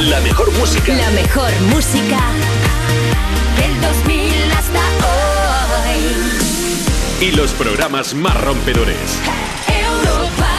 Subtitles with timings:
[0.00, 0.94] La mejor música.
[0.94, 2.20] La mejor música
[3.56, 4.78] del 2000 hasta
[5.88, 7.26] hoy.
[7.26, 8.96] Y los programas más rompedores.
[9.66, 10.50] Europa.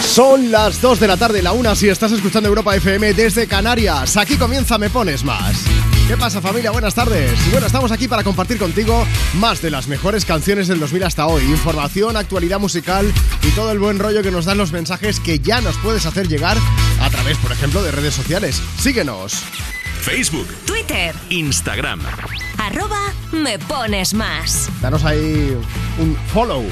[0.00, 4.16] Son las 2 de la tarde, la 1 si estás escuchando Europa FM desde Canarias.
[4.16, 5.64] Aquí comienza Me Pones Más.
[6.10, 6.72] ¿Qué pasa familia?
[6.72, 7.38] Buenas tardes.
[7.52, 11.44] Bueno, estamos aquí para compartir contigo más de las mejores canciones del 2000 hasta hoy.
[11.44, 13.06] Información, actualidad musical
[13.44, 16.26] y todo el buen rollo que nos dan los mensajes que ya nos puedes hacer
[16.26, 16.56] llegar
[17.00, 18.60] a través, por ejemplo, de redes sociales.
[18.76, 19.34] Síguenos.
[20.00, 21.14] Facebook, Twitter.
[21.28, 22.00] Instagram.
[22.58, 24.68] Arroba me pones más.
[24.82, 25.56] Danos ahí
[26.00, 26.64] un follow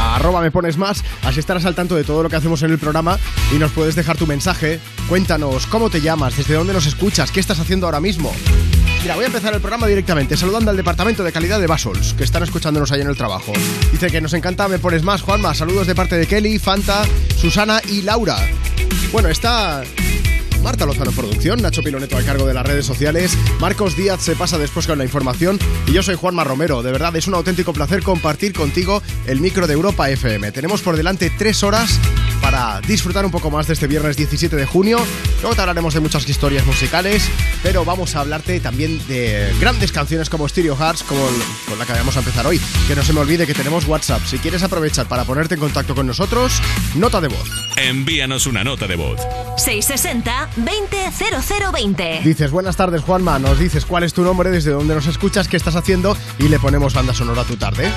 [0.00, 2.70] a arroba me pones más, así estarás al tanto de todo lo que hacemos en
[2.70, 3.18] el programa
[3.54, 4.80] y nos puedes dejar tu mensaje.
[5.08, 8.32] Cuéntanos cómo te llamas, desde dónde nos escuchas, qué estás haciendo ahora mismo.
[9.02, 12.24] Mira, voy a empezar el programa directamente saludando al departamento de calidad de Basols, que
[12.24, 13.52] están escuchándonos ahí en el trabajo.
[13.92, 15.54] Dice que nos encanta, me pones más, Juanma.
[15.54, 17.04] Saludos de parte de Kelly, Fanta,
[17.36, 18.36] Susana y Laura.
[19.10, 19.82] Bueno, está
[20.62, 24.58] Marta Lozano Producción, Nacho Piloneto al cargo de las redes sociales, Marcos Díaz se pasa
[24.58, 26.82] después con la información y yo soy Juanma Romero.
[26.82, 30.52] De verdad, es un auténtico placer compartir contigo el micro de Europa FM.
[30.52, 31.98] Tenemos por delante tres horas
[32.40, 34.98] para disfrutar un poco más de este viernes 17 de junio.
[35.42, 37.22] Luego te hablaremos de muchas historias musicales,
[37.62, 41.34] pero vamos a hablarte también de grandes canciones como Stereo Hearts, como el-
[41.68, 42.60] con la que vamos a empezar hoy.
[42.88, 44.22] Que no se me olvide que tenemos WhatsApp.
[44.26, 46.52] Si quieres aprovechar para ponerte en contacto con nosotros,
[46.94, 47.48] nota de voz.
[47.76, 49.20] Envíanos una nota de voz.
[49.56, 52.20] 660 200020.
[52.24, 55.56] Dices, buenas tardes Juanma, nos dices cuál es tu nombre, desde dónde nos escuchas, qué
[55.56, 57.90] estás haciendo y le ponemos banda sonora a tu tarde.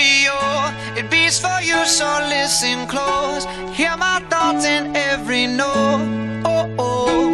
[0.00, 0.98] A stereo.
[0.98, 3.44] It beats for you, so listen close.
[3.76, 6.42] Hear my thoughts in every note.
[6.44, 7.30] Oh, oh.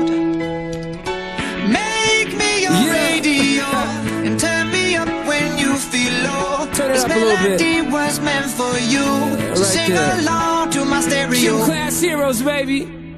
[1.78, 2.92] Make me your Yeah.
[3.02, 3.64] radio
[4.26, 6.66] and turn me up when you feel low.
[6.74, 7.60] Turn it this up a little bit.
[7.60, 9.06] melody was meant for you.
[9.54, 10.18] So right sing there.
[10.20, 11.64] along to my stereo.
[11.64, 12.80] class heroes, baby.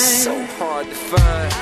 [0.00, 1.59] So hard to find.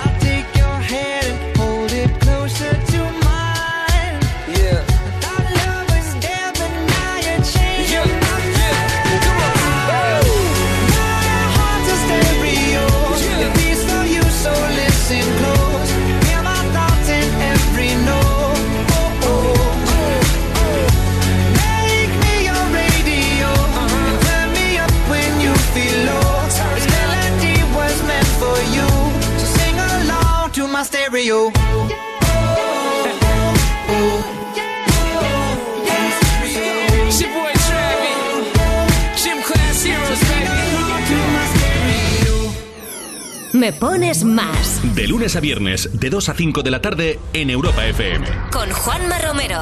[43.59, 44.81] Me Pones Más.
[44.95, 48.25] De lunes a viernes, de 2 a 5 de la tarde en Europa FM.
[48.53, 49.61] Con Juanma Romero.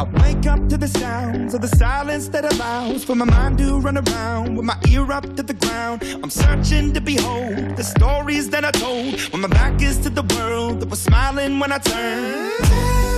[0.00, 3.78] I wake up to the sounds of the silence that allows for my mind to
[3.78, 6.02] run around with my ear up to the ground.
[6.24, 10.24] I'm searching to behold the stories that I told when my back is to the
[10.34, 13.17] world that was smiling when I turned.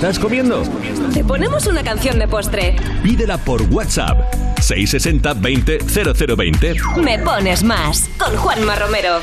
[0.00, 0.62] ¿Estás comiendo?
[1.12, 2.74] Te ponemos una canción de postre.
[3.02, 4.32] Pídela por WhatsApp.
[4.58, 5.78] 660 20
[6.16, 6.74] 0020.
[7.04, 8.08] Me Pones Más.
[8.16, 9.20] Con Juanma Romero.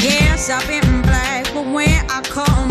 [0.00, 2.69] Yes, I've been black, but when I come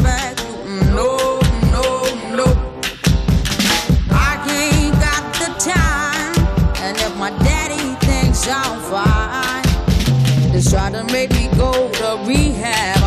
[10.69, 12.98] try to make me go to rehab.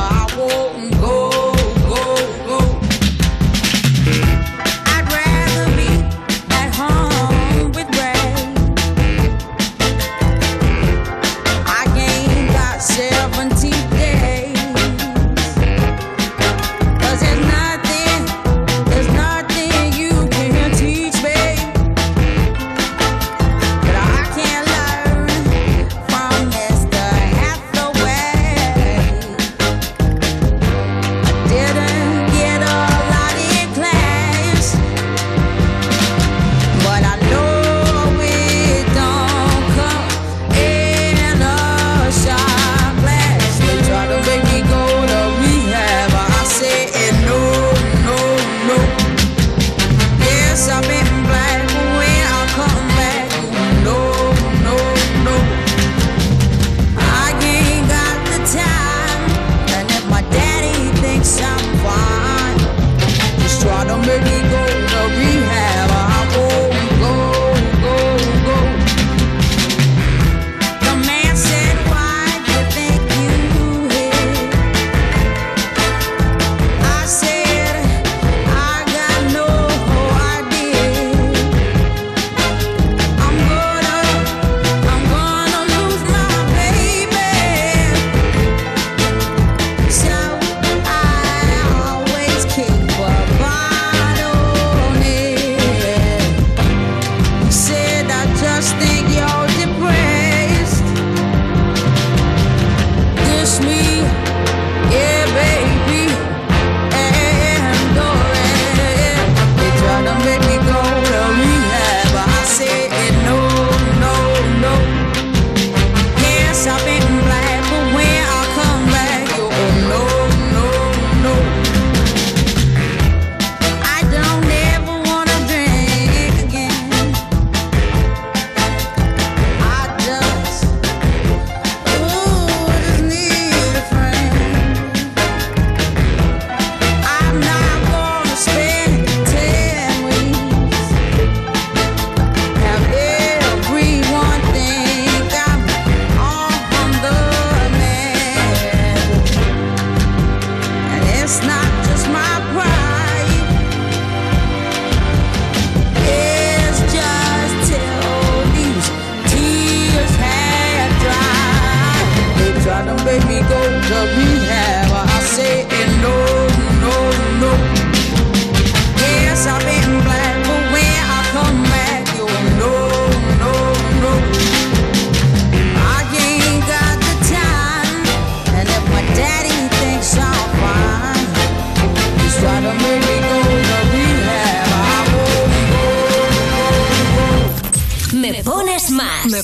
[152.13, 152.42] My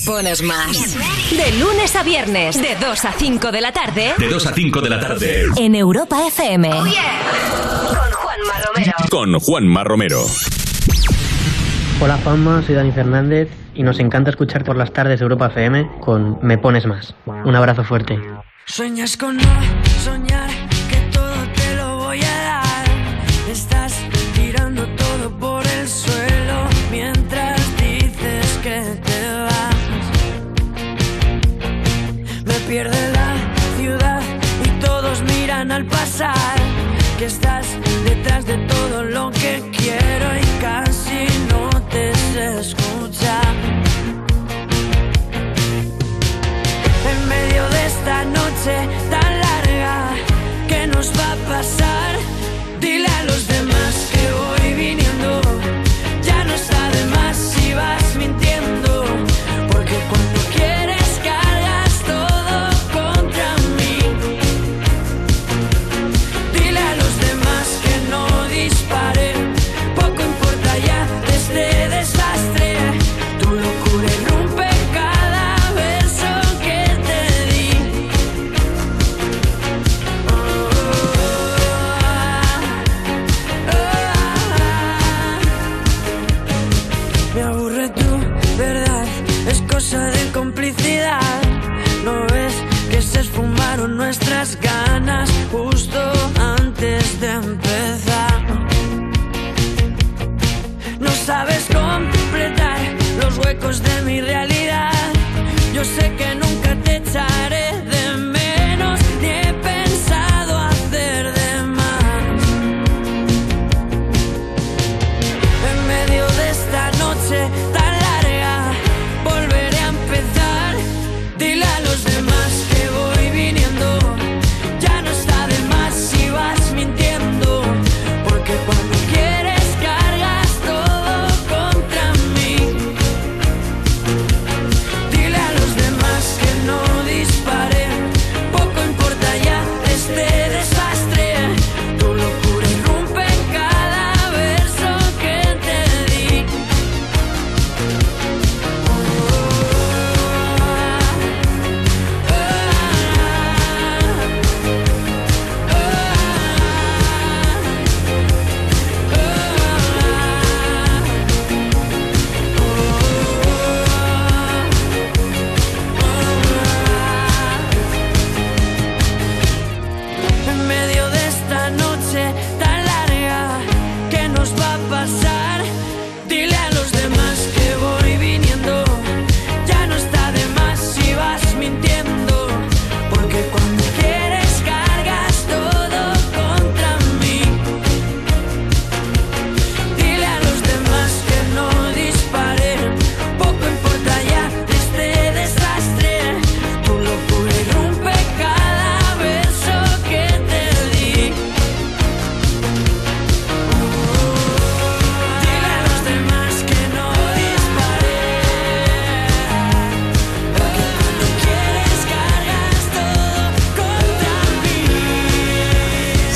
[0.08, 0.96] pones más.
[1.30, 4.14] De lunes a viernes, de 2 a 5 de la tarde.
[4.16, 5.44] De 2 a 5 de la tarde.
[5.58, 6.70] En Europa FM.
[6.70, 6.88] Con
[8.12, 8.92] Juanma Romero.
[9.10, 10.24] Con Juanma Romero.
[12.00, 16.00] Hola Juanma, soy Dani Fernández y nos encanta escuchar por las tardes de Europa FM
[16.00, 17.14] con Me Pones Más.
[17.26, 18.18] Un abrazo fuerte.
[18.64, 19.42] Sueñas con no
[20.02, 20.47] soñar
[37.18, 37.66] Que estás
[38.04, 43.56] detrás de todo lo que quiero y casi no te sé escuchar.
[47.10, 50.10] En medio de esta noche tan larga,
[50.68, 52.07] ¿qué nos va a pasar?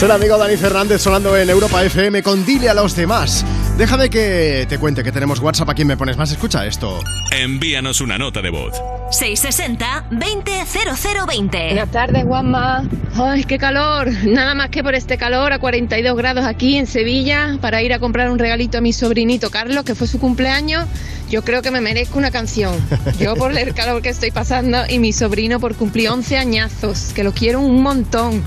[0.02, 3.44] Es el amigo Dani Fernández sonando en Europa FM con Dile a los demás.
[3.78, 6.32] Déjame que te cuente que tenemos WhatsApp a quien me pones más.
[6.32, 6.99] Escucha esto.
[7.30, 8.82] Envíanos una nota de voz.
[9.12, 11.66] 660-200020.
[11.66, 12.82] Buenas tardes, Juanma.
[13.14, 14.11] Ay, qué calor.
[14.25, 18.00] Nada más que por este calor a 42 grados aquí en Sevilla para ir a
[18.00, 20.88] comprar un regalito a mi sobrinito Carlos, que fue su cumpleaños.
[21.30, 22.75] Yo creo que me merezco una canción.
[23.21, 27.23] Yo por el calor que estoy pasando y mi sobrino por cumplir 11 añazos, que
[27.23, 28.42] lo quiero un montón.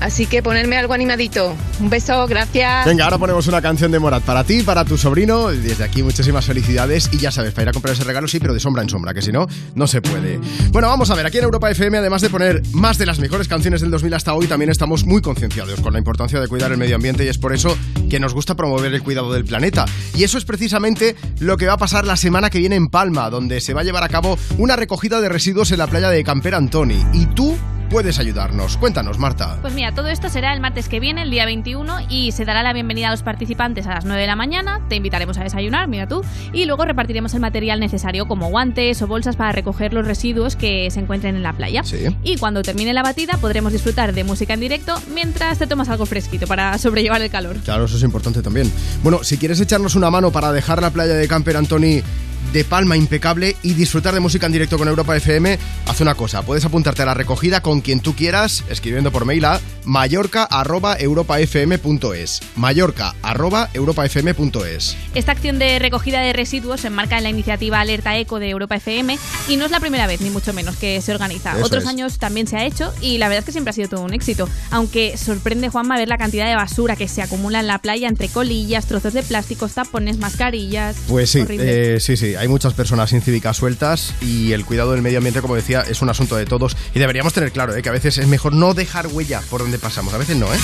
[0.00, 1.54] Así que ponerme algo animadito.
[1.80, 2.86] Un beso, gracias.
[2.86, 5.48] Venga, ahora ponemos una canción de Morat para ti, para tu sobrino.
[5.48, 7.10] Desde aquí muchísimas felicidades.
[7.12, 9.12] Y ya sabes, para ir a comprar ese regalo sí, pero de sombra en sombra,
[9.12, 10.38] que si no, no se puede.
[10.70, 13.48] Bueno, vamos a ver, aquí en Europa FM, además de poner más de las mejores
[13.48, 16.78] canciones del 2000 hasta hoy, también estamos muy concienciados con la importancia de cuidar el
[16.78, 17.76] medio ambiente y es por eso
[18.08, 19.84] que nos gusta promover el cuidado del planeta.
[20.14, 23.30] Y eso es precisamente lo que va a pasar la semana que viene en Palma,
[23.30, 26.24] donde se va a llevar a cabo una recogida de residuos en la playa de
[26.24, 27.04] Camper Antoni.
[27.12, 27.56] Y tú
[27.88, 28.76] puedes ayudarnos.
[28.76, 29.58] Cuéntanos, Marta.
[29.60, 32.62] Pues mira, todo esto será el martes que viene, el día 21, y se dará
[32.62, 34.80] la bienvenida a los participantes a las 9 de la mañana.
[34.88, 39.06] Te invitaremos a desayunar, mira tú, y luego repartiremos el material necesario como guantes o
[39.06, 41.82] bolsas para recoger los residuos que se encuentren en la playa.
[41.84, 42.04] Sí.
[42.22, 46.06] Y cuando termine la batida podremos disfrutar de música en directo mientras te tomas algo
[46.06, 47.56] fresquito para sobrellevar el calor.
[47.64, 48.70] Claro, eso es importante también.
[49.02, 52.02] Bueno, si quieres echarnos una mano para dejar la playa de Camper Antoni
[52.52, 56.42] de Palma impecable y disfrutar de música en directo con Europa FM, haz una cosa,
[56.42, 64.96] puedes apuntarte a la recogida con quien tú quieras, escribiendo por mail a mallorca.europafm.es mallorca.europafm.es
[65.14, 68.76] Esta acción de recogida de residuos se enmarca en la iniciativa Alerta Eco de Europa
[68.76, 71.56] FM y no es la primera vez, ni mucho menos, que se organiza.
[71.56, 71.88] Eso Otros es.
[71.88, 74.14] años también se ha hecho y la verdad es que siempre ha sido todo un
[74.14, 74.48] éxito.
[74.70, 78.28] Aunque sorprende, Juanma, ver la cantidad de basura que se acumula en la playa entre
[78.28, 80.96] colillas, trozos de plásticos, tapones, mascarillas.
[81.08, 85.18] Pues sí, eh, sí, sí, hay muchas personas incívicas sueltas y el cuidado del medio
[85.18, 87.92] ambiente, como decía, es un asunto de todos y deberíamos tener claro eh, que a
[87.92, 90.58] veces es mejor no dejar huella por donde pasamos, a veces no, ¿eh?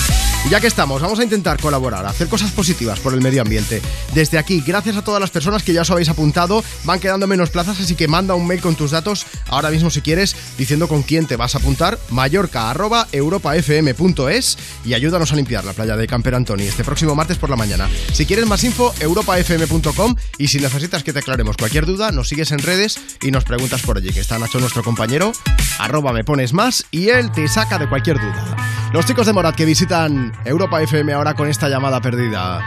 [0.45, 3.81] Y ya que estamos, vamos a intentar colaborar, hacer cosas positivas por el medio ambiente.
[4.13, 7.49] Desde aquí, gracias a todas las personas que ya os habéis apuntado, van quedando menos
[7.49, 11.03] plazas, así que manda un mail con tus datos ahora mismo si quieres, diciendo con
[11.03, 16.63] quién te vas a apuntar, mallorca.europafm.es y ayúdanos a limpiar la playa de Camper Antoni
[16.63, 17.89] este próximo martes por la mañana.
[18.13, 22.51] Si quieres más info, europafm.com y si necesitas que te aclaremos cualquier duda, nos sigues
[22.51, 25.31] en redes y nos preguntas por allí, que está Nacho, nuestro compañero,
[25.79, 28.55] arroba me pones más y él te saca de cualquier duda.
[28.93, 32.61] Los chicos de Morat que visitan Europa FM ahora con esta llamada perdida.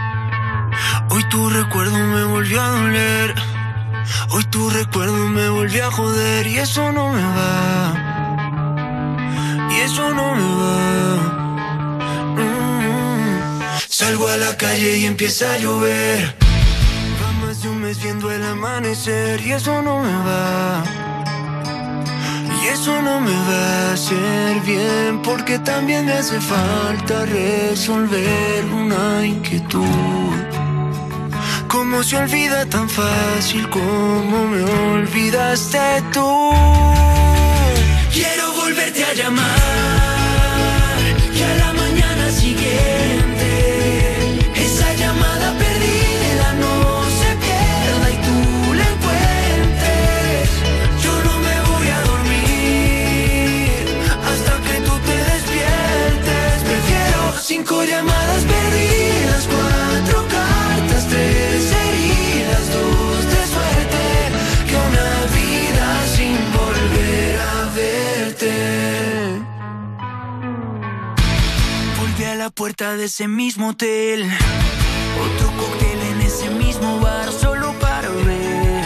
[1.10, 3.34] Hoy tu recuerdo me volvió a doler.
[4.30, 7.94] Hoy tu recuerdo me volvió a joder y eso no me va.
[9.70, 11.16] Y eso no me va.
[12.36, 13.78] Mm.
[13.88, 16.47] Salgo a la calle y empieza a llover.
[17.64, 20.84] Un mes viendo el amanecer y eso no me va.
[22.62, 29.26] Y eso no me va a hacer bien porque también me hace falta resolver una
[29.26, 30.34] inquietud.
[31.66, 36.50] ¿Cómo se olvida tan fácil como me olvidaste tú?
[38.12, 39.97] Quiero volverte a llamar
[72.50, 74.30] puerta de ese mismo hotel.
[75.24, 78.84] Otro cóctel en ese mismo bar solo para ver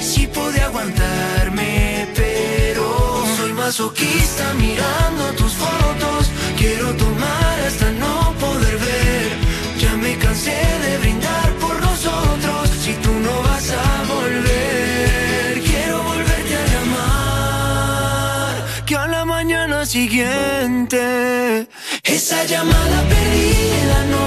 [0.00, 6.30] si pude aguantarme, pero soy masoquista mirando tus fotos.
[6.56, 9.30] Quiero tomar hasta no poder ver.
[9.78, 12.70] Ya me cansé de brindar por nosotros.
[12.82, 18.54] Si tú no vas a volver, quiero volverte a llamar.
[18.86, 21.68] Que a la mañana siguiente
[22.10, 24.19] esa llamada perdida no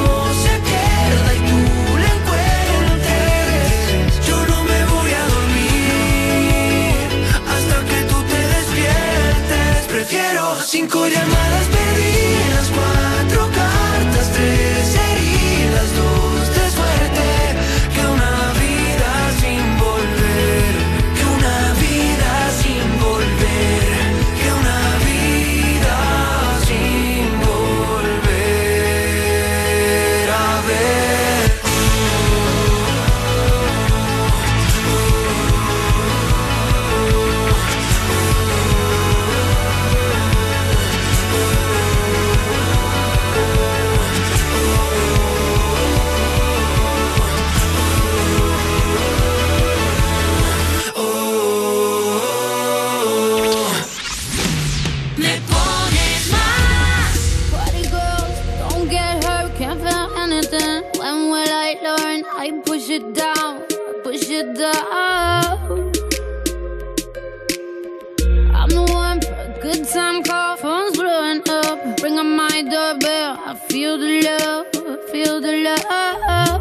[72.74, 73.38] doorbell.
[73.46, 76.53] I feel the love, feel the love.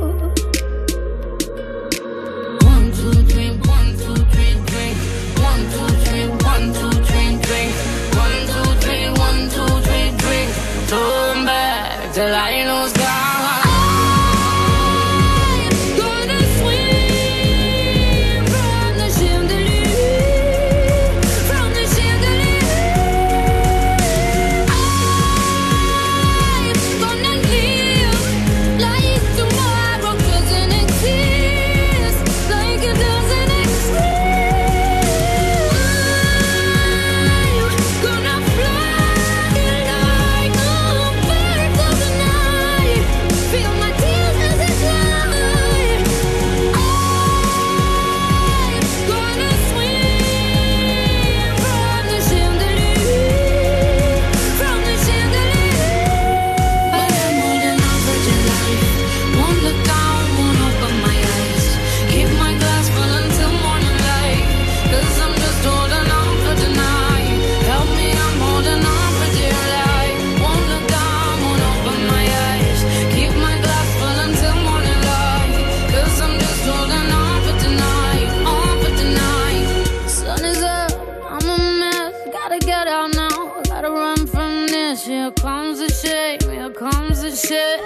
[87.36, 87.80] Shame.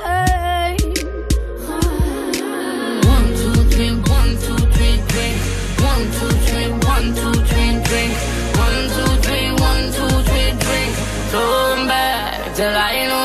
[3.06, 5.38] One, two, three, one, two, three, drink.
[5.80, 8.12] One, two, three, one, two, three, drink.
[8.64, 10.92] One, two, three, one, two, three, drink.
[12.56, 13.15] Till I lose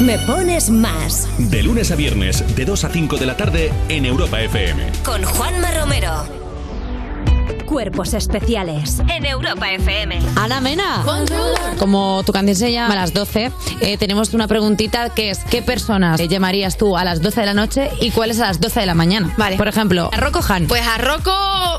[0.00, 4.06] Me pones más De lunes a viernes, de 2 a 5 de la tarde en
[4.06, 4.90] Europa FM.
[5.04, 6.26] con Juanma Romero.
[7.66, 10.18] Cuerpos especiales en Europa FM.
[10.36, 11.02] Ana Mena,
[11.78, 13.50] como tu canción se llama a las 12,
[13.80, 17.46] eh, tenemos una preguntita que es ¿qué personas eh, llamarías tú a las 12 de
[17.46, 19.34] la noche y cuáles a las 12 de la mañana?
[19.36, 19.56] Vale.
[19.56, 20.66] Por ejemplo, a Rocco Han.
[20.66, 21.32] Pues a Rocco,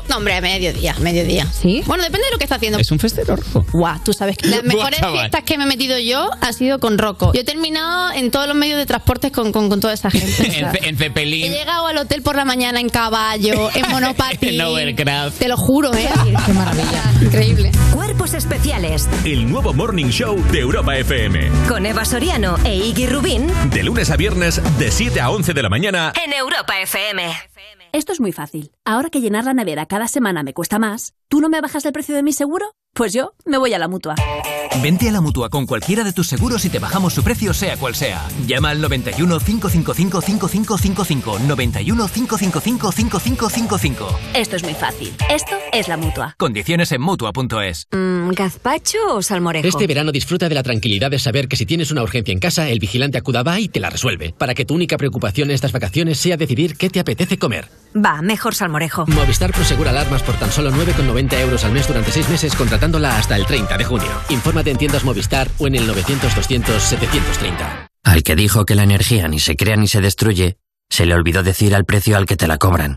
[0.08, 1.46] no hombre, a mediodía, mediodía.
[1.52, 1.82] ¿Sí?
[1.86, 2.78] Bueno, depende de lo que está haciendo.
[2.78, 3.64] Es un festero rojo.
[3.72, 6.98] Guau, tú sabes que las mejores fiestas que me he metido yo ha sido con
[6.98, 7.32] Rocco.
[7.32, 10.58] Yo he terminado en todos los medios de transportes con, con, con toda esa gente.
[10.58, 14.54] en, en he Zeppelin, llegado al hotel por la mañana en caballo, en monopatín.
[14.54, 15.38] en Overcraft.
[15.38, 16.08] Te lo juro, ¿eh?
[16.46, 17.02] Qué maravilla.
[17.22, 17.70] Increíble.
[17.94, 21.50] Cuerpos especiales El nuevo Morning Show de Europa FM.
[21.66, 25.62] con Eva Soriano e Iggy Rubín De lunes a viernes, de 7 a 11 de
[25.62, 26.12] la mañana.
[26.22, 27.22] en Europa FM.
[27.90, 28.72] Esto es muy fácil.
[28.84, 31.92] Ahora que llenar la nevera cada semana me cuesta más, ¿tú no me bajas el
[31.92, 32.74] precio de mi seguro?
[32.94, 34.14] Pues yo me voy a la mutua.
[34.82, 37.76] Vente a la mutua con cualquiera de tus seguros y te bajamos su precio, sea
[37.76, 38.26] cual sea.
[38.46, 41.38] Llama al 91 555 5555.
[41.40, 44.18] 91 555 5555.
[44.34, 45.12] Esto es muy fácil.
[45.30, 46.34] Esto es la mutua.
[46.38, 47.88] Condiciones en mutua.es.
[47.92, 49.66] Mm, ¿Gazpacho o salmorejo?
[49.66, 52.68] Este verano disfruta de la tranquilidad de saber que si tienes una urgencia en casa,
[52.68, 56.36] el vigilante acuda y te la resuelve, para que tu única preocupación estas vacaciones sea
[56.36, 57.68] decidir qué te apetece comer.
[57.94, 59.04] Va, mejor salmorejo.
[59.06, 63.36] Movistar Prosegura alarmas por tan solo 9,90 euros al mes durante 6 meses contratándola hasta
[63.36, 64.08] el 30 de junio.
[64.30, 67.88] Infórmate en tiendas Movistar o en el 900-200-730.
[68.04, 70.56] Al que dijo que la energía ni se crea ni se destruye,
[70.88, 72.96] se le olvidó decir al precio al que te la cobran.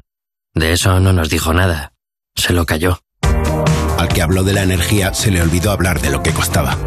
[0.54, 1.92] De eso no nos dijo nada.
[2.34, 3.02] Se lo cayó.
[3.98, 6.78] Al que habló de la energía se le olvidó hablar de lo que costaba.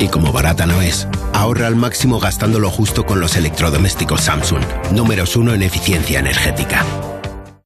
[0.00, 5.36] Y como barata no es, ahorra al máximo gastándolo justo con los electrodomésticos Samsung, números
[5.36, 6.84] uno en eficiencia energética.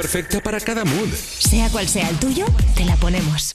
[0.00, 1.08] perfecta para cada mood.
[1.12, 3.54] Sea cual sea el tuyo, te la ponemos.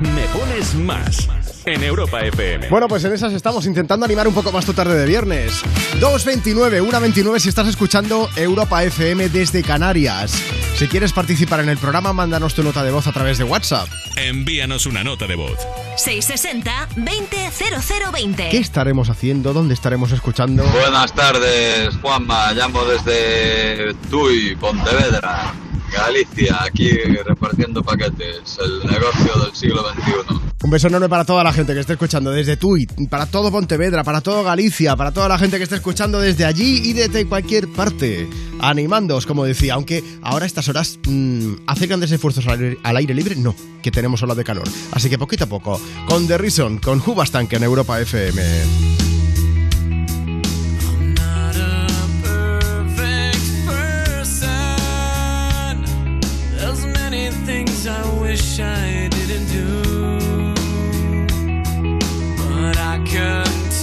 [0.00, 1.26] Me pones más
[1.66, 2.68] en Europa FM.
[2.68, 5.64] Bueno, pues en esas estamos intentando animar un poco más tu tarde de viernes.
[6.00, 10.32] 2.29, 1.29 si estás escuchando Europa FM desde Canarias.
[10.76, 13.88] Si quieres participar en el programa, mándanos tu nota de voz a través de WhatsApp.
[14.16, 15.58] Envíanos una nota de voz.
[15.96, 18.50] 660-200020.
[18.50, 19.52] ¿Qué estaremos haciendo?
[19.52, 20.62] ¿Dónde estaremos escuchando?
[20.64, 22.52] Buenas tardes, Juanma.
[22.52, 25.52] Llamo desde Tui, Pontevedra,
[25.90, 28.58] Galicia, aquí repartiendo paquetes.
[28.62, 30.36] El negocio del siglo XXI.
[30.62, 34.04] Un beso enorme para toda la gente que esté escuchando desde Tui, para todo Pontevedra,
[34.04, 37.66] para todo Galicia, para toda la gente que esté escuchando desde allí y desde cualquier
[37.68, 38.28] parte.
[38.60, 43.54] Animándoos, como decía, aunque ahora estas horas mm, hacer grandes esfuerzos al aire, libre, no,
[43.82, 44.68] que tenemos ola de calor.
[44.92, 48.42] Así que poquito a poco, con The Reason, con Hubastank en Europa FM.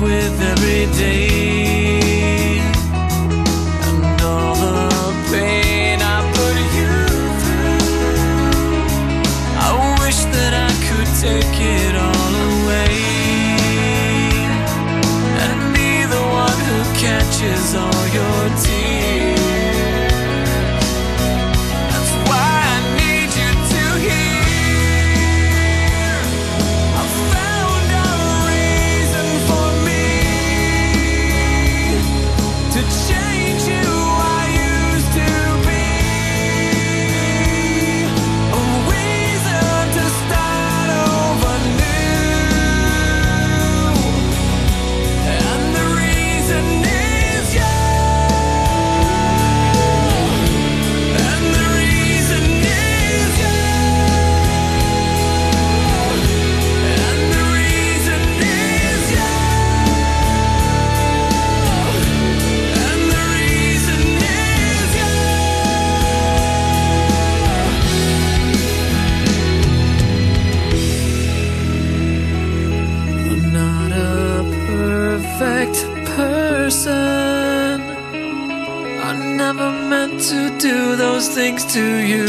[0.00, 1.45] with every day.
[80.66, 82.26] Do those things to you.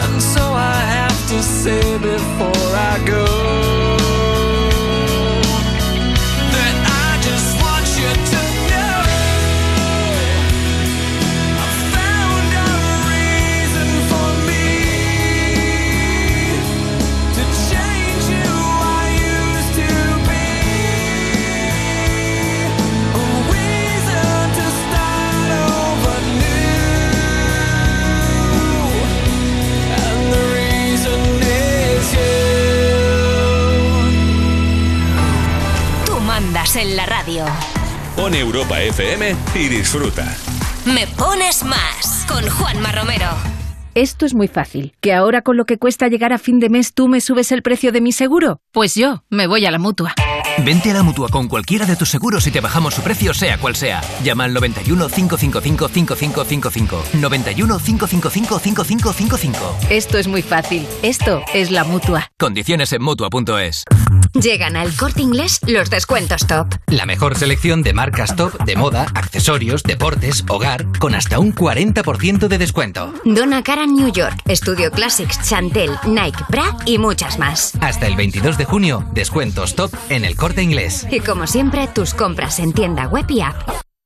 [0.00, 0.42] And so
[0.74, 3.75] I have to say before I go
[38.26, 40.36] Pon Europa FM y disfruta.
[40.84, 43.28] Me pones más con Juanma Romero.
[43.94, 44.94] Esto es muy fácil.
[45.00, 47.62] ¿Que ahora con lo que cuesta llegar a fin de mes tú me subes el
[47.62, 48.58] precio de mi seguro?
[48.72, 50.12] Pues yo me voy a la mutua.
[50.64, 53.58] Vente a la mutua con cualquiera de tus seguros y te bajamos su precio, sea
[53.58, 54.00] cual sea.
[54.22, 57.04] Llama al 91 555 5555.
[57.14, 59.76] 91 555 5555.
[59.90, 60.86] Esto es muy fácil.
[61.02, 62.30] Esto es la mutua.
[62.38, 63.84] Condiciones en mutua.es.
[64.32, 66.74] Llegan al corte inglés los descuentos top.
[66.88, 72.48] La mejor selección de marcas top de moda, accesorios, deportes, hogar, con hasta un 40%
[72.48, 73.14] de descuento.
[73.24, 77.72] Donna Karan New York, Studio Classics, Chantel, Nike, Bra y muchas más.
[77.80, 81.06] Hasta el 22 de junio, descuentos top en el corte inglés.
[81.10, 83.56] Y como siempre, tus compras en tienda web y app.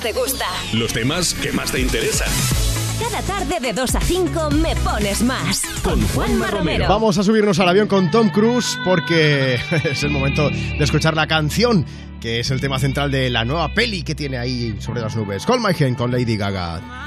[0.00, 0.46] te gusta.
[0.72, 2.28] Los temas que más te interesan.
[2.98, 5.62] Cada tarde de 2 a 5 me pones más.
[5.82, 6.86] Con Juanma Romero.
[6.88, 11.26] Vamos a subirnos al avión con Tom Cruise porque es el momento de escuchar la
[11.26, 11.84] canción
[12.20, 15.46] que es el tema central de la nueva peli que tiene ahí sobre las nubes.
[15.46, 16.99] Call My Hand con Lady Gaga.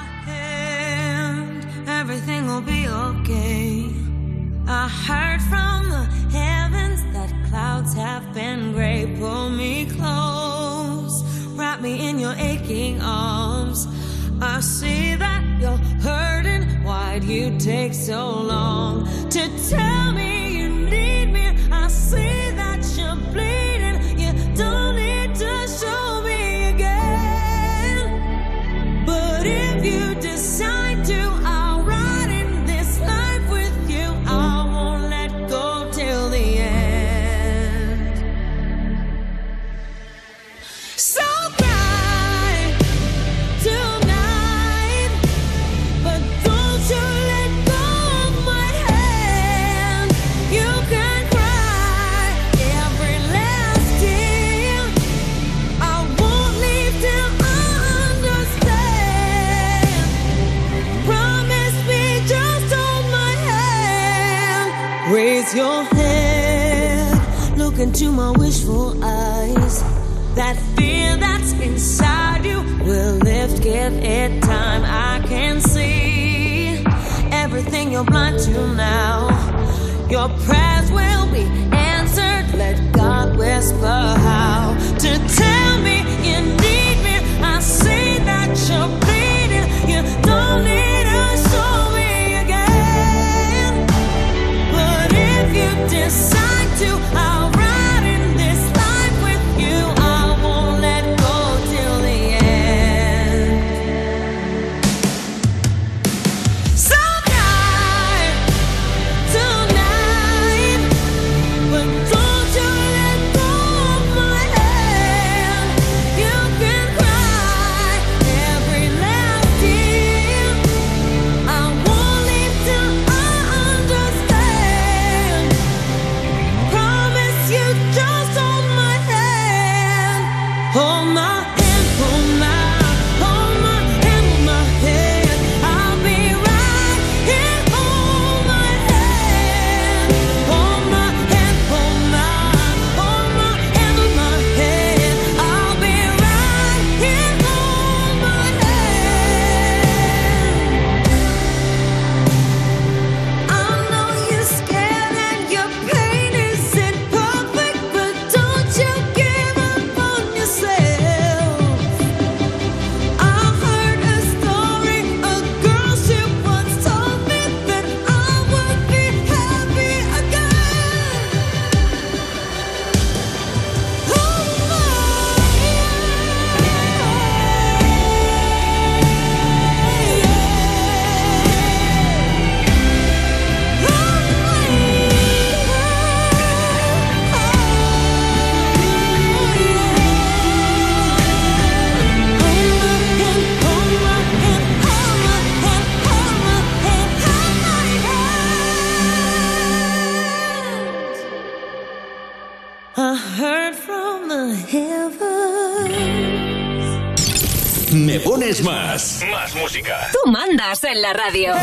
[210.73, 211.53] quieras en la radio.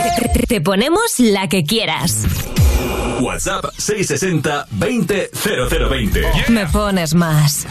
[0.47, 2.27] Te ponemos la que quieras.
[3.21, 6.21] WhatsApp 660 20 0020.
[6.21, 6.45] Yeah.
[6.49, 7.67] Me pones más.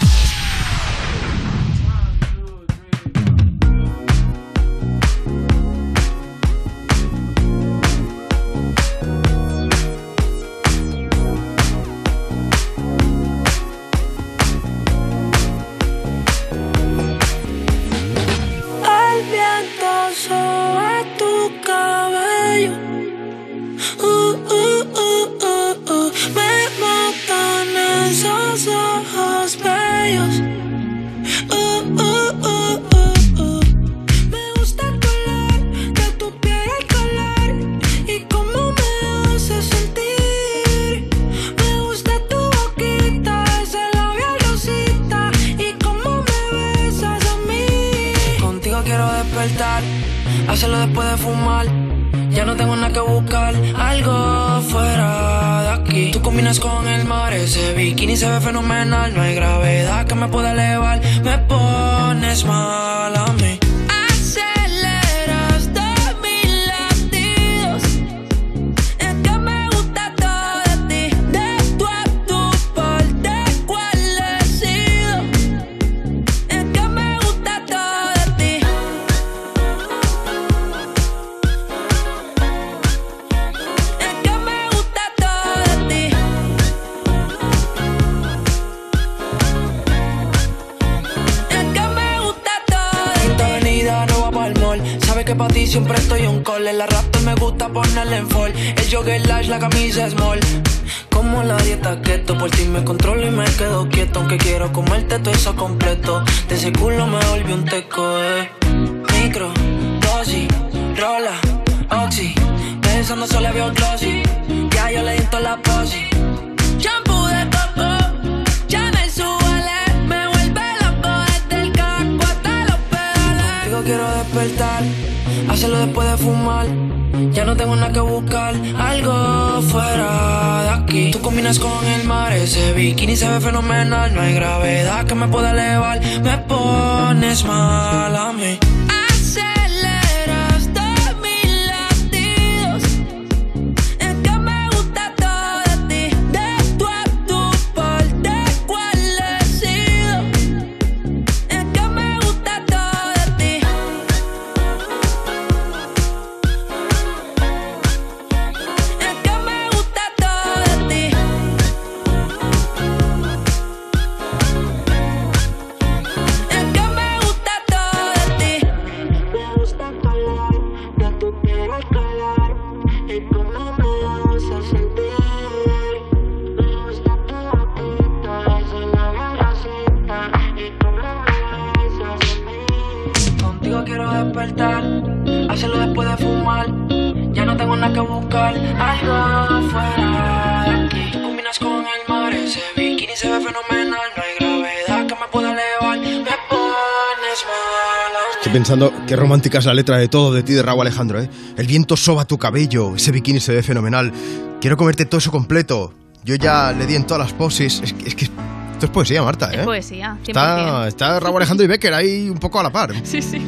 [199.30, 201.30] Romántica es la letra de todo de ti de Raúl Alejandro, ¿eh?
[201.56, 204.12] El viento soba tu cabello, ese bikini se ve fenomenal.
[204.60, 205.94] Quiero comerte todo eso completo.
[206.26, 207.80] Yo ya le di en todas las poses.
[207.84, 209.60] Es que, es que esto es poesía, Marta, ¿eh?
[209.60, 210.30] Es poesía, 100%.
[210.30, 212.92] Está, está Raúl Alejandro y Becker ahí un poco a la par.
[213.04, 213.40] Sí, sí.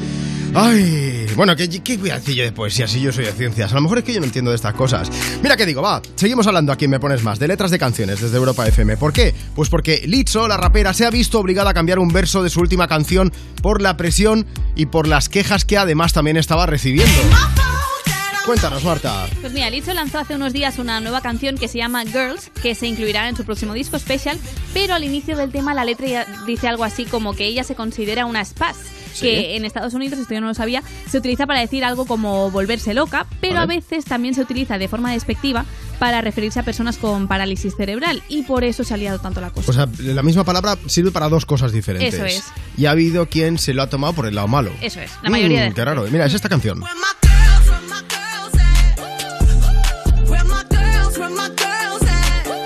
[0.53, 3.71] Ay, bueno, ¿qué, ¿qué voy a decir yo de poesía si yo soy de ciencias?
[3.71, 5.09] A lo mejor es que yo no entiendo de estas cosas.
[5.41, 8.35] Mira qué digo, va, seguimos hablando aquí Me Pones Más, de letras de canciones desde
[8.35, 8.97] Europa FM.
[8.97, 9.33] ¿Por qué?
[9.55, 12.59] Pues porque Lizzo, la rapera, se ha visto obligada a cambiar un verso de su
[12.59, 14.45] última canción por la presión
[14.75, 17.13] y por las quejas que además también estaba recibiendo.
[18.45, 19.27] Cuéntanos, Marta.
[19.39, 22.73] Pues mira, Lizzo lanzó hace unos días una nueva canción que se llama Girls, que
[22.73, 24.39] se incluirá en su próximo disco special,
[24.73, 28.25] pero al inicio del tema la letra dice algo así como que ella se considera
[28.25, 28.77] una spaz,
[29.13, 29.21] Sí.
[29.21, 32.49] que en Estados Unidos, esto yo no lo sabía, se utiliza para decir algo como
[32.51, 35.65] volverse loca, pero a veces también se utiliza de forma despectiva
[35.99, 39.51] para referirse a personas con parálisis cerebral y por eso se ha liado tanto la
[39.51, 39.69] cosa.
[39.69, 42.13] O sea, la misma palabra sirve para dos cosas diferentes.
[42.15, 42.43] Eso es.
[42.77, 44.71] Y ha habido quien se lo ha tomado por el lado malo.
[44.81, 46.05] Eso es, la mayoría Mm, de Qué raro.
[46.09, 46.81] Mira, es esta canción.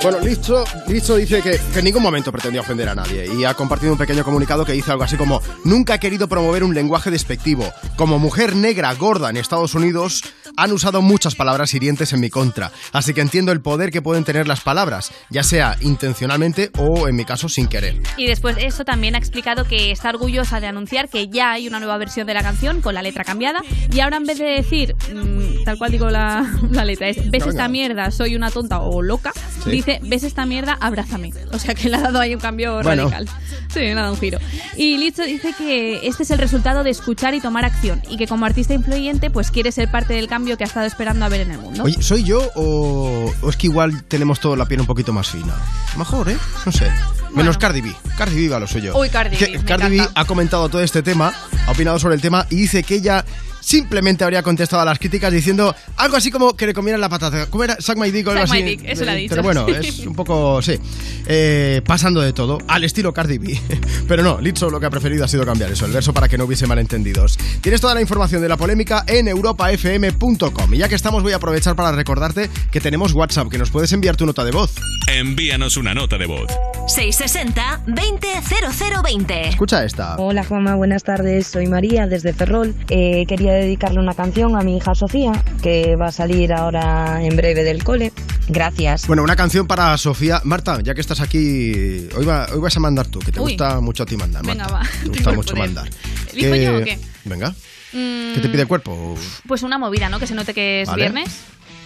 [0.06, 3.56] Bueno, Lizzo, Lizzo dice que, que en ningún momento pretendía ofender a nadie y ha
[3.56, 7.10] compartido un pequeño comunicado que dice algo así como Nunca he querido promover un lenguaje
[7.10, 7.66] despectivo.
[7.96, 10.22] Como mujer negra gorda en Estados Unidos
[10.58, 14.24] han usado muchas palabras hirientes en mi contra, así que entiendo el poder que pueden
[14.24, 18.00] tener las palabras, ya sea intencionalmente o en mi caso sin querer.
[18.16, 21.68] Y después de eso también ha explicado que está orgullosa de anunciar que ya hay
[21.68, 24.46] una nueva versión de la canción con la letra cambiada y ahora en vez de
[24.46, 28.80] decir, mm, tal cual digo la, la letra, es ves esta mierda, soy una tonta
[28.82, 29.34] o loca,
[29.64, 29.72] Sí.
[29.72, 31.32] dice ves esta mierda, abrázame.
[31.52, 33.10] O sea que le ha dado ahí un cambio Bueno.
[33.10, 33.28] radical.
[33.74, 34.40] Sí, le ha dado un giro.
[34.78, 38.28] Y Lizzo dice que este es el resultado de escuchar y tomar acción y que
[38.28, 41.42] como artista influyente pues quiere ser parte del cambio que ha estado esperando a ver
[41.42, 41.84] en el mundo.
[41.84, 45.30] Oye, ¿soy yo o, o es que igual tenemos toda la piel un poquito más
[45.30, 45.54] fina?
[45.98, 46.38] Mejor, ¿eh?
[46.66, 46.90] No sé.
[47.34, 47.94] Menos Cardi B.
[48.18, 48.98] Cardi B va, lo soy yo.
[48.98, 51.34] Uy, Cardi B, Cardi B ha comentado todo este tema,
[51.68, 53.26] ha opinado sobre el tema y dice que ella
[53.66, 57.48] simplemente habría contestado a las críticas diciendo algo así como que le comieran la patata.
[57.50, 57.76] ¿Cómo era?
[57.82, 58.70] Suck my dick o algo Suck my así.
[58.78, 60.80] dick, eso lo ha Eh, dicho, Pero bueno, es un poco, sí,
[61.26, 63.60] eh, pasando de todo, al estilo Cardi B.
[64.08, 66.38] Pero no, Lizzo lo que ha preferido ha sido cambiar eso, el verso para que
[66.38, 67.38] no hubiese malentendidos.
[67.62, 70.74] Tienes toda la información de la polémica en europafm.com.
[70.74, 73.92] Y ya que estamos voy a aprovechar para recordarte que tenemos WhatsApp, que nos puedes
[73.94, 74.74] enviar tu nota de voz.
[75.08, 76.48] Envíanos una nota de voz.
[76.88, 79.48] 660-200020.
[79.50, 80.16] Escucha esta.
[80.18, 81.48] Hola Juanma, buenas tardes.
[81.48, 82.76] Soy María desde Ferrol.
[82.90, 85.32] Eh, quería dedicarle una canción a mi hija Sofía,
[85.62, 88.12] que va a salir ahora en breve del cole.
[88.48, 89.08] Gracias.
[89.08, 90.42] Bueno, una canción para Sofía.
[90.44, 93.54] Marta, ya que estás aquí, hoy, va- hoy vas a mandar tú, que te Uy.
[93.54, 94.46] gusta mucho a ti mandar.
[94.46, 94.76] Venga, Marta.
[94.78, 94.84] va.
[94.84, 95.90] Te ¿Qué gusta mucho mandar.
[96.34, 97.00] ¿Elijo Que- yo o qué?
[97.26, 97.50] Venga.
[97.94, 99.16] Mm, ¿Qué te pide el cuerpo?
[99.48, 100.20] Pues una movida, ¿no?
[100.20, 101.04] Que se note que es Vale.
[101.04, 101.30] viernes.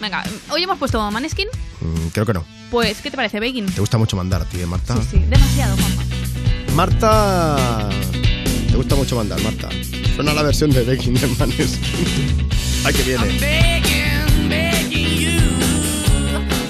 [0.02, 1.48] Venga, hoy hemos puesto Maneskin.
[1.82, 2.46] Mm, creo que no.
[2.72, 3.66] Pues, ¿qué te parece, Baking?
[3.68, 4.96] Te gusta mucho mandar a ti, ¿eh, Marta.
[4.96, 6.04] Sí, sí, demasiado, Juanma.
[6.76, 7.90] Marta.
[8.70, 9.70] Te gusta mucho mandar, Marta.
[10.16, 12.50] Suena la versión de Begging de Maneskin.
[12.86, 13.26] Ay, que viene.
[13.40, 15.40] begging, begging you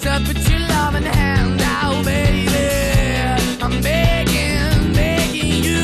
[0.02, 2.50] to put your loving hand out, baby.
[3.62, 5.84] I'm begging, begging you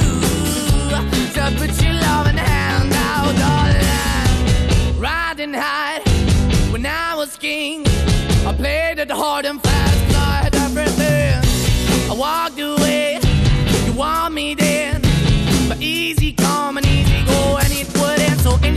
[1.34, 4.99] to put your loving hand out, darling.
[4.99, 6.01] Riding high
[6.72, 7.86] when I was king,
[8.47, 11.41] I played it hard and fast, I had everything.
[12.09, 13.20] I walked away,
[13.86, 14.64] you want me then,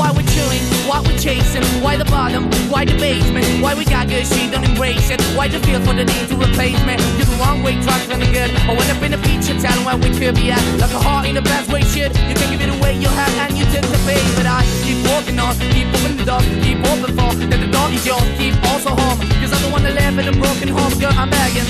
[0.00, 0.64] Why we chilling?
[0.88, 1.60] Why we chasing?
[1.84, 2.48] Why the bottom?
[2.72, 3.44] Why the basement?
[3.60, 5.20] Why we got good, she don't embrace it?
[5.36, 6.96] Why the feel for the need to replace me?
[7.20, 8.48] You're the wrong way, trying to good.
[8.64, 10.64] I went up in a feature town where we could be at.
[10.80, 12.16] Like a heart in the best way, shit.
[12.16, 14.24] You can give it away, you have, and you take the bait.
[14.40, 17.92] But I keep walking on, keep opening the door, keep open for that the door
[17.92, 18.24] is yours.
[18.40, 21.12] Keep also home, cause I'm the one that live in a broken home, girl.
[21.12, 21.68] I'm begging.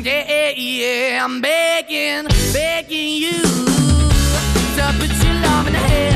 [0.00, 2.24] Yeah, yeah, yeah, I'm begging,
[2.56, 3.36] begging you
[4.80, 6.15] to put your love in the baby.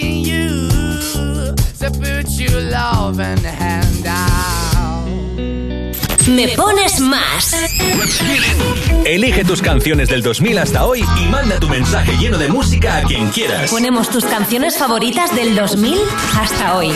[0.00, 0.68] begging you
[1.78, 5.06] to put your loving hand out.
[6.28, 7.56] Me pones más.
[9.04, 13.02] Elige tus canciones del 2000 hasta hoy y manda tu mensaje lleno de música a
[13.02, 13.70] quien quieras.
[13.70, 15.98] Ponemos tus canciones favoritas del 2000
[16.38, 16.92] hasta hoy.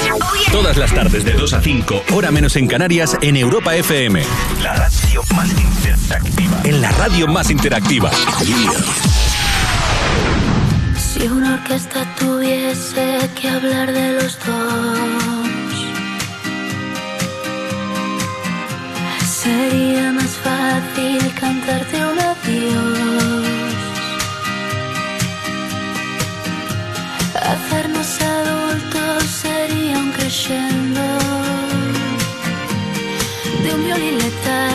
[0.52, 4.22] Todas las tardes de 2 a 5, hora menos en Canarias, en Europa FM.
[4.62, 6.60] La radio más interactiva.
[6.62, 8.10] En la radio más interactiva.
[10.96, 12.03] Si una orquesta
[12.64, 15.76] tuviese que hablar de los dos,
[19.42, 23.46] sería más fácil cantarte un adiós.
[27.52, 31.02] Hacernos adultos sería un crescendo
[33.62, 34.73] de un violín letal.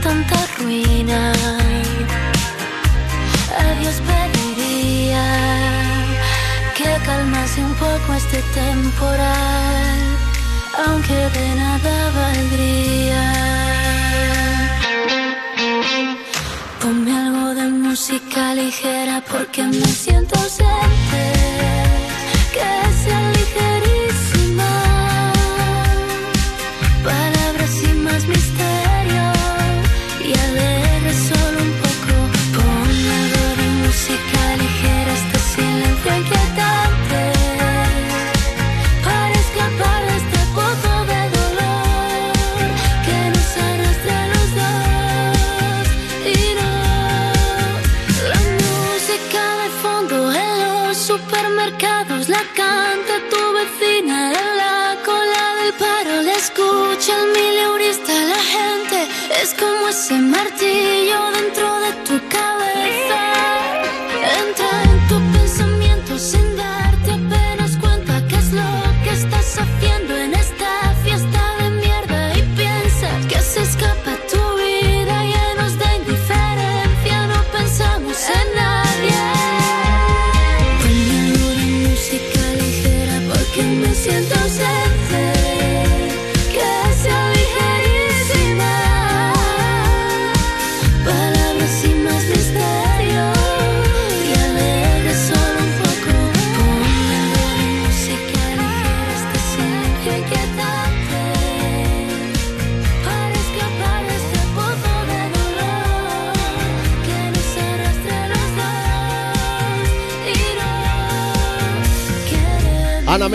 [0.00, 1.32] Tanta ruina.
[3.62, 5.24] A Dios pediría
[6.76, 9.98] que calmase un poco este temporal,
[10.86, 13.24] aunque de nada valdría.
[16.80, 20.38] Ponme algo de música ligera porque me siento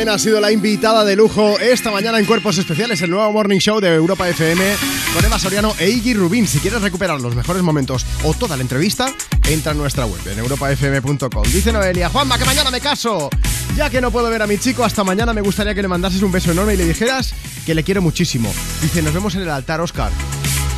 [0.04, 3.60] Mena ha sido la invitada de lujo esta mañana en Cuerpos Especiales, el nuevo Morning
[3.60, 4.76] Show de Europa FM
[5.14, 6.45] con Eva Soriano e Iggy Rubín.
[6.45, 9.14] Si quieres recuperar los mejores momentos o toda la entrevista,
[9.47, 11.43] entra en nuestra web en europafm.com.
[11.43, 13.30] Dice Noelia, Juanma, que mañana me caso.
[13.78, 16.22] Ya que no puedo ver a mi chico hasta mañana, me gustaría que le mandases
[16.22, 17.34] un beso enorme y le dijeras
[17.66, 18.54] que le quiero muchísimo.
[18.82, 20.12] Dice, nos vemos en el altar, Oscar.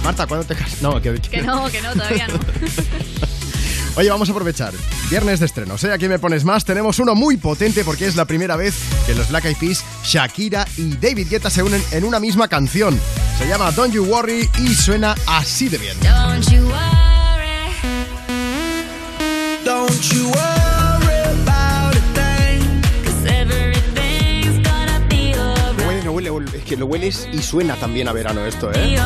[0.03, 0.83] Marta, ¿cuándo te casas?
[0.83, 2.39] No, que, Que no, que no, todavía no.
[3.97, 4.73] Oye, vamos a aprovechar.
[5.09, 5.93] Viernes de estrenos, ¿eh?
[5.93, 6.65] Aquí me pones más.
[6.65, 8.75] Tenemos uno muy potente porque es la primera vez
[9.05, 12.99] que los Black Eyed Peas, Shakira y David Guetta se unen en una misma canción.
[13.37, 15.97] Se llama Don't You Worry y suena así de bien.
[16.01, 17.71] Don't you worry.
[19.63, 20.65] Don't you worry
[26.53, 28.97] es que lo hueles y suena también a verano esto, ¿eh?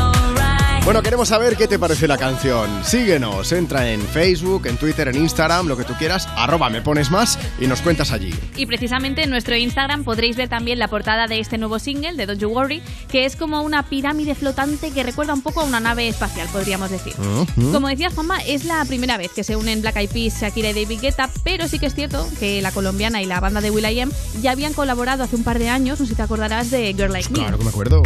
[0.90, 2.84] Bueno, queremos saber qué te parece la canción.
[2.84, 7.12] Síguenos, entra en Facebook, en Twitter, en Instagram, lo que tú quieras, arroba me pones
[7.12, 8.34] más y nos cuentas allí.
[8.56, 12.26] Y precisamente en nuestro Instagram podréis ver también la portada de este nuevo single, de
[12.26, 15.80] Don't You Worry, que es como una pirámide flotante que recuerda un poco a una
[15.80, 17.14] nave espacial, podríamos decir.
[17.72, 20.74] Como decías, Juanma, es la primera vez que se unen Black Eyed Peas, Shakira y
[20.74, 24.10] David Guetta, pero sí que es cierto que la colombiana y la banda de will.i.am
[24.42, 27.14] ya habían colaborado hace un par de años, no sé si te acordarás de Girl
[27.14, 27.42] Like Me.
[27.42, 28.02] Claro que me acuerdo.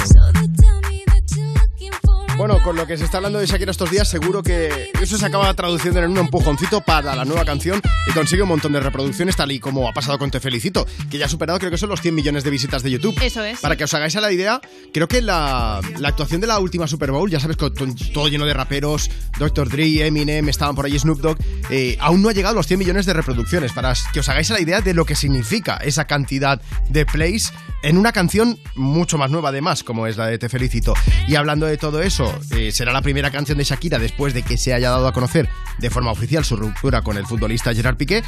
[2.36, 5.26] Bueno, con lo que se está hablando de Shakira estos días, seguro que eso se
[5.26, 9.36] acaba traduciendo en un empujoncito para la nueva canción y consigue un montón de reproducciones,
[9.36, 11.90] tal y como ha pasado con Te Felicito, que ya ha superado, creo que son
[11.90, 13.16] los 100 millones de visitas de YouTube.
[13.22, 13.60] Eso es.
[13.60, 14.60] Para que os hagáis a la idea,
[14.92, 18.28] creo que la, la actuación de la última Super Bowl, ya sabes, con to- todo
[18.28, 19.70] lleno de raperos, Dr.
[19.70, 21.38] Dre, Eminem, estaban por ahí Snoop Dogg,
[21.70, 23.72] eh, aún no ha llegado a los 100 millones de reproducciones.
[23.74, 26.60] Para que os hagáis a la idea de lo que significa esa cantidad
[26.90, 27.54] de plays
[27.84, 30.94] en una canción mucho más nueva, además, como es la de Te Felicito.
[31.28, 34.58] Y hablando de todo eso, eh, será la primera canción de Shakira después de que
[34.58, 38.24] se haya dado a conocer de forma oficial su ruptura con el futbolista Gerard Piqué.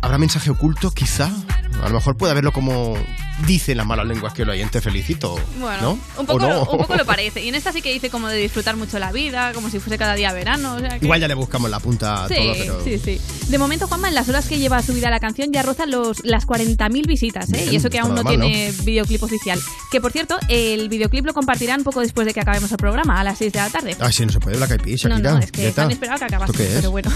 [0.00, 1.30] ¿Habrá mensaje oculto, quizá?
[1.82, 2.96] A lo mejor puede haberlo como
[3.46, 5.38] dicen las malas lenguas que lo hay Te Felicito.
[5.58, 5.90] Bueno, ¿no?
[6.18, 6.60] un, poco, ¿O no?
[6.62, 7.42] un poco lo parece.
[7.44, 9.98] Y en esta sí que dice como de disfrutar mucho la vida, como si fuese
[9.98, 10.74] cada día verano.
[10.76, 12.84] o sea que- Igual ya le buscamos la punta a Sí, todo, pero...
[12.84, 13.20] sí, sí.
[13.48, 16.46] De momento, Juanma, en las horas que lleva subida la canción ya roza los, las
[16.46, 17.58] 40.000 visitas, ¿eh?
[17.58, 19.60] Bien, y eso que aún no normal, tiene videoclip oficial.
[19.90, 23.24] Que por cierto, el videoclip lo compartirán poco después de que acabemos el programa, a
[23.24, 23.96] las 6 de la tarde.
[24.00, 25.32] Ay, sí, no se puede Black Eyed Peas, No, Shakira.
[25.32, 25.82] no, es que Guetta.
[25.84, 27.10] han esperado que acabase, pero bueno.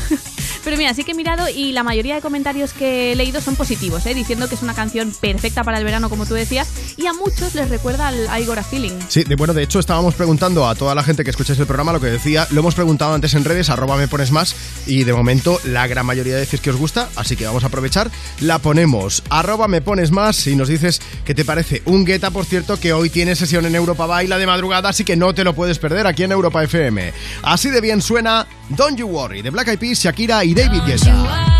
[0.64, 3.56] Pero mira, sí que he mirado y la mayoría de comentarios que he leído son
[3.56, 4.14] positivos, ¿eh?
[4.14, 7.54] diciendo que es una canción perfecta para el verano, como tú decías, y a muchos
[7.54, 8.92] les recuerda al I Got a Feeling.
[9.08, 11.92] Sí, de, bueno, de hecho estábamos preguntando a toda la gente que escucháis el programa
[11.92, 14.54] lo que decía, lo hemos preguntado antes en redes, arroba me pones más,
[14.86, 18.10] y de momento la gran mayoría decís que os gusta, así que vamos a aprovechar,
[18.40, 21.82] la ponemos, arroba me pones más, y nos dices qué te parece.
[21.86, 25.16] Un Guetta, por cierto, que hoy tiene sesión en Europa Baila de madrugada, así que
[25.16, 27.12] no te lo puedes perder aquí en Europa FM.
[27.42, 30.82] Así de bien suena Don't You Worry, de Black Eyed Peas, Shakira y y David
[30.84, 31.50] Guetta.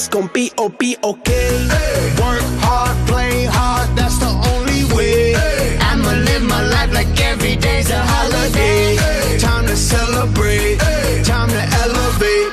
[0.00, 1.68] this gon' be oh, O B okay.
[1.68, 2.16] Hey.
[2.22, 5.34] Work hard, play hard, that's the only way.
[5.34, 5.76] Hey.
[5.80, 8.96] I'ma live my life like every day's a holiday.
[8.96, 9.38] Hey.
[9.38, 10.78] Time to celebrate,
[11.24, 12.52] time to elevate.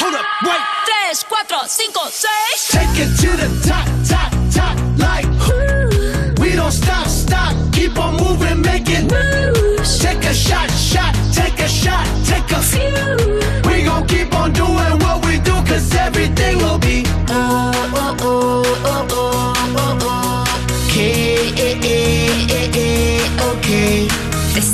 [0.00, 0.64] Hold up, wait.
[0.88, 2.60] Tres, cuatro, cinco, seis.
[2.76, 5.26] Take it to the top, top, top, like.
[5.48, 6.42] Ooh.
[6.42, 9.98] We don't stop, stop, keep on moving, making moves.
[9.98, 13.40] Take a shot, shot, take a shot, take a few.
[13.68, 16.71] We gon' keep on doing what we do, cause everything will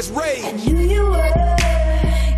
[0.00, 0.44] Let's rage.
[0.44, 1.56] And here you were,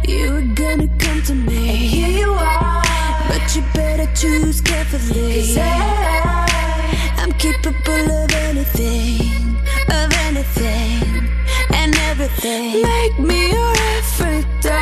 [0.09, 1.69] you were gonna come to me.
[1.69, 2.83] And here you are,
[3.29, 5.35] but you better choose carefully.
[5.35, 9.55] Cause I, I'm capable of anything,
[9.89, 11.29] of anything,
[11.73, 12.83] and everything.
[12.83, 14.82] Make me your Aphrodite.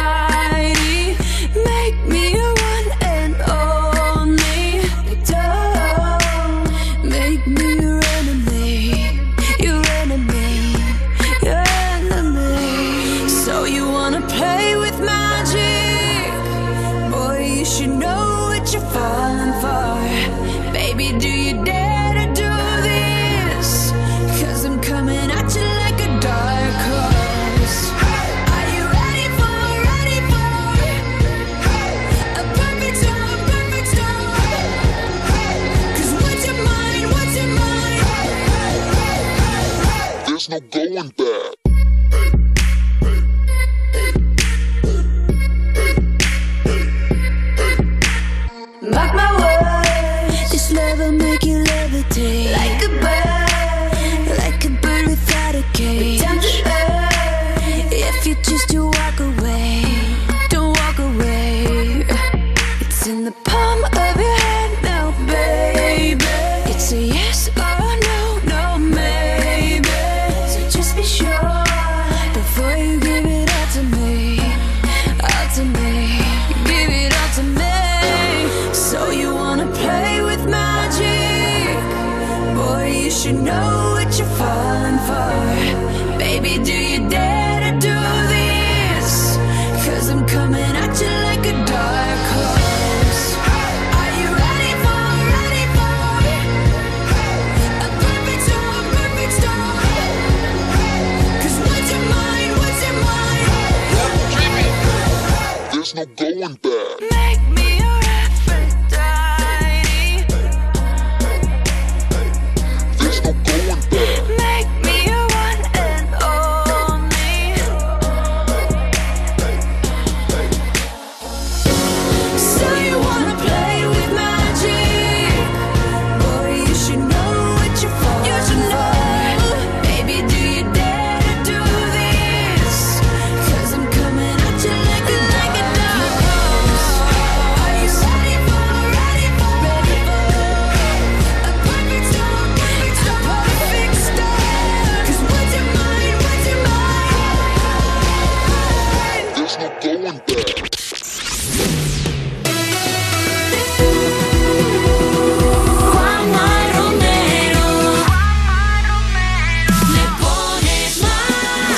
[40.51, 41.60] no going back.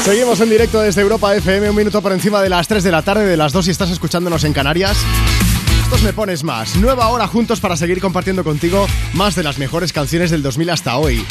[0.05, 3.03] Seguimos en directo desde Europa FM, un minuto por encima de las 3 de la
[3.03, 4.97] tarde, de las 2 y estás escuchándonos en Canarias.
[5.85, 6.75] Estos me pones más.
[6.75, 10.97] Nueva hora juntos para seguir compartiendo contigo más de las mejores canciones del 2000 hasta
[10.97, 11.25] hoy.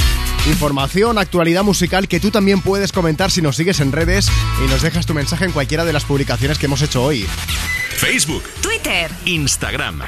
[0.47, 4.29] Información, actualidad musical que tú también puedes comentar si nos sigues en redes
[4.65, 7.27] y nos dejas tu mensaje en cualquiera de las publicaciones que hemos hecho hoy.
[7.97, 10.01] Facebook, Twitter, Instagram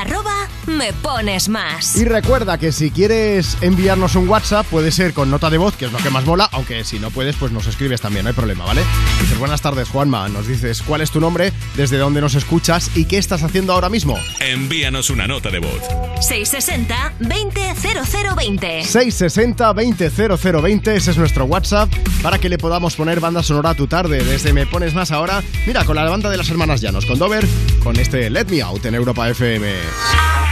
[0.00, 1.96] arroba me pones más.
[1.96, 5.86] Y recuerda que si quieres enviarnos un WhatsApp, puede ser con nota de voz, que
[5.86, 8.34] es lo que más mola, aunque si no puedes, pues nos escribes también, no hay
[8.34, 8.82] problema, ¿vale?
[9.20, 10.28] Dices, buenas tardes, Juanma.
[10.28, 13.88] Nos dices cuál es tu nombre, desde dónde nos escuchas y qué estás haciendo ahora
[13.88, 14.16] mismo.
[14.40, 15.82] Envíanos una nota de voz.
[16.20, 18.84] 660 200020.
[18.84, 21.92] 660 200020, ese es nuestro WhatsApp,
[22.22, 24.22] para que le podamos poner banda sonora a tu tarde.
[24.24, 27.46] Desde Me Pones Más ahora, mira, con la banda de las hermanas Llanos, con Dover,
[27.82, 29.89] con este Let Me Out en Europa FM.
[29.90, 30.49] Dance.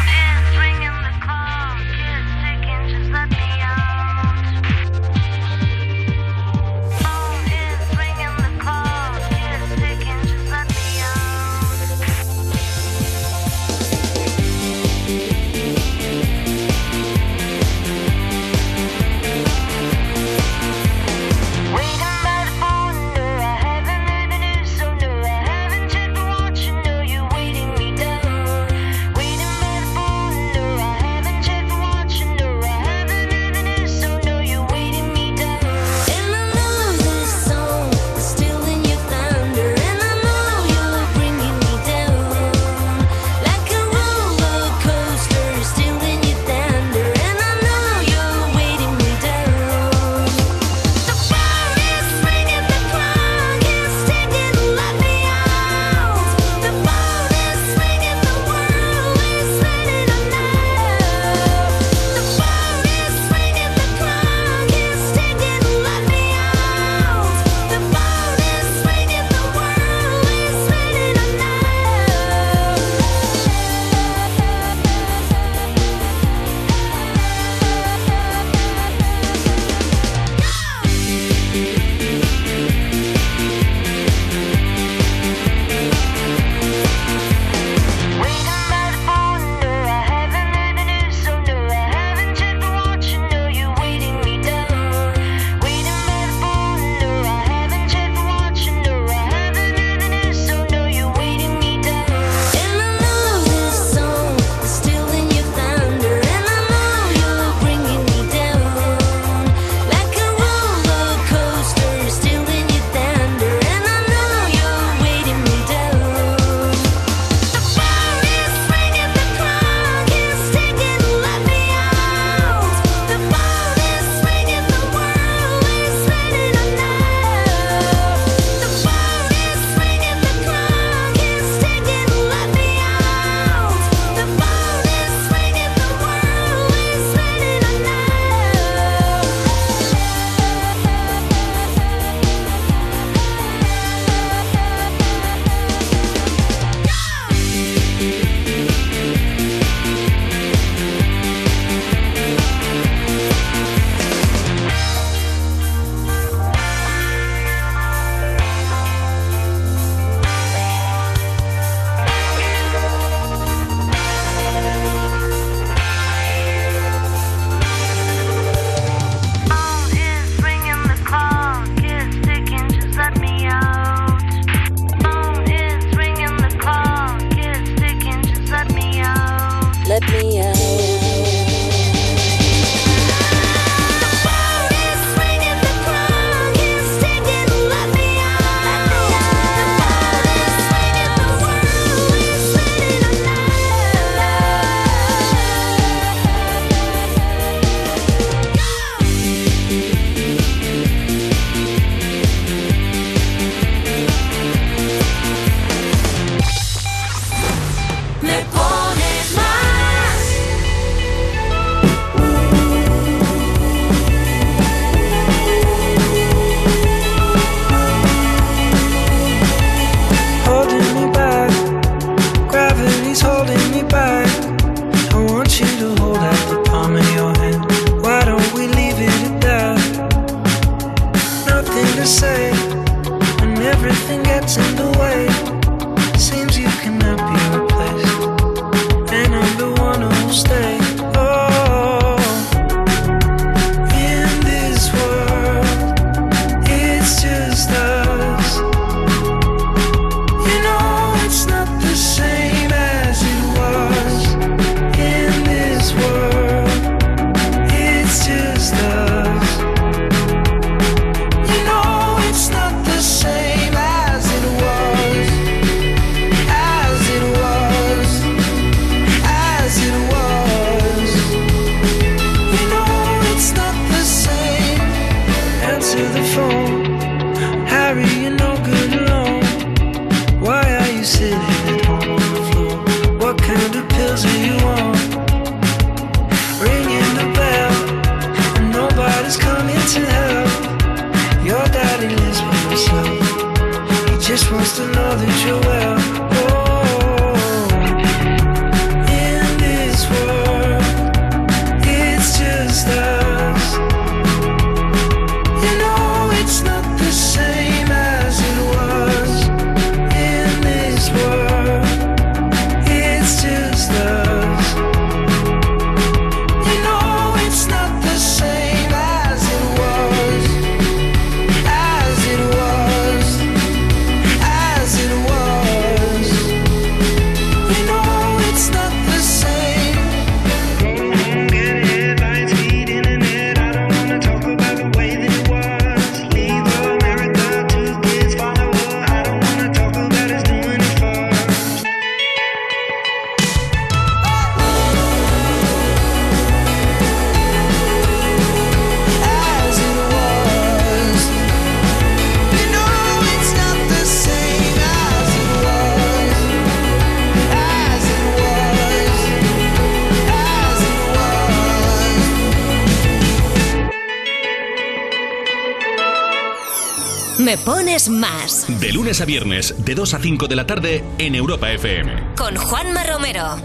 [369.09, 372.35] Lunes a viernes, de 2 a 5 de la tarde en Europa FM.
[372.37, 373.57] Con Juanma Romero.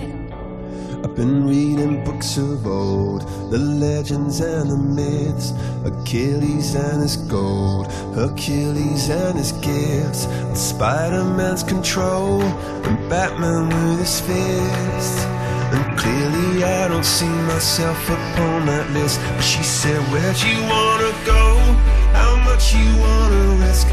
[1.04, 5.54] I've been reading books of old, the legends and the myths,
[5.84, 14.22] Achilles and his gold, Hercules and his gifts, Spider Man's control, and Batman with his
[14.22, 15.26] fists.
[15.74, 19.20] And clearly, I don't see myself upon that list.
[19.36, 21.58] But she said, Where'd you wanna go?
[22.14, 23.93] How much you wanna risk?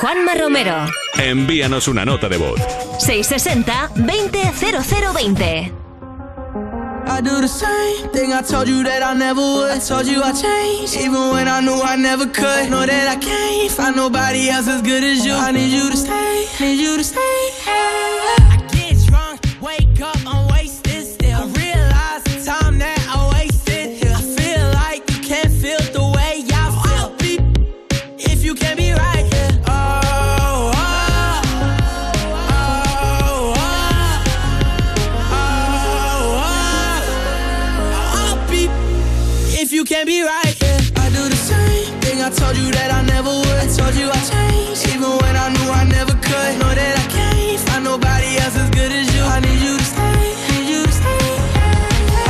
[0.00, 0.86] Juanma Romero.
[1.18, 2.60] Envíanos una nota de voz.
[3.00, 5.72] 660-200020.
[7.10, 9.72] I do the same thing I told you that I never would.
[9.72, 12.70] I told you I changed, even when I knew I never could.
[12.70, 15.32] Know that I can't find nobody else as good as you.
[15.32, 17.37] I need you to stay, need you to stay.
[40.00, 42.94] If you can be right here, I do the same thing I told you that
[42.94, 43.58] I never would.
[43.58, 46.52] I told you I changed, even when I knew I never could.
[46.62, 49.22] Know that I can't find nobody else as good as you.
[49.26, 50.22] I need you to stay,
[50.54, 51.26] need you to stay.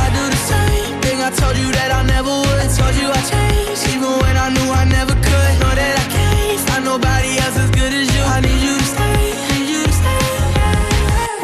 [0.01, 2.57] I do the same thing I told you that I never would.
[2.57, 5.53] I told you I changed, even when I knew I never could.
[5.61, 8.23] Know that I can't find nobody else as good as you.
[8.33, 9.21] I need you to stay,
[9.53, 10.25] need you to stay.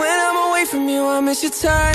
[0.02, 1.94] When I'm away from you, I miss your touch.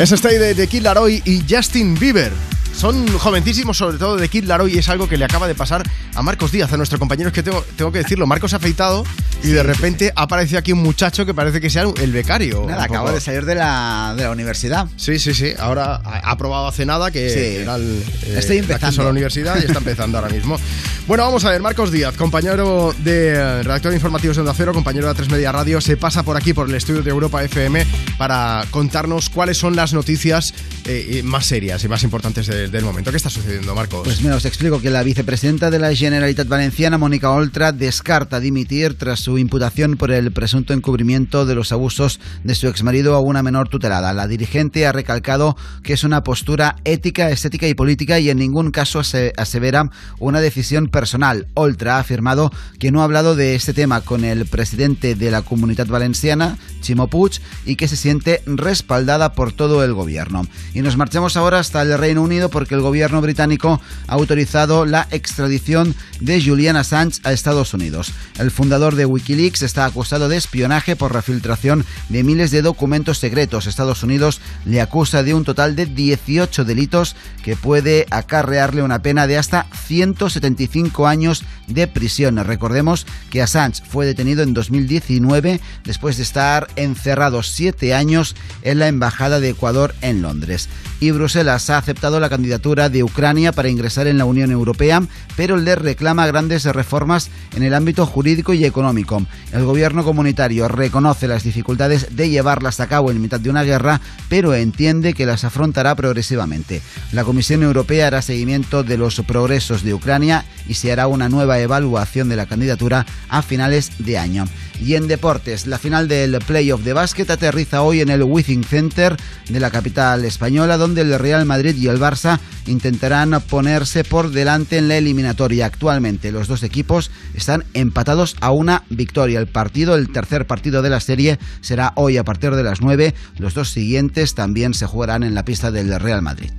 [0.00, 2.32] Es Stay de The Kid Laroi y Justin Bieber.
[2.74, 5.82] Son jovencísimos, sobre todo de Kid Laroi, y es algo que le acaba de pasar
[6.14, 7.28] a Marcos Díaz, a nuestro compañero.
[7.28, 9.04] Es que tengo, tengo que decirlo, Marcos ha afeitado
[9.42, 12.64] y de repente ha aparecido aquí un muchacho que parece que sea el becario.
[12.68, 13.12] Nada, poco.
[13.12, 14.86] de salir de la, de la universidad.
[14.96, 15.52] Sí, sí, sí.
[15.58, 17.62] Ahora ha probado hace nada que Sí.
[17.62, 19.02] era el, eh, Estoy empezando.
[19.02, 20.58] a la universidad y está empezando ahora mismo.
[21.06, 24.72] Bueno, vamos a ver, Marcos Díaz, compañero de eh, redactor de informativos de Onda Cero,
[24.72, 27.84] compañero de A3 Media Radio, se pasa por aquí por el estudio de Europa FM
[28.18, 30.54] para contarnos cuáles son las noticias
[30.84, 33.10] eh, más serias y más importantes de- del momento.
[33.10, 34.02] ¿Qué está sucediendo, Marcos?
[34.04, 38.96] Pues mira, os explico que la vicepresidenta de la Generalitat Valenciana, Mónica Oltra, descarta dimitir
[38.96, 43.42] tras su imputación por el presunto encubrimiento de los abusos de su exmarido a una
[43.42, 44.12] menor tutelada.
[44.12, 48.70] La dirigente ha recalcado que es una postura ética, estética y política y en ningún
[48.70, 51.46] caso ase- asevera una decisión personal.
[51.54, 55.42] Oltra ha afirmado que no ha hablado de este tema con el presidente de la
[55.42, 60.46] Comunidad Valenciana, Chimo Puig, y que se siente respaldada por todo el gobierno.
[60.74, 65.06] Y nos marchamos ahora hasta el Reino Unido porque el gobierno británico ha autorizado la
[65.10, 68.12] extradición de Julian Assange a Estados Unidos.
[68.38, 73.66] El fundador de está acusado de espionaje por la filtración de miles de documentos secretos.
[73.66, 77.14] Estados Unidos le acusa de un total de 18 delitos
[77.44, 82.36] que puede acarrearle una pena de hasta 175 años de prisión.
[82.44, 88.88] Recordemos que Assange fue detenido en 2019 después de estar encerrado siete años en la
[88.88, 90.68] Embajada de Ecuador en Londres.
[90.98, 95.02] Y Bruselas ha aceptado la candidatura de Ucrania para ingresar en la Unión Europea,
[95.36, 99.09] pero le reclama grandes reformas en el ámbito jurídico y económico.
[99.52, 104.00] El gobierno comunitario reconoce las dificultades de llevarlas a cabo en mitad de una guerra,
[104.28, 106.80] pero entiende que las afrontará progresivamente.
[107.12, 111.58] La Comisión Europea hará seguimiento de los progresos de Ucrania y se hará una nueva
[111.58, 114.44] evaluación de la candidatura a finales de año.
[114.80, 119.14] Y en deportes, la final del playoff de básquet aterriza hoy en el Withing Center
[119.48, 124.78] de la capital española, donde el Real Madrid y el Barça intentarán ponerse por delante
[124.78, 125.66] en la eliminatoria.
[125.66, 129.40] Actualmente los dos equipos están empatados a una victoria.
[129.40, 133.14] El partido, el tercer partido de la serie, será hoy a partir de las 9.
[133.38, 136.52] Los dos siguientes también se jugarán en la pista del Real Madrid.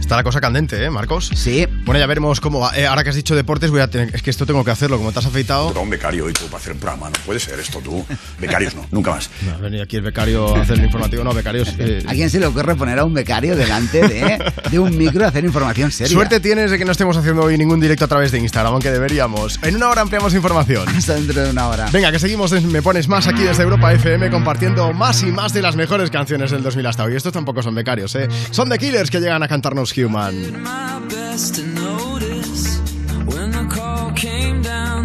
[0.00, 1.30] Está la cosa candente, ¿eh, Marcos?
[1.34, 1.66] Sí.
[1.84, 2.74] Bueno, ya veremos cómo va.
[2.74, 4.14] Eh, ahora que has dicho deportes, voy a tener...
[4.14, 4.96] es que esto tengo que hacerlo.
[4.96, 5.68] Como te has afeitado.
[5.78, 7.10] un becario hoy tú para hacer un programa.
[7.10, 8.06] No puede ser esto tú.
[8.40, 9.28] Becarios no, nunca más.
[9.48, 11.24] No, ha venido aquí el becario a hacer el informativo.
[11.24, 11.74] No, becarios.
[11.78, 15.24] eh, ¿A quién se le ocurre poner a un becario delante de, de un micro
[15.26, 16.12] a hacer información seria?
[16.14, 18.90] Suerte tienes de que no estemos haciendo hoy ningún directo a través de Instagram, aunque
[18.90, 19.58] deberíamos.
[19.62, 20.88] En una hora ampliamos información.
[20.96, 21.88] Hasta dentro de una hora.
[21.92, 22.50] Venga, que seguimos.
[22.52, 26.10] en Me pones más aquí desde Europa FM compartiendo más y más de las mejores
[26.10, 27.14] canciones del 2000 hasta hoy.
[27.14, 28.26] Estos tampoco son becarios, ¿eh?
[28.52, 30.68] Son The Killers que llegan a cantarnos Human.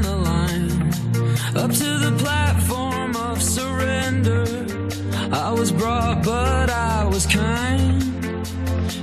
[0.01, 0.71] the line
[1.55, 4.45] up to the platform of surrender.
[5.31, 8.03] I was brought, but I was kind.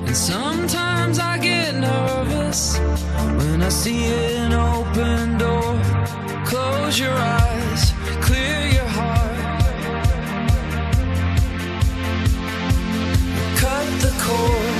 [0.07, 2.78] And sometimes I get nervous
[3.39, 4.05] when I see
[4.36, 5.81] an open door.
[6.44, 9.39] Close your eyes, clear your heart.
[13.62, 14.80] Cut the cord.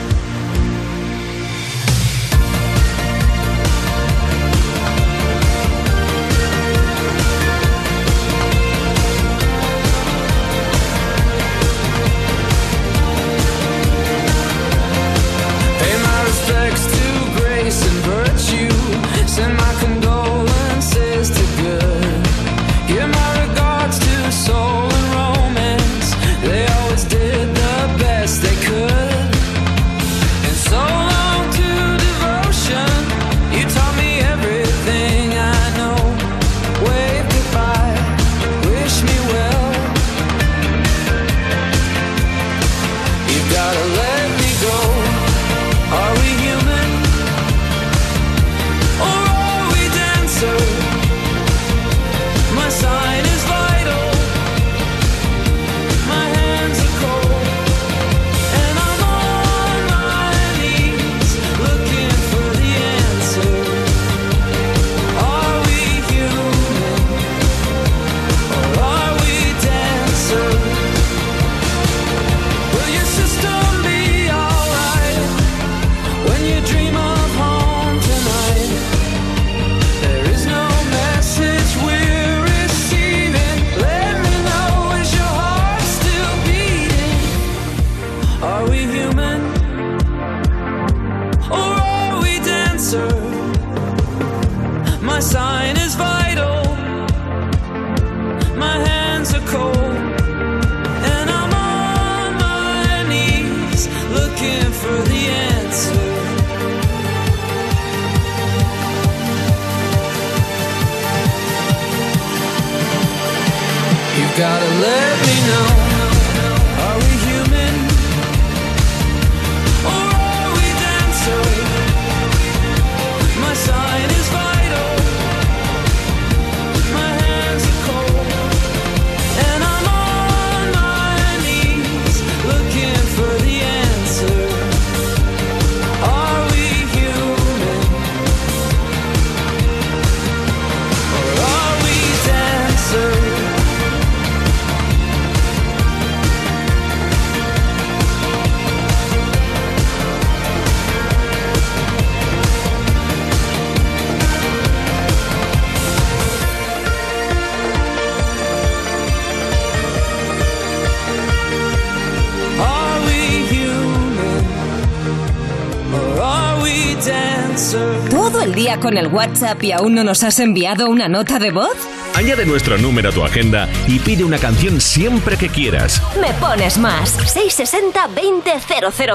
[168.81, 171.77] con el WhatsApp y aún no nos has enviado una nota de voz?
[172.15, 176.01] Añade nuestro número a tu agenda y pide una canción siempre que quieras.
[176.19, 177.11] Me pones más.
[177.11, 178.51] 660 20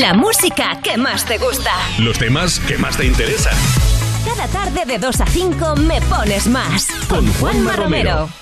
[0.01, 1.73] La música que más te gusta.
[1.99, 3.53] Los temas que más te interesan.
[4.25, 6.89] Cada tarde de 2 a 5 me pones más.
[7.07, 8.40] Con Juanma Romero.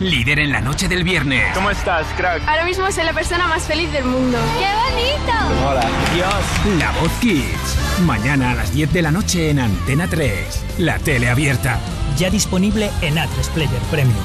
[0.00, 1.42] Líder en la noche del viernes.
[1.54, 2.46] ¿Cómo estás, crack?
[2.46, 4.38] Ahora mismo soy la persona más feliz del mundo.
[4.56, 5.68] ¡Qué bonito!
[5.68, 5.84] Hola.
[6.14, 6.78] Dios.
[6.78, 8.00] La Voz Kids.
[8.02, 10.78] Mañana a las 10 de la noche en Antena 3.
[10.78, 11.80] La tele abierta.
[12.16, 14.24] Ya disponible en A3 Player Premium.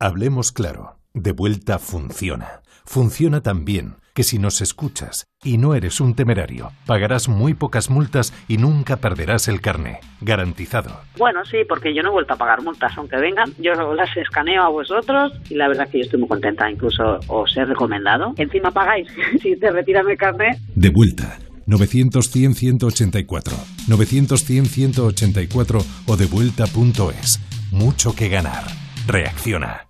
[0.00, 0.98] Hablemos claro.
[1.14, 2.62] De vuelta funciona.
[2.84, 7.90] Funciona tan bien que si nos escuchas y no eres un temerario, pagarás muy pocas
[7.90, 10.00] multas y nunca perderás el carné.
[10.20, 11.00] Garantizado.
[11.16, 14.62] Bueno, sí, porque yo no he vuelto a pagar multas, aunque vengan, yo las escaneo
[14.62, 18.34] a vosotros y la verdad que yo estoy muy contenta, incluso os he recomendado.
[18.36, 19.08] Encima pagáis,
[19.42, 20.58] si te retiran el carnet.
[20.74, 21.38] De vuelta.
[21.66, 23.52] 900-100-184.
[23.88, 27.40] 900-100-184 o devuelta.es.
[27.70, 28.64] Mucho que ganar.
[29.06, 29.86] Reacciona.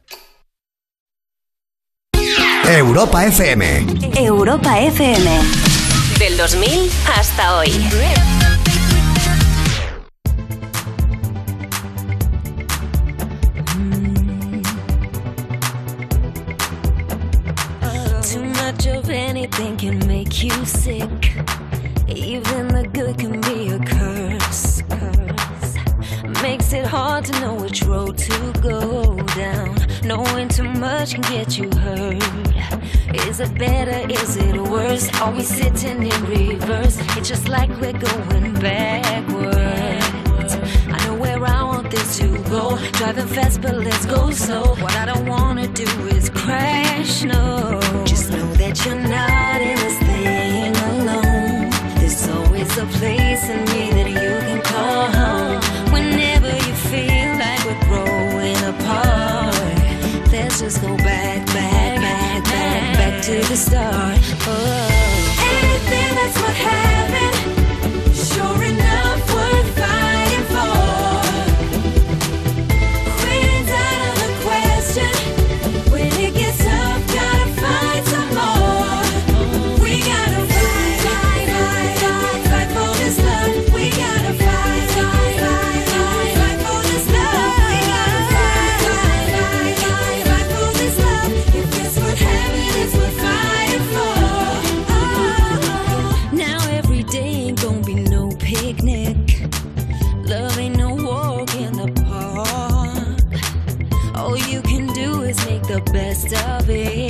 [2.69, 3.87] Europa FM.
[4.19, 5.41] Europa FM.
[6.19, 7.71] Del 2000 hasta hoy.
[18.23, 21.33] Too much of anything can make you sick.
[22.09, 24.83] Even the good can be a curse.
[24.89, 26.43] curse.
[26.43, 29.82] Makes it hard to know which road to go down.
[30.13, 32.23] Knowing too much can get you hurt.
[33.27, 33.99] Is it better?
[34.13, 35.09] Is it worse?
[35.23, 36.99] Are we sitting in reverse?
[37.17, 40.55] It's just like we're going backwards.
[40.95, 42.77] I know where I want this to go.
[42.99, 44.75] Driving fast, but let's go slow.
[44.83, 47.25] What I don't wanna do is crash.
[47.25, 51.71] No, just know that you're not in this thing alone.
[52.01, 53.92] There's always a place in me
[60.63, 64.17] just go back, back, back, back, back to the start.
[64.47, 64.89] Oh.
[65.43, 67.02] Anything that's what happened,
[106.67, 107.02] be.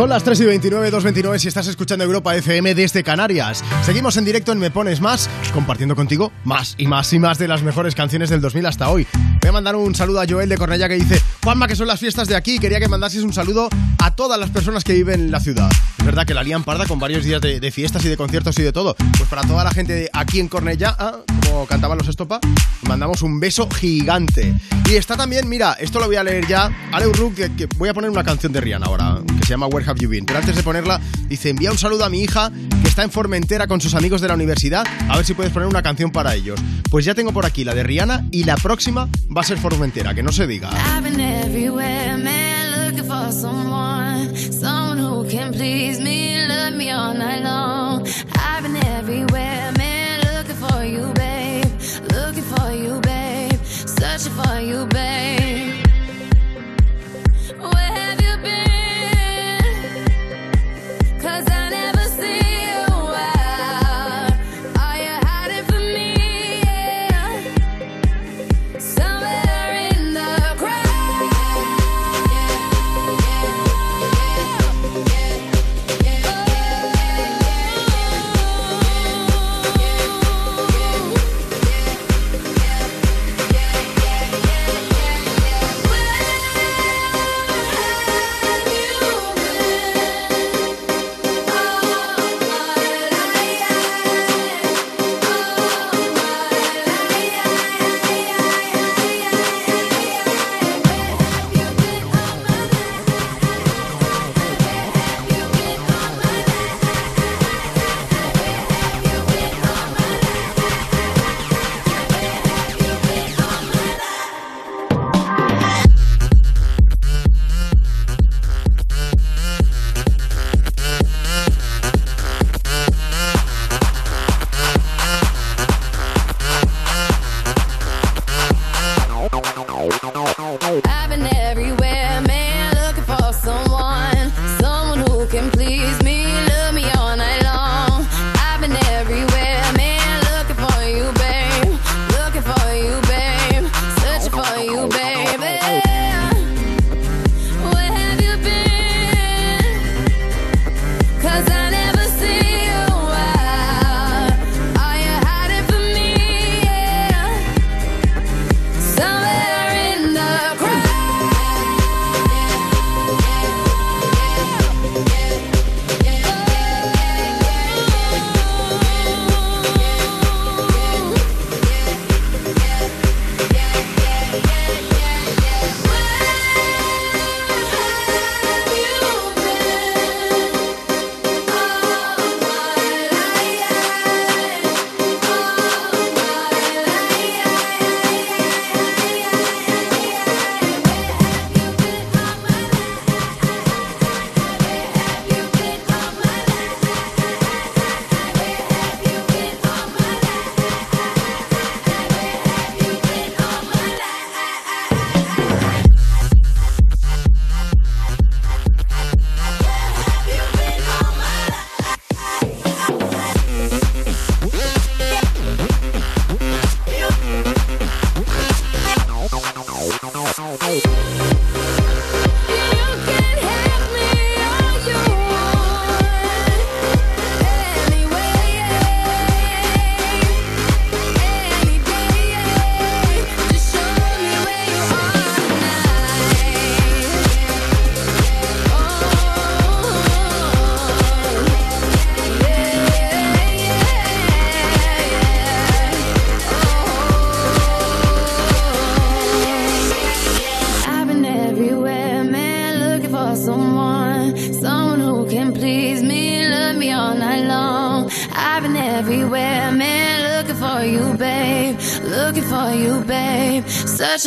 [0.00, 3.62] Son las 3 y 29, 2.29 si estás escuchando Europa FM desde Canarias.
[3.84, 7.46] Seguimos en directo en Me Pones Más, compartiendo contigo más y más y más de
[7.46, 9.06] las mejores canciones del 2000 hasta hoy.
[9.42, 12.00] Voy a mandar un saludo a Joel de Cornellá que dice, Juanma, que son las
[12.00, 13.68] fiestas de aquí, quería que mandases un saludo
[13.98, 15.68] a todas las personas que viven en la ciudad.
[16.00, 18.62] Es verdad que la lían parda con varios días de, fiestas y de conciertos y
[18.62, 18.96] de todo.
[19.18, 22.40] Pues para toda la gente aquí en Cornellá, ah, como cantaban los Estopa.
[22.88, 24.54] Mandamos un beso gigante.
[24.88, 26.70] Y está también, mira, esto lo voy a leer ya.
[26.90, 29.88] Aleu Rook, que, voy a poner una canción de Rihanna ahora, que se llama Where
[29.88, 30.24] Have You Been.
[30.24, 30.98] Pero antes de ponerla,
[31.28, 32.50] dice: envía un saludo a mi hija
[32.82, 34.86] que está en Formentera con sus amigos de la universidad.
[35.06, 36.58] A ver si puedes poner una canción para ellos.
[36.90, 39.06] Pues ya tengo por aquí la de Rihanna y la próxima
[39.36, 40.70] va a ser Formentera, que no se diga.
[45.30, 48.04] Can please me, love me all night long.
[48.34, 51.66] I've been everywhere, man, looking for you, babe,
[52.12, 55.39] looking for you, babe, searching for you, babe.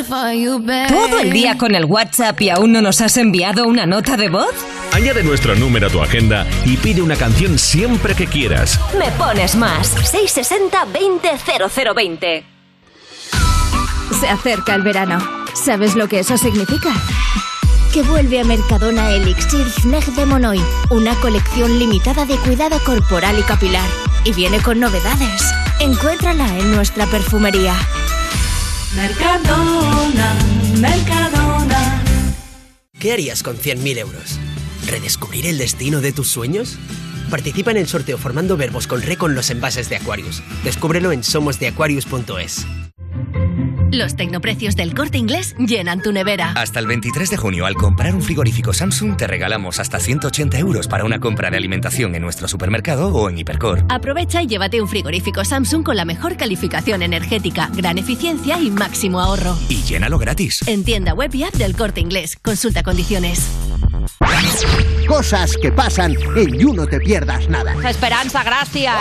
[0.01, 4.29] ¿Todo el día con el WhatsApp y aún no nos has enviado una nota de
[4.29, 4.53] voz?
[4.91, 8.79] Añade nuestro número a tu agenda y pide una canción siempre que quieras.
[8.97, 9.87] Me pones más.
[9.87, 11.29] 660 20
[11.95, 12.45] 0020.
[14.19, 15.19] Se acerca el verano.
[15.53, 16.91] ¿Sabes lo que eso significa?
[17.93, 23.43] Que vuelve a Mercadona Elixir Sneg de Monoy, una colección limitada de cuidado corporal y
[23.43, 23.87] capilar.
[24.23, 25.43] Y viene con novedades.
[25.79, 27.75] Encuéntrala en nuestra perfumería.
[28.95, 30.35] Mercadona,
[30.79, 32.03] Mercadona.
[32.99, 34.39] ¿Qué harías con 100.000 euros?
[34.87, 36.77] ¿Redescubrir el destino de tus sueños?
[37.29, 40.43] Participa en el sorteo formando verbos con re con los envases de Aquarius.
[40.63, 42.65] Descúbrelo en somosdeaquarius.es.
[43.93, 46.53] Los tecnoprecios del corte inglés llenan tu nevera.
[46.55, 50.87] Hasta el 23 de junio, al comprar un frigorífico Samsung, te regalamos hasta 180 euros
[50.87, 53.85] para una compra de alimentación en nuestro supermercado o en Hipercor.
[53.89, 59.19] Aprovecha y llévate un frigorífico Samsung con la mejor calificación energética, gran eficiencia y máximo
[59.19, 59.55] ahorro.
[59.69, 60.67] Y llénalo gratis.
[60.67, 62.39] En tienda web y app del corte inglés.
[62.41, 63.47] Consulta condiciones.
[65.07, 67.75] Cosas que pasan en You No Te Pierdas Nada.
[67.89, 68.95] Esperanza, gracias.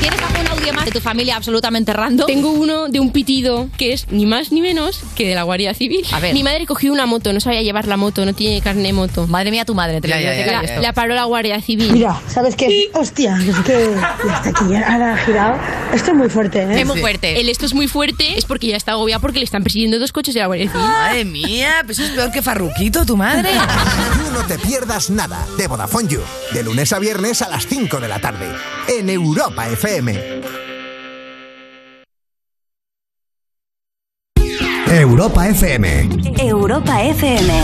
[0.00, 2.26] ¿Tienes algún audio más de tu familia absolutamente random?
[2.26, 5.74] Tengo uno de un pitido que es ni más ni menos que de la Guardia
[5.74, 6.04] Civil.
[6.12, 6.34] A ver.
[6.34, 9.28] Mi madre cogió una moto, no sabía llevar la moto, no tiene carne de moto.
[9.28, 11.60] Madre mía, tu madre, te la, lo digo, te calles la, la paró la Guardia
[11.62, 11.92] Civil.
[11.92, 12.90] Mira, ¿sabes qué?
[12.92, 13.94] Hostia, es que
[14.26, 15.56] ya está aquí, ahora ha girado.
[15.94, 16.80] Esto es muy fuerte, ¿eh?
[16.80, 17.40] Es muy fuerte.
[17.40, 20.10] El esto es muy fuerte es porque ya está agobiado porque le están persiguiendo dos
[20.10, 20.86] coches de la Guardia Civil.
[20.86, 23.50] Madre mía, pues es peor que Farruquito, tu madre.
[24.52, 26.20] Te Pierdas Nada de Vodafone You.
[26.52, 28.54] De lunes a viernes a las 5 de la tarde.
[28.86, 30.42] En Europa FM.
[34.88, 36.08] Europa FM.
[36.38, 37.62] Europa FM.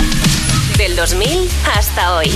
[0.78, 2.30] Del 2000 hasta hoy.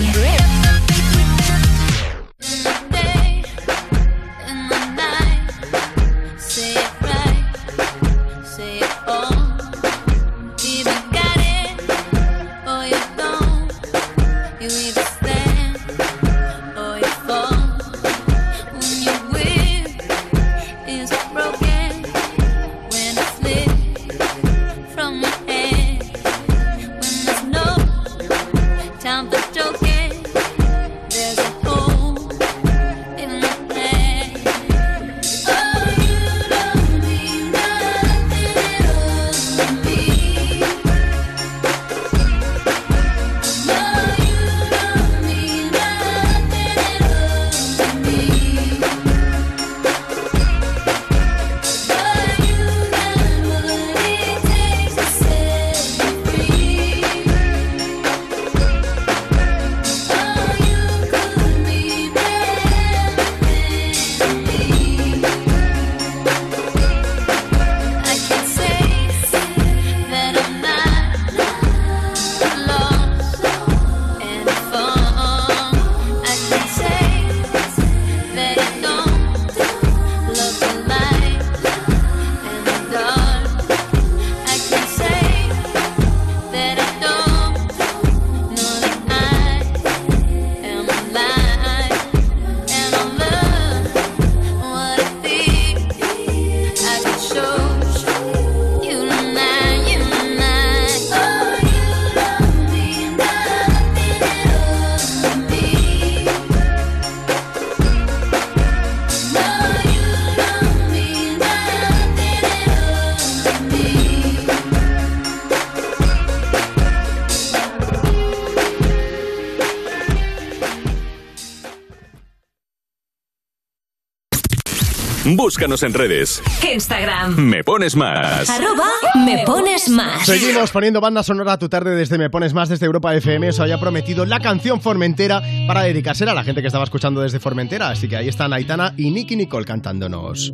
[125.42, 126.40] Búscanos en redes.
[126.72, 127.34] Instagram.
[127.34, 128.48] Me pones más.
[128.48, 128.86] Arroba
[129.26, 130.24] me pones más.
[130.24, 133.48] Seguimos poniendo banda sonora a tu tarde desde Me Pones Más desde Europa FM.
[133.48, 137.40] Os había prometido la canción Formentera para dedicársela a la gente que estaba escuchando desde
[137.40, 137.88] Formentera.
[137.88, 140.52] Así que ahí están Aitana y Nicky Nicole cantándonos.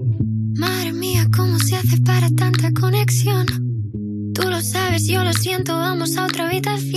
[0.57, 3.45] Madre mía, ¿cómo se hace para tanta conexión?
[4.35, 6.88] Tú lo sabes, yo lo siento, vamos a otra habitación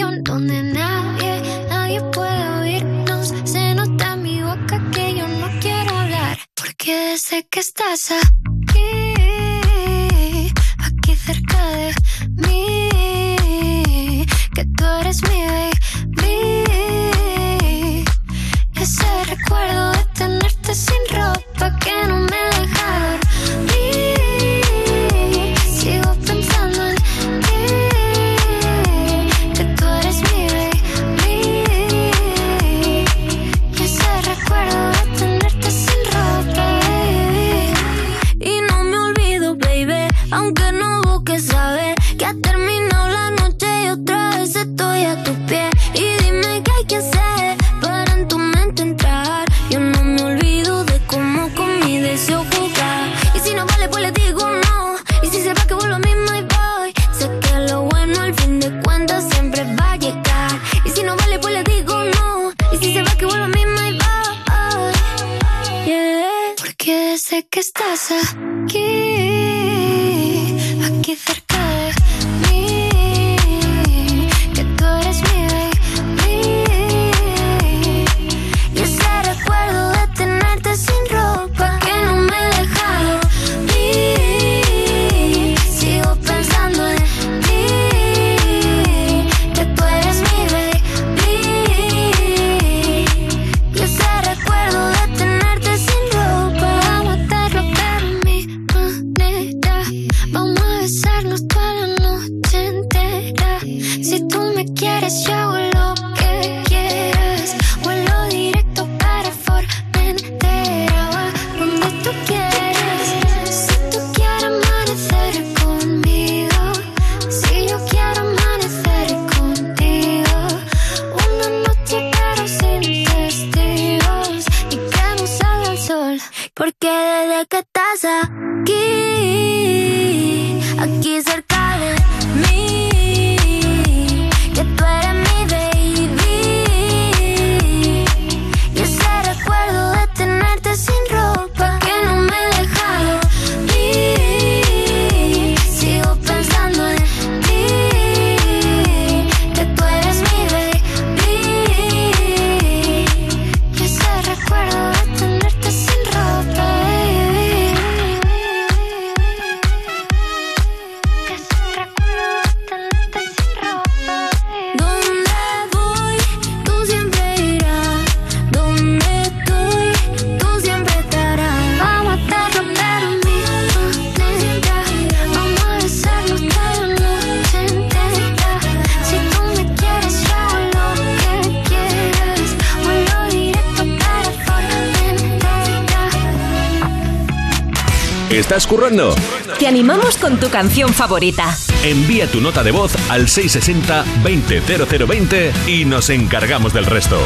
[188.32, 189.14] ¿Estás currando?
[189.60, 191.54] Te animamos con tu canción favorita.
[191.84, 197.20] Envía tu nota de voz al 660-200020 y nos encargamos del resto.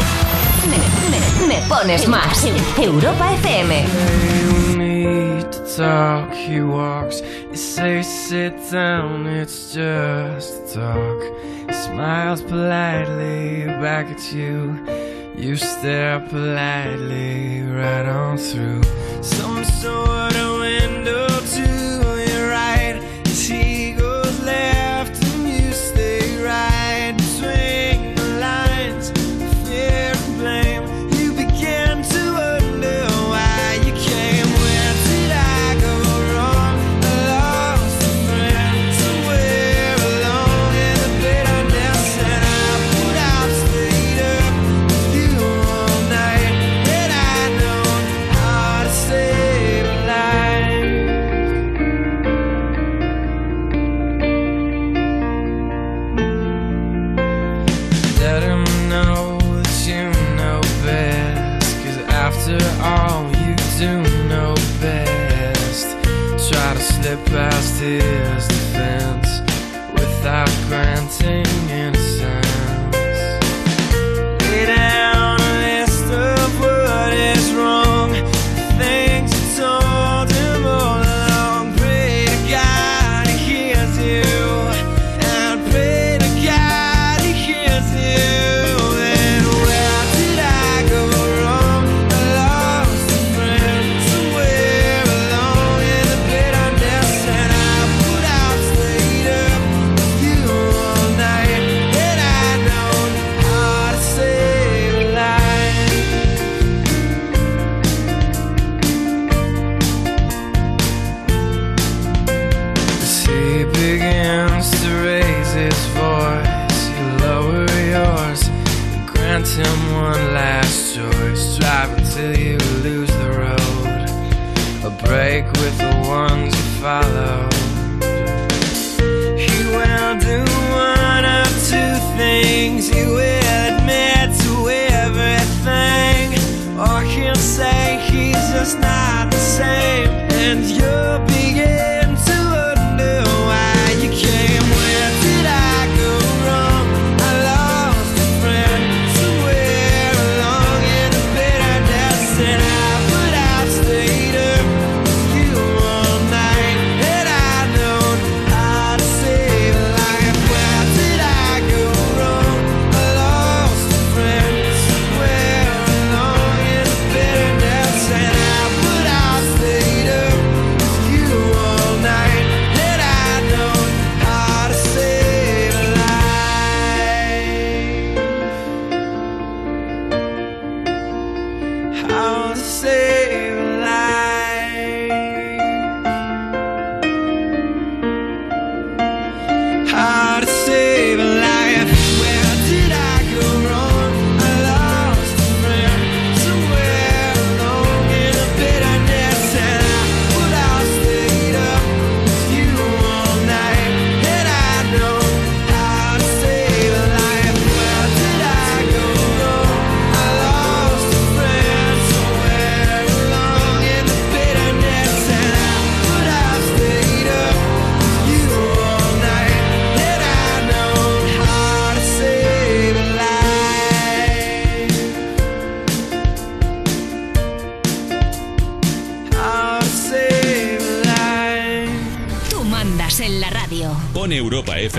[1.48, 2.48] Me, pones más.
[2.76, 3.86] Europa FM.
[5.78, 7.22] Talk, he walks.
[7.52, 8.72] You say, it's
[9.74, 11.22] just talk.
[11.68, 12.42] He smiles
[13.80, 15.05] back at you.
[15.38, 18.84] You stare politely right on through
[19.22, 21.75] some sort of window to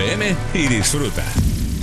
[0.07, 1.21] FM y disfruta.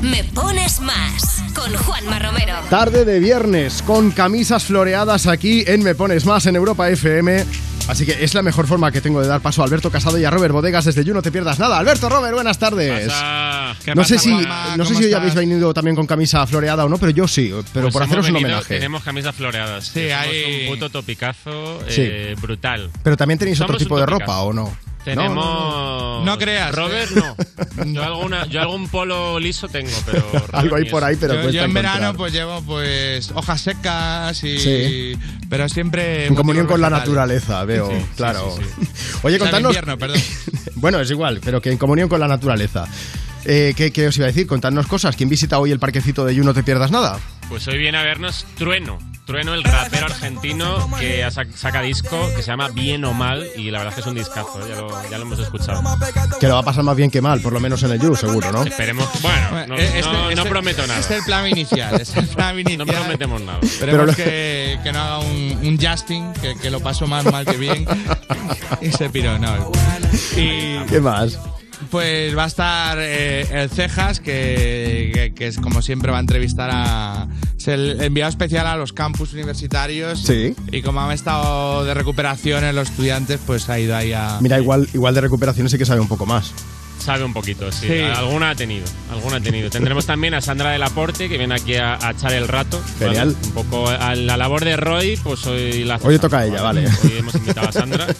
[0.03, 2.55] Me pones más con Juanma Romero.
[2.71, 7.45] Tarde de viernes con camisas floreadas aquí en Me Pones Más en Europa FM.
[7.87, 10.25] Así que es la mejor forma que tengo de dar paso a Alberto Casado y
[10.25, 11.77] a Robert Bodegas desde You No Te Pierdas Nada.
[11.79, 13.13] Alberto, Robert, buenas tardes.
[13.85, 14.77] ¿Qué No pasa, sé si, Juanma?
[14.79, 17.53] no sé ¿Cómo si habéis venido también con camisa floreada o no, pero yo sí,
[17.75, 18.77] pero Pues por haceros un homenaje.
[18.77, 19.85] Tenemos camisas floreadas.
[19.89, 22.01] Sí, hay- un puto topicazo Sí.
[22.07, 22.91] eh, brutal.
[23.03, 24.75] Pero también tenéis otro tipo de ropa, ¿o no?
[25.05, 25.35] Tenemos.
[25.37, 27.21] No, No, No creas, Robert, ¿eh?
[27.77, 27.85] no.
[27.93, 30.25] Yo, alguna, yo algún polo liso tengo, pero.
[30.53, 31.73] Algo hay Robert por ahí, pero yo, yo en encontrar.
[31.99, 35.19] verano pues llevo pues hojas secas y Sí.
[35.51, 38.57] pero siempre En comunión con la naturaleza, veo, Sí, sí, claro.
[38.57, 38.89] sí, sí.
[39.23, 39.71] Oye, O sea, en contadnos.
[39.71, 40.21] invierno, perdón.
[40.77, 42.87] bueno, es igual, pero que en comunión con la naturaleza.
[43.47, 44.47] Eh, ¿qué, qué os iba a decir?
[44.47, 45.17] Contadnos cosas.
[45.17, 47.19] ¿Quién visita hoy el parquecito de You No Te Pierdas Nada?
[47.49, 48.99] Pues hoy viene a vernos Trueno.
[49.27, 51.27] Trueno, el rapero argentino que
[51.57, 54.15] saca, disco que se llama Bien o Mal y la verdad es que es un
[54.17, 54.69] discazo, ¿eh?
[54.69, 55.83] ya, lo, ya lo hemos escuchado.
[56.39, 58.15] Que lo va a pasar más bien que mal, por lo menos en el You,
[58.17, 58.65] seguro, ¿no?
[58.65, 59.09] Esperemos.
[59.23, 61.01] Bueno, no, Este- no- este- no prometo nada.
[61.01, 62.87] Es el plan inicial, es el plan inicial.
[62.87, 63.59] No prometemos nada.
[63.63, 67.25] Esperemos Pero lo- que, que no haga un, un Justin, que, que lo paso más
[67.25, 67.87] mal que bien.
[68.83, 69.73] y se piró, no.
[70.37, 71.39] Y ¿Qué más?
[71.91, 76.21] Pues va a estar eh, el Cejas, que, que- que es como siempre va a
[76.21, 77.29] entrevistar a.
[77.59, 80.21] Es el enviado especial a los campus universitarios.
[80.23, 80.55] Sí.
[80.71, 84.39] Y como han estado de recuperación en los estudiantes, pues ha ido ahí a.
[84.41, 86.53] Mira, igual, igual de recuperación sí que sabe un poco más.
[86.99, 87.87] Sabe un poquito, sí.
[87.89, 88.01] Sí.
[88.01, 89.69] Alguna ha tenido, alguna ha tenido.
[89.69, 92.81] Tendremos también a Sandra del Aporte, que viene aquí a, a echar el rato.
[93.01, 93.07] ¿vale?
[93.15, 93.37] Genial.
[93.45, 96.87] Un poco a la labor de Roy, pues hoy la Hoy toca a ella, vale.
[97.03, 98.07] Hoy hemos invitado a Sandra.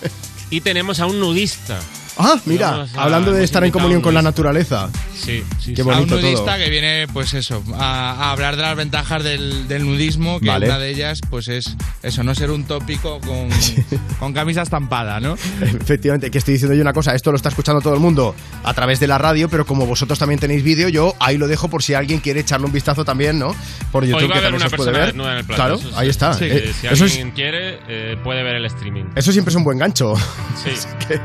[0.51, 1.81] Y tenemos a un nudista.
[2.17, 4.89] Ah, mira, hablando de estar en comunión con la naturaleza.
[5.17, 5.75] Sí, sí.
[5.75, 6.57] Qué a un bonito nudista todo.
[6.59, 10.67] que viene, pues eso, a, a hablar de las ventajas del, del nudismo, que Vale.
[10.67, 13.49] una de ellas, pues es eso, no ser un tópico con,
[14.21, 15.35] con camisa estampada, ¿no?
[15.61, 18.75] Efectivamente, que estoy diciendo yo una cosa, esto lo está escuchando todo el mundo a
[18.75, 21.83] través de la radio, pero como vosotros también tenéis vídeo, yo ahí lo dejo por
[21.83, 23.57] si alguien quiere echarle un vistazo también, ¿no?
[23.91, 25.07] Por YouTube, que también se puede ver.
[25.07, 25.63] desnuda en el plato.
[25.63, 26.35] Claro, eso ahí está.
[26.35, 29.05] Sí, Eh, si eso, es- alguien quiere, eh, puede ver el streaming.
[29.17, 30.15] eso siempre es un buen gancho.
[30.63, 30.71] Sí.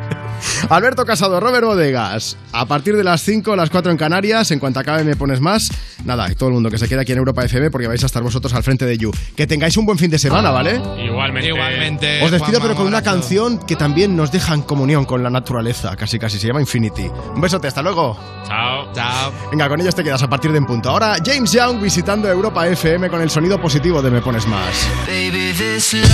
[0.79, 2.37] Alberto Casado, Robert Bodegas.
[2.53, 5.69] A partir de las 5, las 4 en Canarias, en cuanto acabe me pones más.
[6.05, 8.05] Nada, y todo el mundo que se quede aquí en Europa FM porque vais a
[8.05, 9.11] estar vosotros al frente de You.
[9.35, 10.81] Que tengáis un buen fin de semana, ¿vale?
[11.03, 11.49] Igualmente.
[11.49, 12.23] Igualmente.
[12.23, 15.21] Os despido Juanma, pero con un una canción que también nos deja en comunión con
[15.21, 17.11] la naturaleza, casi casi, se llama Infinity.
[17.35, 18.17] Un besote, hasta luego.
[18.47, 18.93] Chao.
[18.93, 19.33] Chao.
[19.51, 20.89] Venga, con ellos te quedas a partir de en punto.
[20.89, 24.87] Ahora James Young visitando Europa FM con el sonido positivo de Me Pones Más.
[25.07, 26.05] Baby, this love,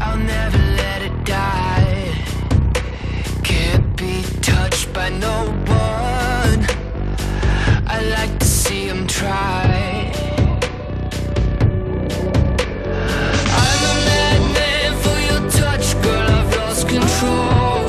[0.00, 0.67] I'll never
[5.20, 6.60] no one.
[7.86, 10.12] I like to see him try.
[13.64, 16.30] I'm a madman for your touch, girl.
[16.38, 17.84] I've lost control.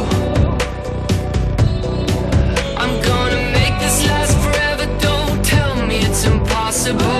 [2.82, 4.86] I'm gonna make this last forever.
[5.00, 7.19] Don't tell me it's impossible.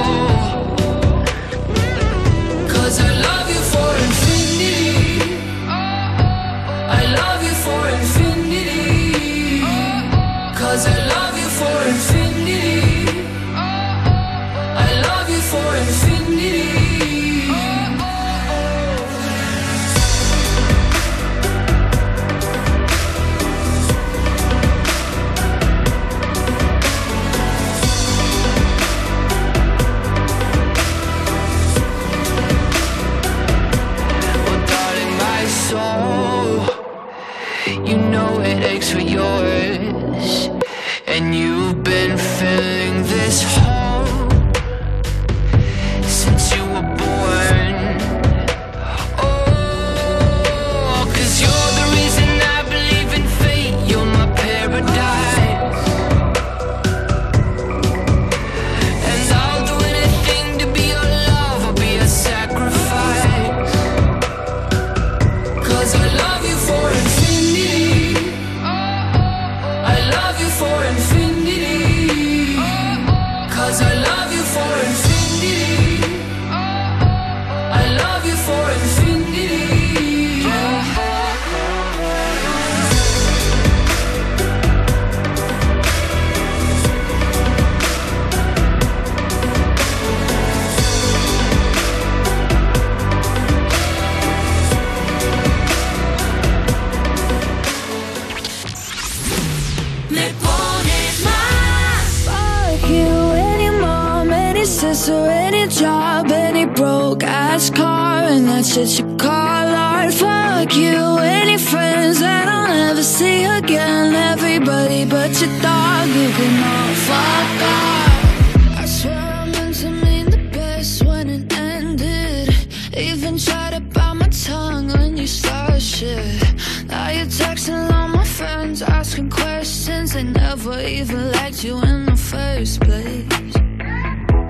[108.70, 110.14] Shit you call art.
[110.14, 114.14] Fuck you, any friends that I'll never see again.
[114.14, 118.80] Everybody but your dog, you can all fuck off.
[118.82, 122.54] I swear I meant to mean the best when it ended.
[122.96, 126.44] Even tried to bite my tongue when you started shit.
[126.86, 130.14] Now you're texting all my friends, asking questions.
[130.14, 133.54] They never even liked you in the first place.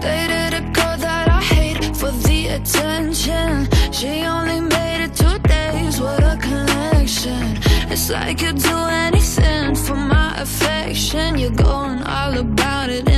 [0.03, 3.68] Dated a girl that I hate for the attention.
[3.99, 5.99] She only made it two days.
[5.99, 7.57] What a connection.
[7.91, 8.77] It's like you'd do
[9.07, 11.38] anything for my affection.
[11.38, 13.09] You're going all about it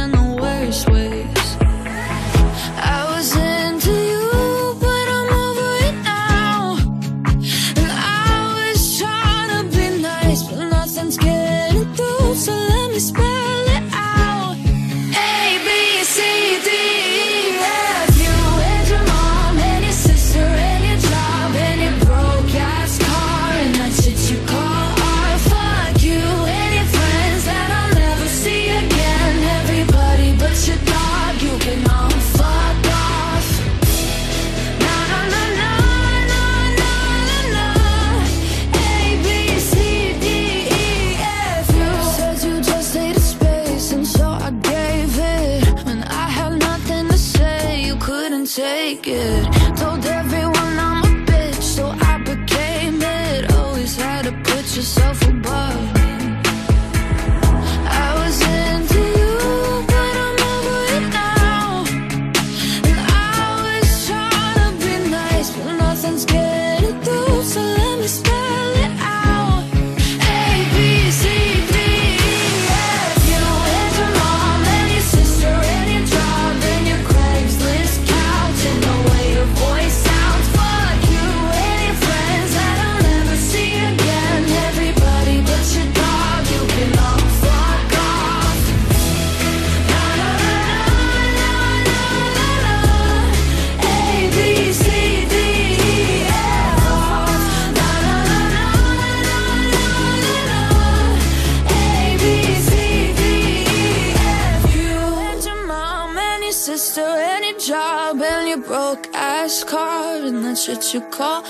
[109.74, 111.44] and that shit you call.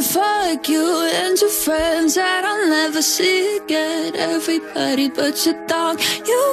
[0.00, 1.06] Fuck you
[1.64, 4.14] friends that I'll never see again.
[4.16, 5.54] Everybody but you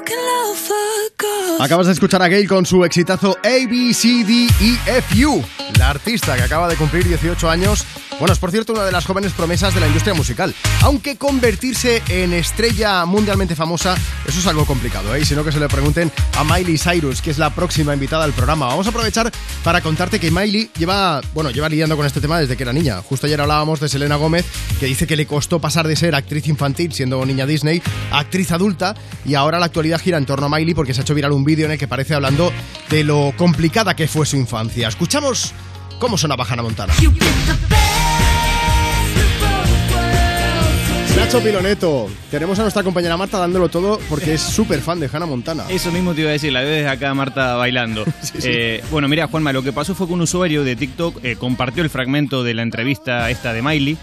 [0.06, 1.23] can fuck.
[1.60, 5.44] Acabas de escuchar a Gail con su exitazo A, B, C, D, E, F, U.
[5.77, 7.85] La artista que acaba de cumplir 18 años.
[8.19, 10.53] Bueno, es por cierto una de las jóvenes promesas de la industria musical.
[10.81, 13.95] Aunque convertirse en estrella mundialmente famosa,
[14.26, 15.22] eso es algo complicado, ¿eh?
[15.22, 18.23] Y Si no, que se le pregunten a Miley Cyrus, que es la próxima invitada
[18.23, 18.68] al programa.
[18.68, 19.31] Vamos a aprovechar
[19.64, 23.02] para contarte que Miley lleva, bueno, lleva lidiando con este tema desde que era niña.
[23.02, 24.45] Justo ayer hablábamos de Selena Gómez,
[24.80, 27.81] que dice que le costó pasar de ser actriz infantil, siendo niña Disney,
[28.11, 28.95] a actriz adulta,
[29.26, 31.44] y ahora la actualidad gira en torno a Miley porque se ha hecho viral un
[31.44, 32.53] vídeo en el que parece hablando
[32.90, 34.88] de lo complicada que fue su infancia.
[34.88, 35.53] Escuchamos
[35.99, 36.94] cómo sonaba Hannah Montana.
[41.15, 45.27] Nacho Piloneto, tenemos a nuestra compañera Marta dándolo todo porque es súper fan de Hannah
[45.27, 45.64] Montana.
[45.69, 48.03] Eso mismo te iba a decir, la veo desde acá Marta bailando.
[48.22, 48.40] sí.
[48.44, 51.84] Eh, bueno, mira Juanma, lo que pasó fue que un usuario de TikTok eh, compartió
[51.84, 53.98] el fragmento de la entrevista esta de Miley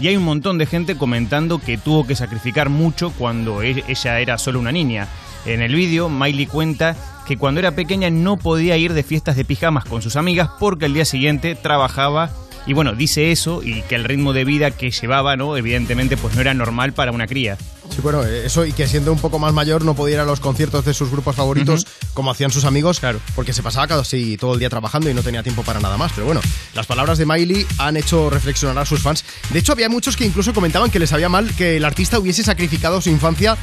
[0.00, 4.20] y hay un montón de gente comentando que tuvo que sacrificar mucho cuando e- ella
[4.20, 5.08] era solo una niña.
[5.46, 9.44] En el vídeo, Miley cuenta que cuando era pequeña no podía ir de fiestas de
[9.44, 12.30] pijamas con sus amigas porque al día siguiente trabajaba
[12.66, 15.56] y bueno, dice eso y que el ritmo de vida que llevaba, ¿no?
[15.56, 17.56] Evidentemente, pues no era normal para una cría.
[17.90, 20.24] Sí, bueno, eh, eso y que siendo un poco más mayor no podía ir a
[20.24, 24.36] los conciertos de sus grupos favoritos como hacían sus amigos, claro, porque se pasaba casi
[24.36, 26.12] todo el día trabajando y no tenía tiempo para nada más.
[26.12, 26.40] Pero bueno,
[26.74, 29.24] las palabras de Miley han hecho reflexionar a sus fans.
[29.50, 32.42] De hecho, había muchos que incluso comentaban que les sabía mal que el artista hubiese
[32.42, 33.56] sacrificado su infancia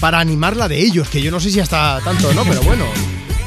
[0.00, 2.44] para animarla de ellos, que yo no sé si hasta tanto, ¿no?
[2.44, 2.84] Pero bueno.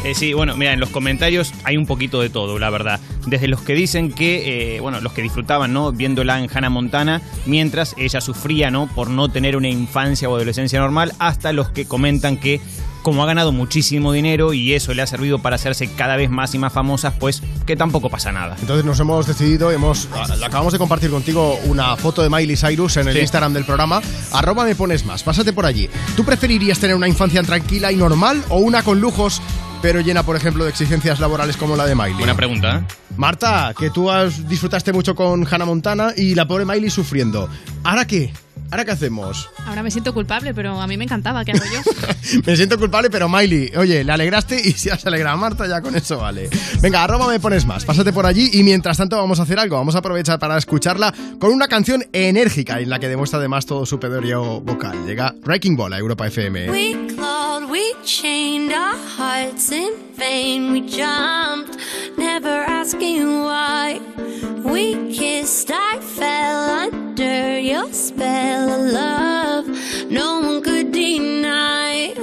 [0.03, 2.99] Eh, sí, bueno, mira, en los comentarios hay un poquito de todo, la verdad.
[3.25, 5.91] Desde los que dicen que, eh, bueno, los que disfrutaban, ¿no?
[5.93, 8.87] Viéndola en Hannah Montana, mientras ella sufría, ¿no?
[8.87, 12.59] Por no tener una infancia o adolescencia normal, hasta los que comentan que
[13.01, 16.55] como ha ganado muchísimo dinero y eso le ha servido para hacerse cada vez más
[16.55, 18.55] y más famosas, pues que tampoco pasa nada.
[18.61, 20.07] Entonces nos hemos decidido, hemos,
[20.41, 23.19] acabamos de compartir contigo una foto de Miley Cyrus en el Sí.
[23.19, 24.01] Instagram del programa.
[24.31, 25.89] Arroba me pones más, pásate por allí.
[26.15, 29.41] ¿Tú preferirías tener una infancia tranquila y normal o una con lujos,
[29.83, 32.13] pero llena, por ejemplo, de exigencias laborales como la de Miley?
[32.13, 32.93] Buena pregunta, ¿eh?
[33.17, 37.49] Marta, que tú has, disfrutaste mucho con Hannah Montana y la pobre Miley sufriendo.
[37.83, 38.31] ¿Ahora qué?
[38.71, 39.49] ¿Ahora qué hacemos?
[39.67, 41.43] Ahora me siento culpable, pero a mí me encantaba.
[41.43, 41.91] ¿Qué hago yo?
[42.45, 45.81] Me siento culpable, pero Miley, oye, le alegraste y si has alegrado a Marta, ya
[45.81, 46.49] con eso vale.
[46.81, 49.75] Venga, arroba me pones más, pásate por allí y mientras tanto vamos a hacer algo.
[49.75, 53.85] Vamos a aprovechar para escucharla con una canción enérgica en la que demuestra además todo
[53.85, 55.05] su poderío vocal.
[55.05, 56.71] Llega Wrecking Ball a Europa FM.
[57.53, 60.71] We we chained our hearts in vain.
[60.71, 61.77] We jumped,
[62.17, 64.01] never asking why.
[64.65, 69.65] We kissed, I fell under your spell of love.
[70.09, 72.15] No one could deny.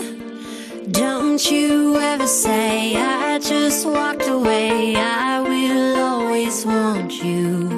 [0.91, 4.97] Don't you ever say I just walked away.
[4.97, 7.69] I will always want you.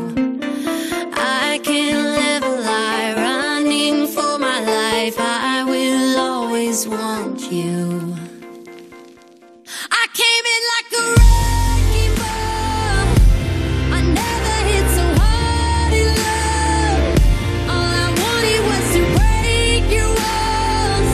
[1.12, 5.16] I can't live a lie running for my life.
[5.18, 7.41] I will always want you.
[7.54, 7.58] I
[10.14, 13.04] came in like a wrecking ball.
[13.92, 17.02] I never hit so hard in love.
[17.68, 21.10] All I wanted was to break your walls.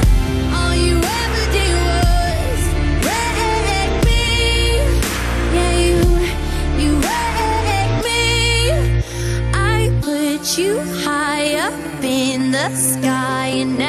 [0.55, 2.61] All you ever did was
[3.03, 4.79] wreck me.
[5.57, 5.99] Yeah, you,
[6.79, 6.93] you
[8.07, 8.23] me.
[9.55, 13.88] I put you high up in the sky, and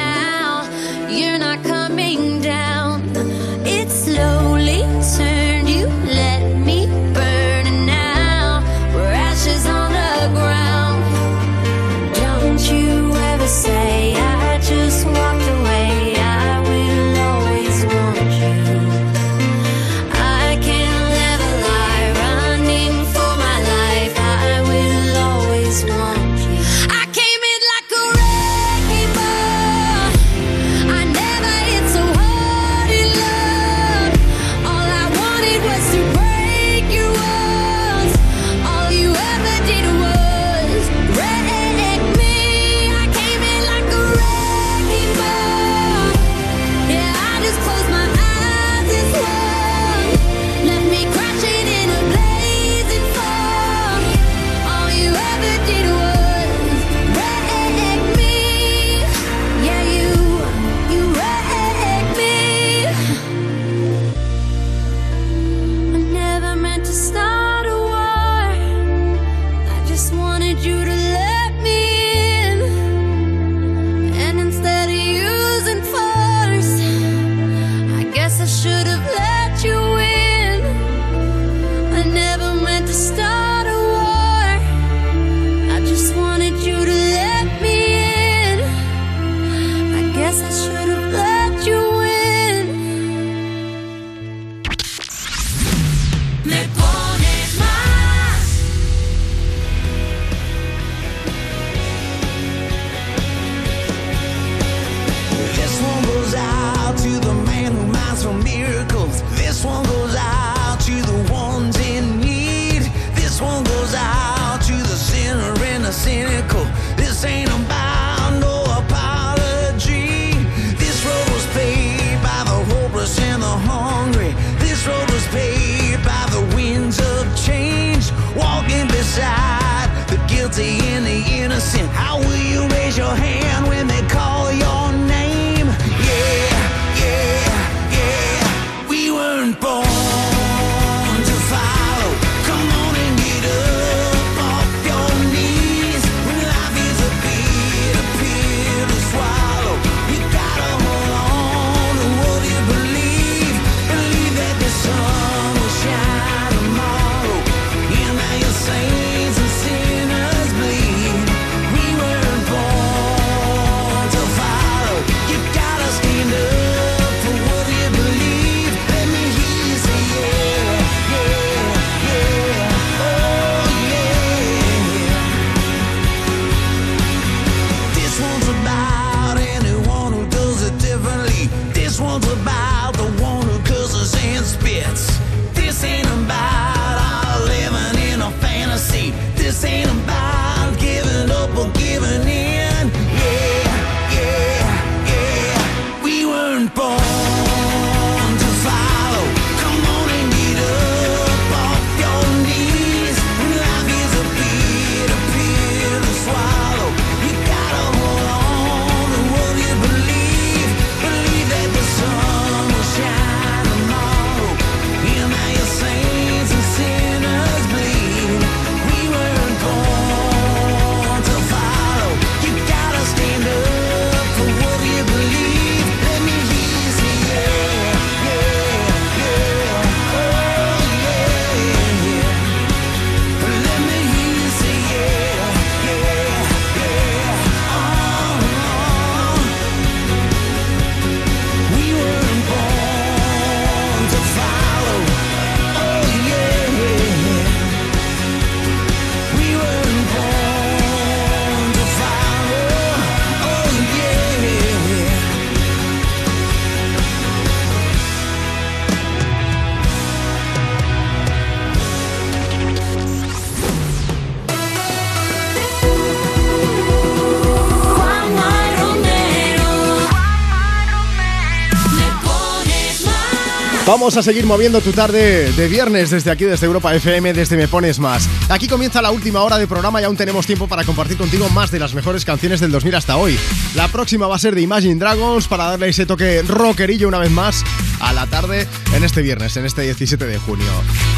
[273.90, 277.66] Vamos a seguir moviendo tu tarde de viernes desde aquí, desde Europa FM, desde Me
[277.66, 278.28] Pones Más.
[278.48, 281.72] Aquí comienza la última hora de programa y aún tenemos tiempo para compartir contigo más
[281.72, 283.36] de las mejores canciones del 2000 hasta hoy.
[283.74, 287.32] La próxima va a ser de Imagine Dragons para darle ese toque rockerillo una vez
[287.32, 287.64] más
[287.98, 290.70] a la tarde en este viernes, en este 17 de junio.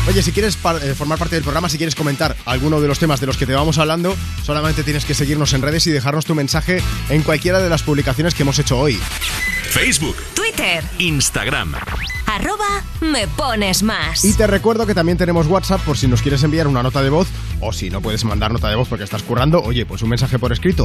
[0.08, 2.98] Oye, si quieres par- eh, formar parte del programa, si quieres comentar alguno de los
[2.98, 4.16] temas de los que te vamos hablando,
[4.46, 8.32] solamente tienes que seguirnos en redes y dejarnos tu mensaje en cualquiera de las publicaciones
[8.32, 8.98] que hemos hecho hoy.
[9.68, 11.74] Facebook, Twitter, Instagram.
[12.34, 14.24] Arroba me pones más.
[14.24, 17.10] Y te recuerdo que también tenemos WhatsApp por si nos quieres enviar una nota de
[17.10, 17.28] voz
[17.60, 20.38] o si no puedes mandar nota de voz porque estás currando, oye, pues un mensaje
[20.38, 20.84] por escrito.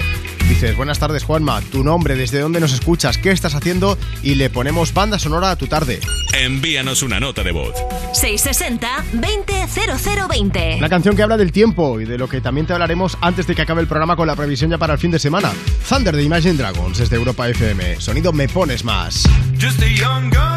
[0.50, 4.50] Dices, buenas tardes Juanma, tu nombre, desde dónde nos escuchas, qué estás haciendo y le
[4.50, 6.00] ponemos banda sonora a tu tarde.
[6.34, 7.74] Envíanos una nota de voz.
[8.14, 10.76] 660 200020.
[10.80, 13.56] Una canción que habla del tiempo y de lo que también te hablaremos antes de
[13.56, 15.52] que acabe el programa con la previsión ya para el fin de semana.
[15.88, 18.02] Thunder de Imagine Dragons desde Europa FM.
[18.02, 19.24] Sonido Me Pones Más.
[19.60, 20.57] Just a young gun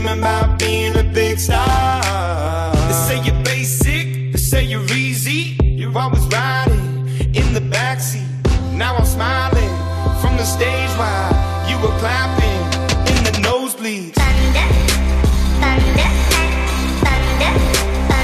[0.00, 2.72] Dreaming about being a big star.
[2.72, 5.58] They say you're basic, they say you're easy.
[5.62, 8.26] You're always riding in the backseat.
[8.72, 9.68] Now I'm smiling
[10.22, 12.60] from the stage while you were clapping
[13.12, 14.14] in the nosebleeds.
[14.14, 14.68] Thunder,
[15.60, 16.08] thunder,
[17.04, 17.52] thunder, thunder,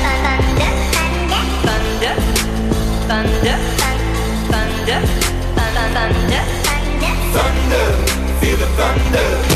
[0.07, 2.17] thunder, thunder,
[3.07, 3.57] thunder,
[4.49, 5.01] thunder,
[5.57, 6.43] thunder, thunder,
[7.37, 7.87] Thunder,
[8.41, 9.56] feel the thunder.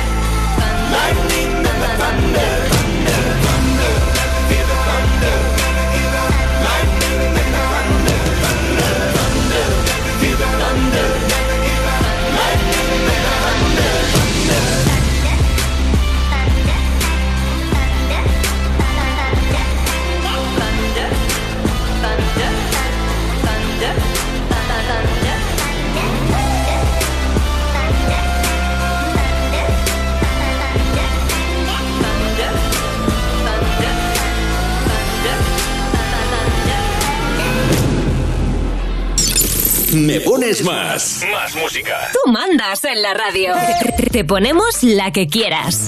[39.93, 41.23] Me pones más.
[41.31, 42.09] Más música.
[42.13, 43.53] Tú mandas en la radio.
[43.97, 45.87] Te- Te ponemos la que quieras.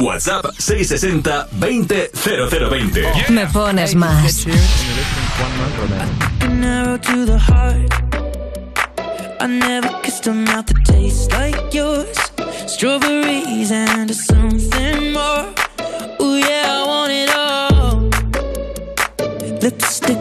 [0.00, 3.02] WhatsApp 660 20 0020.
[3.30, 4.46] Me pones más.
[6.40, 7.92] An arrow to the heart.
[9.40, 12.06] I never kissed a mouth that tastes like yours.
[12.66, 15.46] Strawberries and something more.
[16.20, 18.10] Ooh, yeah, I want it all.
[19.62, 20.18] Lipstick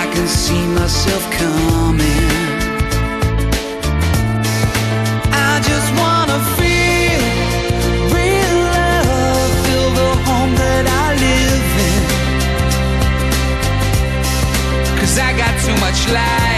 [0.00, 2.49] I can see myself coming.
[15.66, 16.49] too much light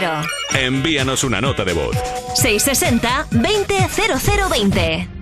[0.00, 0.26] Romero.
[0.54, 1.96] Envíanos una nota de voz.
[2.34, 5.13] 660 20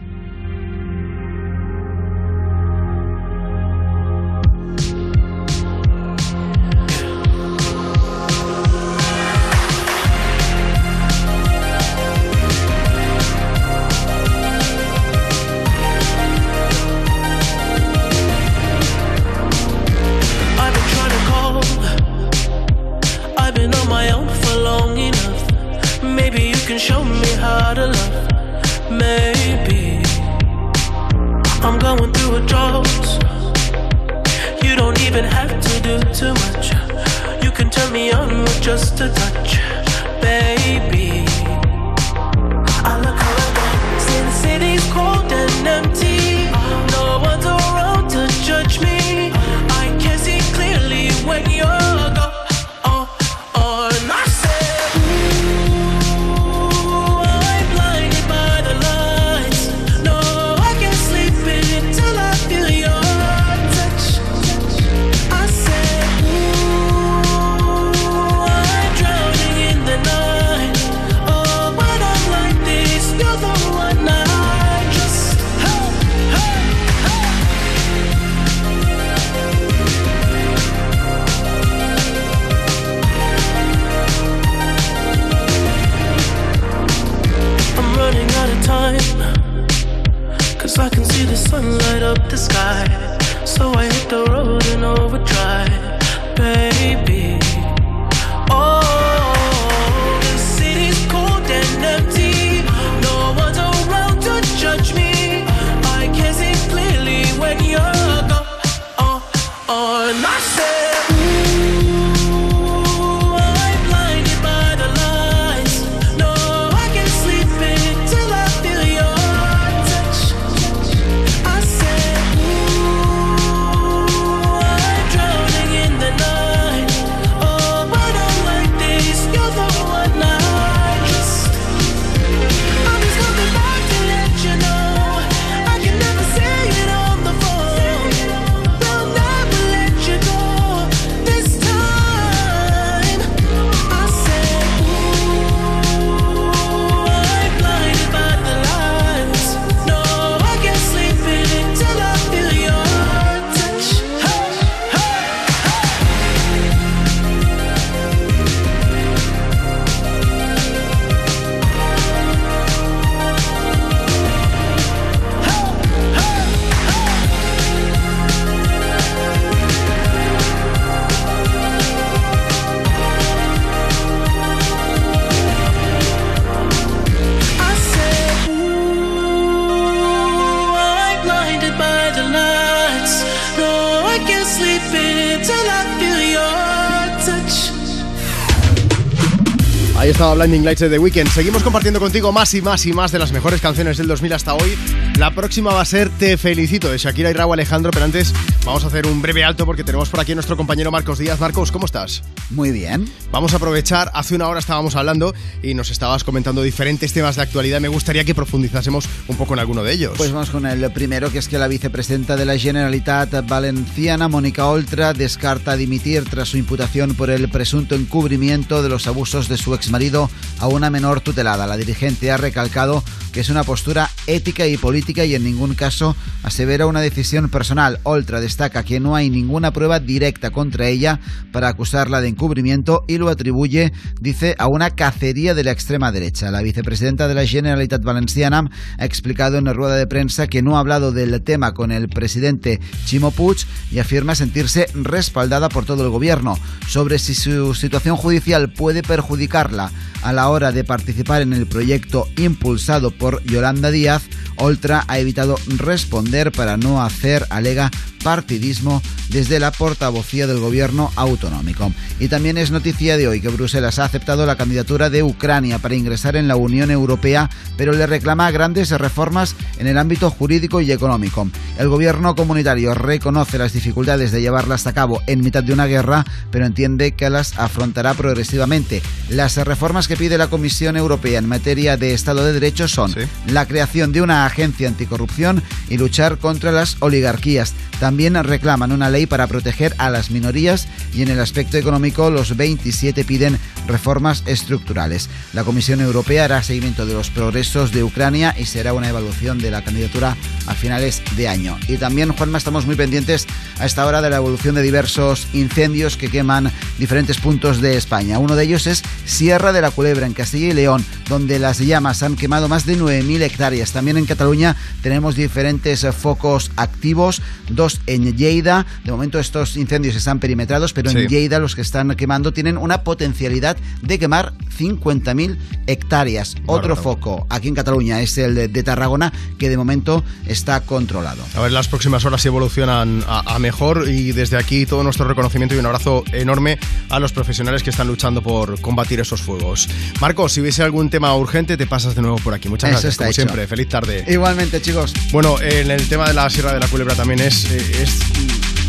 [190.42, 191.28] Blinding Lights de The Weeknd.
[191.28, 194.54] Seguimos compartiendo contigo más y más y más de las mejores canciones del 2000 hasta
[194.54, 194.76] hoy.
[195.16, 198.82] La próxima va a ser Te Felicito de Shakira y Raúl Alejandro, pero antes vamos
[198.82, 201.38] a hacer un breve alto porque tenemos por aquí a nuestro compañero Marcos Díaz.
[201.38, 202.24] Marcos, ¿cómo estás?
[202.50, 203.08] Muy bien.
[203.30, 205.32] Vamos a aprovechar, hace una hora estábamos hablando
[205.62, 207.80] y nos estabas comentando diferentes temas de actualidad.
[207.80, 210.14] Me gustaría que profundizásemos un poco en alguno de ellos.
[210.16, 214.66] Pues vamos con el primero, que es que la vicepresidenta de la Generalitat Valenciana, Mónica
[214.66, 219.72] Oltra, descarta dimitir tras su imputación por el presunto encubrimiento de los abusos de su
[219.74, 221.66] exmarido a una menor tutelada.
[221.66, 223.02] La dirigente ha recalcado
[223.32, 227.98] que es una postura ética y política y en ningún caso asevera una decisión personal.
[228.02, 231.18] Oltra destaca que no hay ninguna prueba directa contra ella
[231.50, 236.50] para acusarla de encubrimiento y lo atribuye, dice, a una cacería de la extrema derecha.
[236.50, 240.76] La vicepresidenta de la Generalitat Valenciana ha explicado en la rueda de prensa que no
[240.76, 243.58] ha hablado del tema con el presidente Chimo Puig
[243.90, 246.58] y afirma sentirse respaldada por todo el gobierno.
[246.86, 249.90] Sobre si su situación judicial puede perjudicarla
[250.22, 254.22] a la hora de participar en el proyecto impulsado por Yolanda Díaz,
[254.56, 257.90] Oltra ha evitado responder para no hacer, alega,
[258.22, 261.92] partidismo desde la portavocía del gobierno autonómico.
[262.20, 265.94] Y también es noticia de hoy que Bruselas ha aceptado la candidatura de Ucrania para
[265.94, 270.92] ingresar en la Unión Europea, pero le reclama grandes reformas en el ámbito jurídico y
[270.92, 271.48] económico.
[271.78, 276.24] El gobierno comunitario reconoce las dificultades de llevarlas a cabo en mitad de una guerra,
[276.50, 279.02] pero entiende que las afrontará progresivamente.
[279.30, 283.11] Las reformas que pide la Comisión Europea en materia de Estado de Derecho son
[283.46, 287.74] la creación de una agencia anticorrupción y luchar contra las oligarquías.
[288.00, 292.56] También reclaman una ley para proteger a las minorías y en el aspecto económico los
[292.56, 295.28] 27 piden reformas estructurales.
[295.52, 299.70] La Comisión Europea hará seguimiento de los progresos de Ucrania y será una evaluación de
[299.70, 301.78] la candidatura a finales de año.
[301.88, 303.46] Y también, Juanma, estamos muy pendientes
[303.78, 308.38] a esta hora de la evolución de diversos incendios que queman diferentes puntos de España.
[308.38, 312.22] Uno de ellos es Sierra de la Culebra, en Castilla y León, donde las llamas
[312.22, 313.92] han quemado más de 9.000 hectáreas.
[313.92, 318.86] También en Cataluña tenemos diferentes eh, focos activos, dos en Lleida.
[319.04, 321.26] De momento estos incendios están perimetrados, pero en Sí.
[321.28, 325.56] Lleida los que están quemando tienen una potencialidad de quemar 50.000
[325.86, 326.56] hectáreas.
[326.66, 331.42] Otro foco aquí en Cataluña es el de, de Tarragona, que de momento está controlado.
[331.54, 335.74] A ver, las próximas horas evolucionan a, a mejor y desde aquí todo nuestro reconocimiento
[335.74, 339.88] y un abrazo enorme a los profesionales que están luchando por combatir esos fuegos.
[340.20, 342.68] Marcos, si hubiese algún tema urgente, te pasas de nuevo por aquí.
[342.68, 343.42] Muchas Eso gracias, está como hecho.
[343.42, 343.66] siempre.
[343.66, 344.24] Feliz tarde.
[344.28, 345.12] Igualmente, chicos.
[345.30, 348.18] Bueno, en el tema de la Sierra de la Culebra también es, eh, es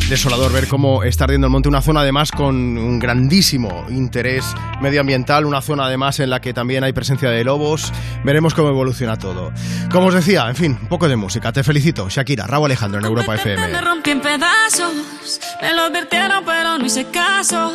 [0.09, 4.45] desolador ver cómo está ardiendo el monte, una zona además con un grandísimo interés
[4.81, 7.91] medioambiental, una zona además en la que también hay presencia de lobos.
[8.23, 9.51] Veremos cómo evoluciona todo.
[9.91, 11.51] Como os decía, en fin, un poco de música.
[11.51, 13.69] Te felicito, Shakira, Raúl Alejandro en Europa FM.
[13.69, 17.71] Me rompí en pedazos, me lo advirtieron pero no hice caso.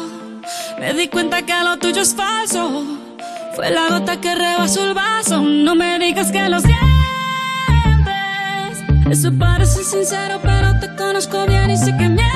[0.79, 3.08] Me di cuenta que lo tuyo es falso.
[3.59, 5.43] Fue la gota que rebasó el vaso.
[5.43, 6.79] No me digas que lo sientes.
[9.11, 12.29] Eso parece sincero, pero te conozco bien y sé que mientes.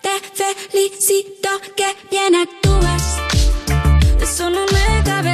[0.00, 0.20] Te
[0.70, 3.18] felicito que bien actúas.
[4.22, 5.33] Eso no me cabe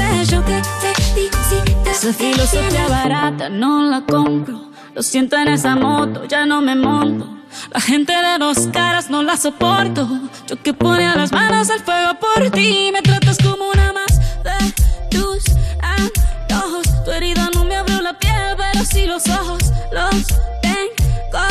[0.00, 0.42] ese show.
[0.42, 1.90] Te felicito.
[1.90, 4.68] Esa filosofía barata no la compro.
[4.94, 7.38] Lo siento en esa moto, ya no me monto.
[7.72, 10.08] La gente de dos caras no la soporto.
[10.46, 12.90] Yo que ponía las manos al fuego por ti.
[12.92, 14.72] Me tratas como una más de
[15.10, 15.44] tus
[15.80, 16.86] antojos.
[17.04, 19.72] Tu herida no me abrió la piel, pero sí los ojos.
[19.92, 20.26] Los
[20.62, 21.44] tengo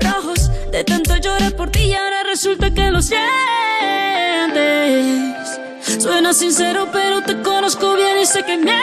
[0.00, 0.50] rojos.
[0.70, 3.28] De tanto llorar por ti y ahora resulta que lo sientes.
[6.08, 8.78] Suena sincero, pero te conozco bien y sé que mientes.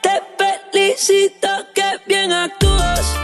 [0.00, 0.22] Te
[0.70, 3.23] felicito que bien actúas.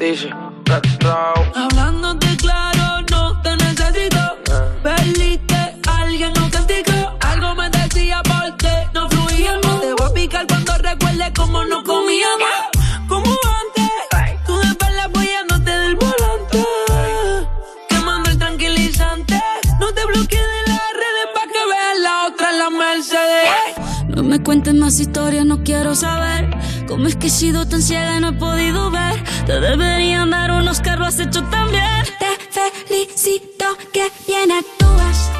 [0.00, 0.30] Actúas.
[0.64, 1.99] Hablándote claro,
[24.30, 26.48] me cuentes más historias, no quiero saber.
[26.86, 29.20] Cómo es que he sido tan ciega y no he podido ver.
[29.44, 32.04] Te deberían dar unos carros, has hecho también.
[32.20, 35.39] Te felicito que bien actúas.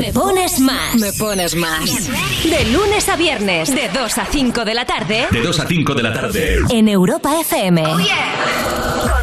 [0.00, 0.94] Me pones más.
[0.96, 2.08] Me pones más.
[2.42, 5.28] De lunes a viernes, de 2 a 5 de la tarde.
[5.30, 6.58] De 2 a 5 de la tarde.
[6.70, 7.82] En Europa FM.
[7.82, 7.94] Con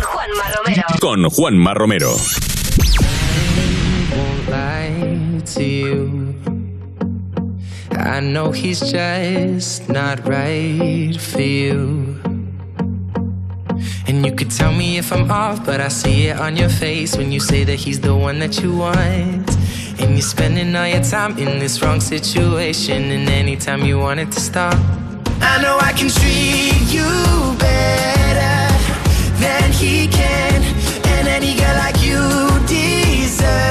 [0.01, 0.83] Juanma Romero.
[1.01, 2.15] Con Juanma Romero.
[7.93, 12.19] I know he's just not right for you.
[14.07, 17.17] And you could tell me if I'm off, but I see it on your face
[17.17, 19.40] when you say that he's the one that you want.
[19.99, 23.11] And you're spending all your time in this wrong situation.
[23.11, 24.73] And anytime you want it to stop,
[25.41, 27.09] I know I can treat you
[27.57, 28.57] better
[29.39, 30.63] than he can.
[31.13, 32.19] And any girl like you
[32.67, 33.70] deserves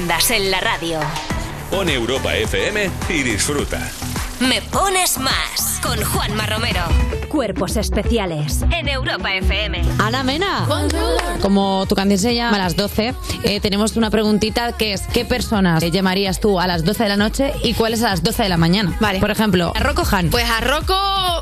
[0.00, 0.98] Tú mandas en la radio.
[1.70, 3.92] Pon Europa FM y disfruta.
[4.40, 6.80] Me pones más con Juanma Romero.
[7.28, 9.82] Cuerpos especiales en Europa FM.
[9.98, 10.66] Ana Mena,
[11.40, 15.24] como tu canción se llama a las 12, eh, tenemos una preguntita que es ¿qué
[15.24, 18.42] personas eh, llamarías tú a las 12 de la noche y cuáles a las 12
[18.42, 18.96] de la mañana?
[19.00, 19.20] Vale.
[19.20, 20.30] Por ejemplo, a Rocco Han.
[20.30, 20.94] Pues a Rocco,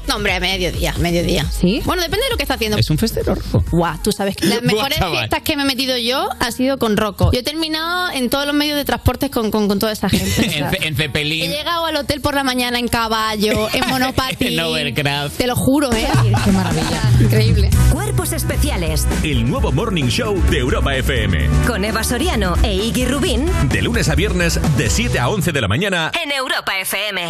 [0.06, 1.46] no hombre, a mediodía, mediodía.
[1.50, 1.80] ¿Sí?
[1.84, 2.76] Bueno, depende de lo que está haciendo.
[2.76, 3.64] Es un festero rojo.
[3.70, 6.96] Guau, tú sabes que las mejores fiestas que me he metido yo ha sido con
[6.96, 7.32] Rocco.
[7.32, 10.28] Yo he terminado en todos los medios de transporte con, con, con toda esa gente.
[10.58, 14.27] En, en He llegado al hotel por la mañana en caballo, en monopatín.
[14.40, 15.36] En Overcraft.
[15.38, 16.06] Te lo juro, ¿eh?
[16.44, 17.02] Qué maravilla.
[17.20, 17.70] Increíble.
[17.92, 21.48] Cuerpos especiales El nuevo Morning Show de Europa FM.
[21.66, 25.60] con Eva Soriano e Iggy Rubín De lunes a viernes, de 7 a 11 de
[25.60, 26.12] la mañana.
[26.22, 27.22] en Europa FM.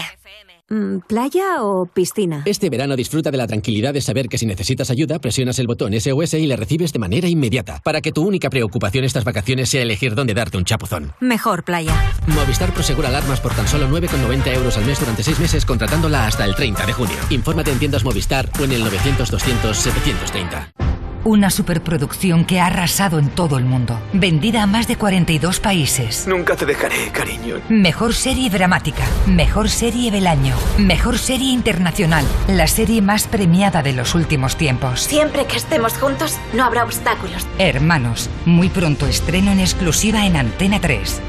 [0.70, 2.42] Mm, ¿Playa o piscina?
[2.44, 5.98] Este verano disfruta de la tranquilidad de saber que si necesitas ayuda, presionas el botón
[5.98, 9.82] SOS y le recibes de manera inmediata, para que tu única preocupación estas vacaciones sea
[9.82, 11.12] elegir dónde darte un chapuzón.
[11.20, 11.94] Mejor playa.
[12.26, 16.44] Movistar Prosegura alarmas por tan solo 9,90 euros al mes durante 6 meses contratándola hasta
[16.44, 17.16] el 30 de junio.
[17.30, 20.97] Infórmate en tiendas Movistar o en el 900-200-730.
[21.24, 24.00] Una superproducción que ha arrasado en todo el mundo.
[24.12, 26.26] Vendida a más de 42 países.
[26.26, 27.56] Nunca te dejaré, cariño.
[27.68, 29.02] Mejor serie dramática.
[29.26, 30.54] Mejor serie del año.
[30.78, 32.24] Mejor serie internacional.
[32.46, 35.00] La serie más premiada de los últimos tiempos.
[35.00, 37.46] Siempre que estemos juntos, no habrá obstáculos.
[37.58, 38.30] Hermanos.
[38.46, 41.20] Muy pronto estreno en exclusiva en Antena 3.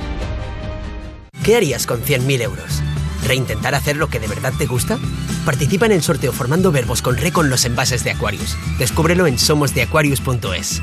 [1.43, 2.83] ¿Qué harías con 100.000 euros?
[3.25, 4.97] ¿Reintentar hacer lo que de verdad te gusta?
[5.45, 8.57] Participa en el sorteo formando verbos con re con los envases de Aquarius.
[8.77, 10.81] Descúbrelo en somosdeaquarius.es.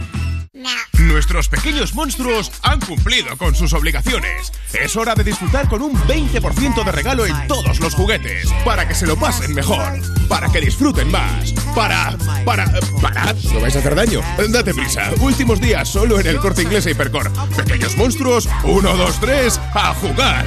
[0.99, 4.53] Nuestros pequeños monstruos han cumplido con sus obligaciones.
[4.73, 8.49] Es hora de disfrutar con un 20% de regalo en todos los juguetes.
[8.65, 10.01] Para que se lo pasen mejor.
[10.29, 11.53] Para que disfruten más.
[11.75, 12.17] Para.
[12.45, 12.71] Para.
[13.01, 13.33] Para.
[13.53, 14.21] No vais a hacer daño.
[14.49, 15.13] Date prisa.
[15.21, 17.31] Últimos días solo en el corte inglés e Hipercor.
[17.55, 18.49] Pequeños monstruos.
[18.65, 19.61] 1, 2, 3.
[19.75, 20.47] A jugar.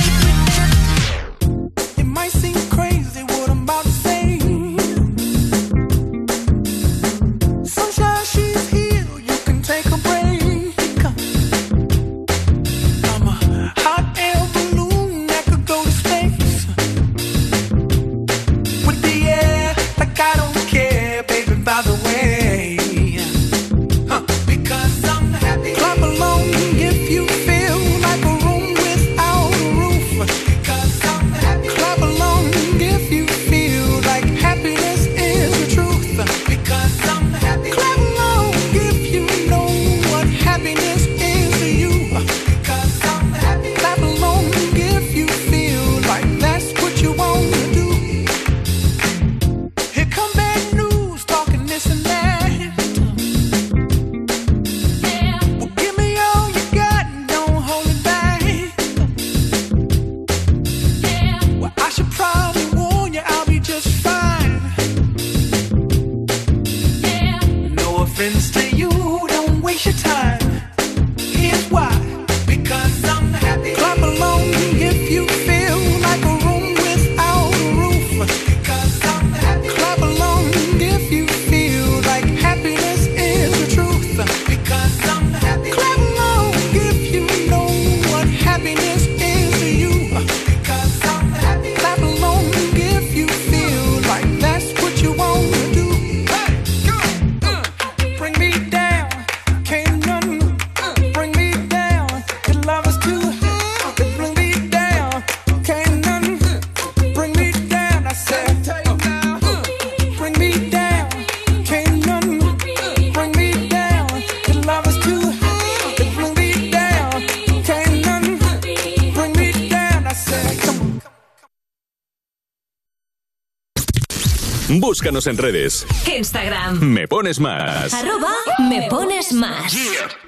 [125.01, 125.87] Búscanos en redes.
[126.15, 126.79] Instagram.
[126.79, 127.91] Me pones más.
[127.91, 128.35] Arroba
[128.69, 129.73] me pones más.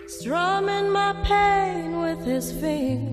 [0.08, 3.06] Strumming my pain with his fingers,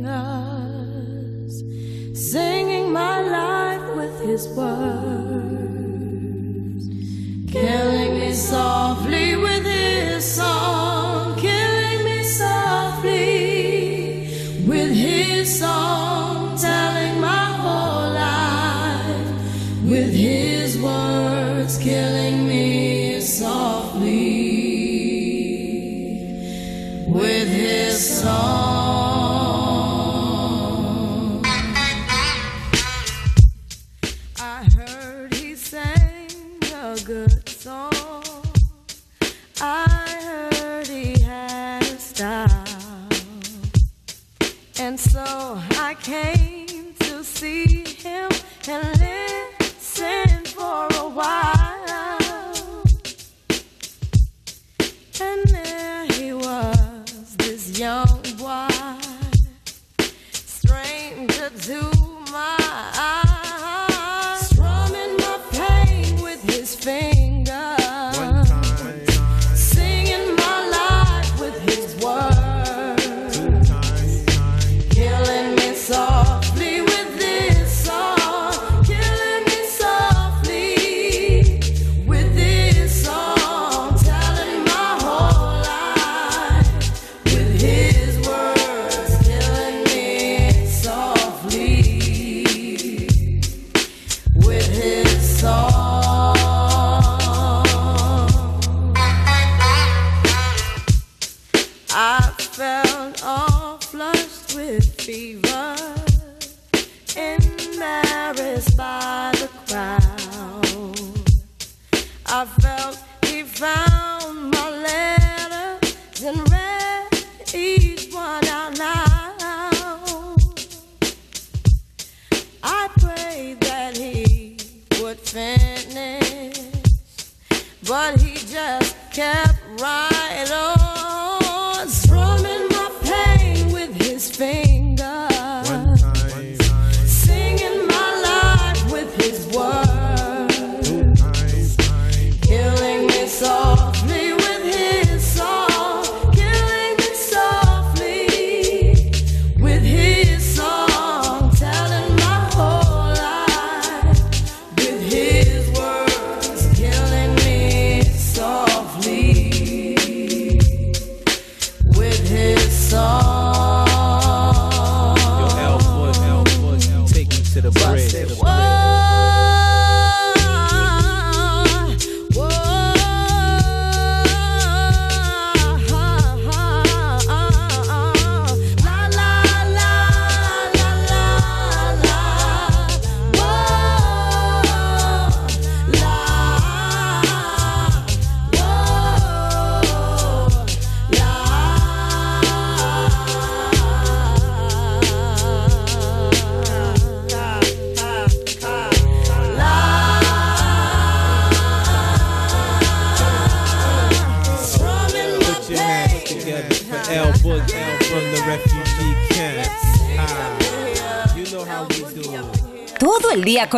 [2.15, 5.50] singing my life with his words,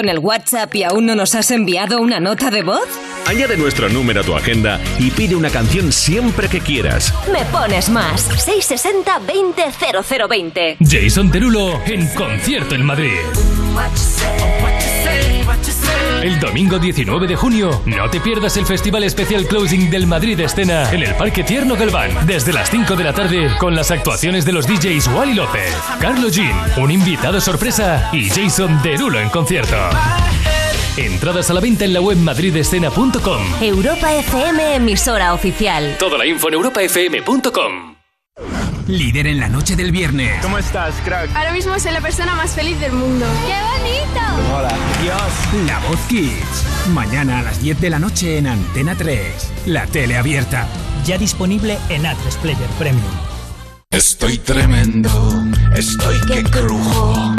[0.02, 2.88] con el WhatsApp y aún no nos has enviado una nota de voz?
[3.24, 7.14] Añade nuestro número a tu agenda y pide una canción siempre que quieras.
[7.32, 8.22] Me pones más.
[8.22, 9.62] 660 20
[10.28, 10.76] 0020.
[10.80, 13.12] Jason Derulo en concierto en Madrid.
[16.22, 20.88] El domingo 19 de junio, no te pierdas el Festival Especial Closing del Madrid Escena
[20.92, 24.52] en el Parque Tierno Galván, desde las 5 de la tarde, con las actuaciones de
[24.52, 29.76] los DJs Wally López, Carlos Jean, un invitado sorpresa y Jason Derulo en concierto.
[30.96, 33.42] Entradas a la venta en la web madridescena.com.
[33.60, 35.96] Europa FM, emisora oficial.
[35.98, 37.91] Toda la info en europafm.com.
[38.86, 40.40] Líder en la noche del viernes.
[40.42, 41.30] ¿Cómo estás, crack?
[41.34, 43.26] Ahora mismo soy la persona más feliz del mundo.
[43.46, 44.56] ¡Qué bonito!
[44.56, 44.74] Hola.
[45.02, 45.66] Dios.
[45.66, 46.88] La Voz Kids.
[46.92, 49.52] Mañana a las 10 de la noche en Antena 3.
[49.66, 50.66] La tele abierta.
[51.04, 53.32] Ya disponible en A3 Player Premium.
[53.90, 55.10] Estoy tremendo,
[55.76, 57.34] estoy que crujo.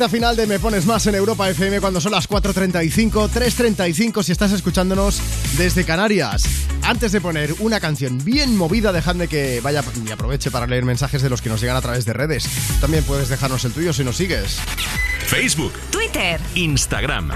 [0.05, 4.33] Recta final de Me Pones Más en Europa FM cuando son las 4.35, 3.35 si
[4.33, 5.19] estás escuchándonos
[5.57, 6.45] desde Canarias.
[6.83, 11.23] Antes de poner una canción bien movida, dejadme que vaya y aproveche para leer mensajes
[11.23, 12.47] de los que nos llegan a través de redes.
[12.83, 14.59] También puedes dejarnos el tuyo si nos sigues.
[15.27, 16.39] Facebook, Twitter.
[16.55, 17.33] Instagram.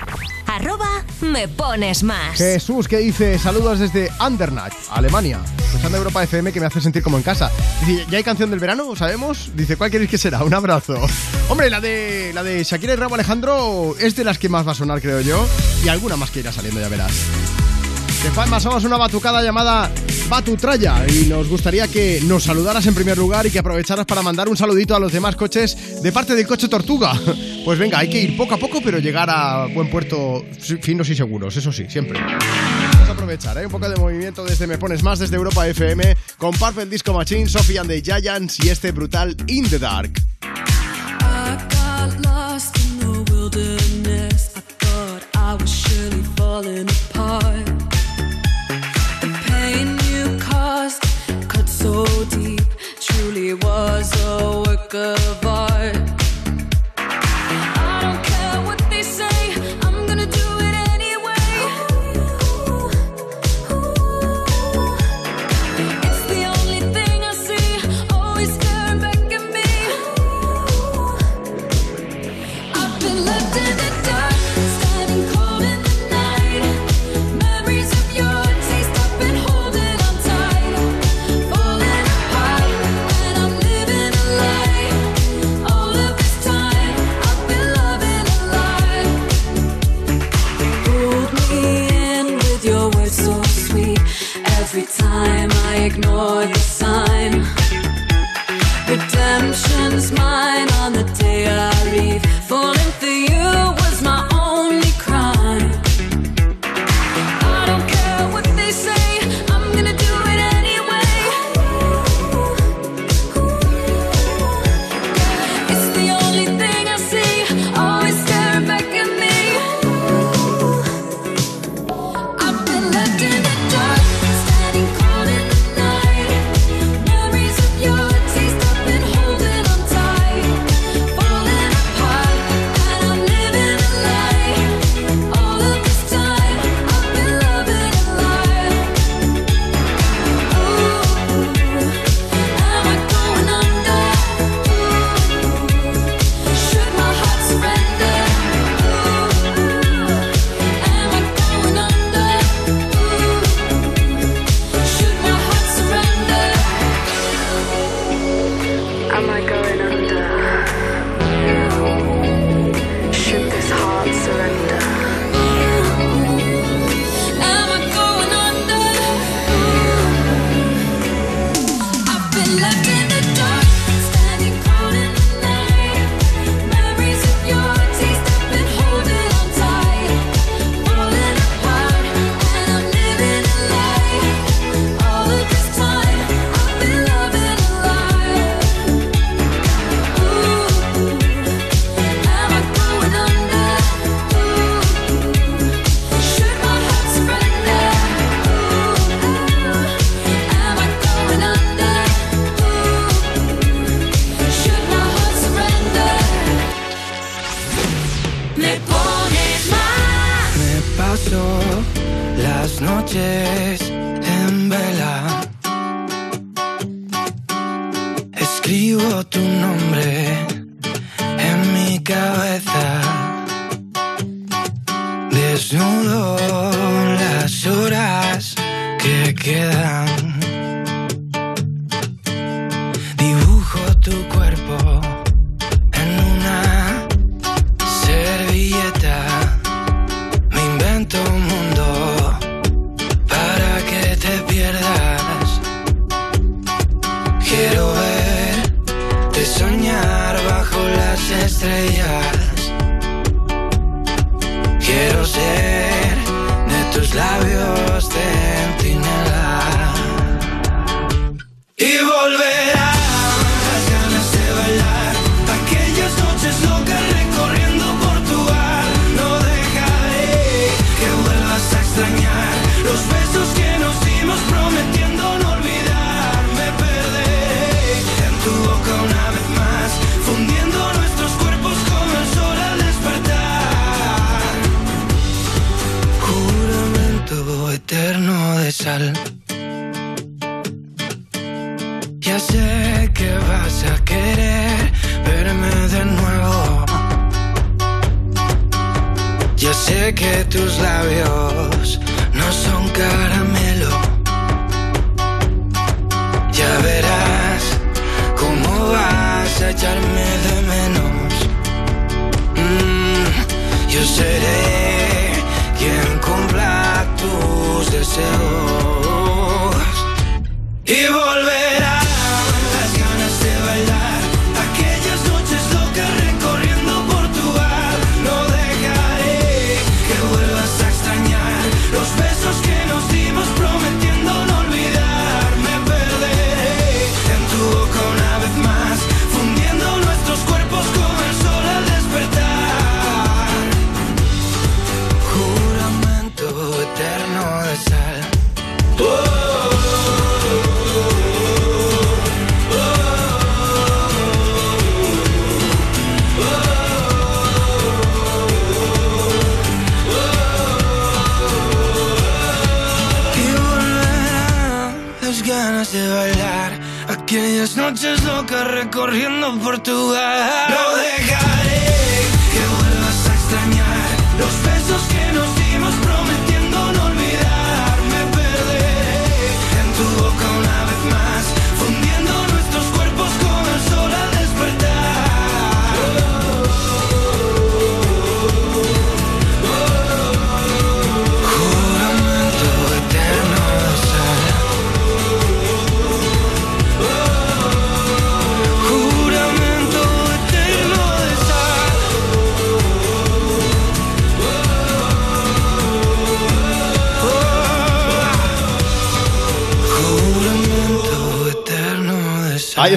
[0.49, 2.39] Arroba me pones más.
[2.39, 5.41] Jesús que dice saludos desde Andernach, Alemania.
[5.59, 7.53] Escuchando Europa FM que me hace sentir como en casa.
[7.87, 8.97] Dice, ¿ya hay canción del verano?
[8.97, 9.51] ¿Sabemos?
[9.55, 10.43] Dice, ¿cuál queréis que será?
[10.45, 10.95] Un abrazo.
[11.51, 14.73] Hombre, la de, la de Shakira y Rabo Alejandro es de las que más va
[14.73, 15.47] a sonar, creo yo.
[15.85, 17.13] Y alguna más que irá saliendo, ya verás.
[18.23, 19.91] Que Palma somos una batucada llamada
[20.29, 24.49] Batutraya y nos gustaría que nos saludaras en primer lugar y que aprovecharas para mandar
[24.49, 27.13] un saludito a los demás coches de parte del coche Tortuga.
[27.65, 30.43] Pues venga, hay que ir poco a poco, pero llegar a buen puerto
[30.81, 32.19] finos y seguros, eso sí, siempre.
[32.19, 33.67] Vamos a aprovechar, ¿eh?
[33.67, 37.47] un poco de movimiento desde Me Pones Más, desde Europa FM, con Purple Disco Machine,
[37.47, 40.13] Sophie and the Giants y este brutal In the Dark.
[53.29, 55.58] Truly was a work of art.
[95.99, 96.58] Ignore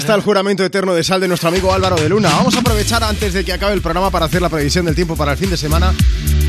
[0.01, 2.29] está el juramento eterno de sal de nuestro amigo Álvaro de Luna.
[2.29, 5.15] Vamos a aprovechar antes de que acabe el programa para hacer la previsión del tiempo
[5.15, 5.93] para el fin de semana.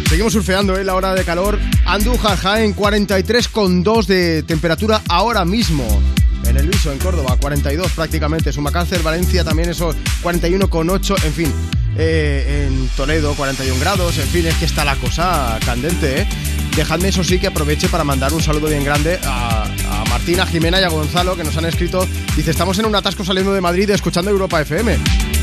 [0.09, 0.85] Seguimos surfeando ¿eh?
[0.85, 1.59] la hora de calor.
[1.85, 5.87] Andújar, Jaén, 43,2 de temperatura ahora mismo.
[6.47, 8.55] En el Viso, en Córdoba, 42 prácticamente.
[8.55, 11.25] Sumacáncer, Valencia también eso, 41,8.
[11.27, 11.53] En fin,
[11.99, 14.17] eh, en Toledo, 41 grados.
[14.17, 16.29] En fin, es que está la cosa candente, ¿eh?
[16.75, 19.69] Dejadme eso sí que aproveche para mandar un saludo bien grande a
[20.13, 22.07] Martina, Jimena y a Gonzalo que nos han escrito.
[22.37, 24.99] Dice, estamos en un atasco saliendo de Madrid escuchando Europa FM.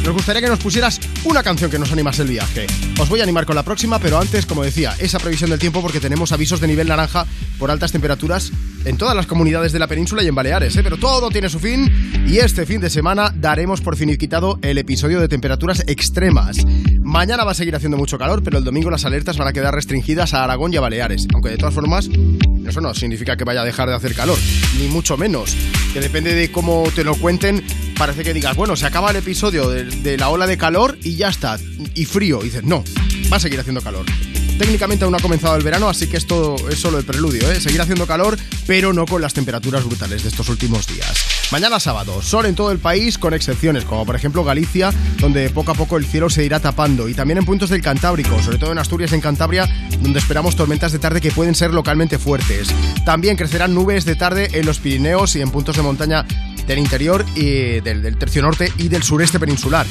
[0.05, 2.67] Nos gustaría que nos pusieras una canción que nos animase el viaje.
[2.99, 5.81] Os voy a animar con la próxima, pero antes, como decía, esa previsión del tiempo
[5.81, 7.25] porque tenemos avisos de nivel naranja
[7.57, 8.51] por altas temperaturas
[8.85, 10.83] en todas las comunidades de la península y en Baleares, ¿eh?
[10.83, 11.91] pero todo tiene su fin
[12.27, 16.57] y este fin de semana daremos por finiquitado el episodio de temperaturas extremas.
[17.01, 19.73] Mañana va a seguir haciendo mucho calor, pero el domingo las alertas van a quedar
[19.73, 22.07] restringidas a Aragón y a Baleares, aunque de todas formas
[22.69, 24.37] eso no significa que vaya a dejar de hacer calor,
[24.77, 25.55] ni mucho menos,
[25.93, 27.63] que depende de cómo te lo cuenten,
[27.97, 31.29] parece que digas, bueno, se acaba el episodio de, la ola de calor y ya
[31.29, 31.57] está,
[31.93, 32.83] y frío, y dices, no,
[33.31, 34.05] va a seguir haciendo calor.
[34.57, 37.61] Técnicamente aún ha comenzado el verano, así que esto es solo el preludio, ¿eh?
[37.61, 41.38] Seguir haciendo calor, pero no con las temperaturas brutales de estos últimos días.
[41.51, 45.71] Mañana sábado, sol en todo el país, con excepciones, como por ejemplo Galicia, donde poco
[45.71, 48.71] a poco el cielo se irá tapando, y también en puntos del Cantábrico, sobre todo
[48.71, 49.67] en Asturias y en Cantabria,
[49.99, 52.69] donde esperamos tormentas de tarde que pueden ser localmente fuertes.
[53.03, 56.23] También crecerán nubes de tarde en los Pirineos y en puntos de montaña
[56.67, 59.87] del interior y del, del tercio norte y del sureste peninsular.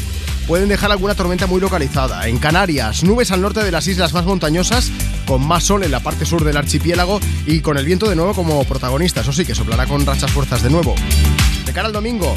[0.46, 2.28] Pueden dejar alguna tormenta muy localizada.
[2.28, 4.92] En Canarias, nubes al norte de las islas más montañosas,
[5.26, 8.32] con más sol en la parte sur del archipiélago y con el viento de nuevo
[8.32, 9.22] como protagonista.
[9.22, 10.94] Eso sí, que soplará con rachas fuerzas de nuevo.
[11.68, 12.34] De cara al domingo,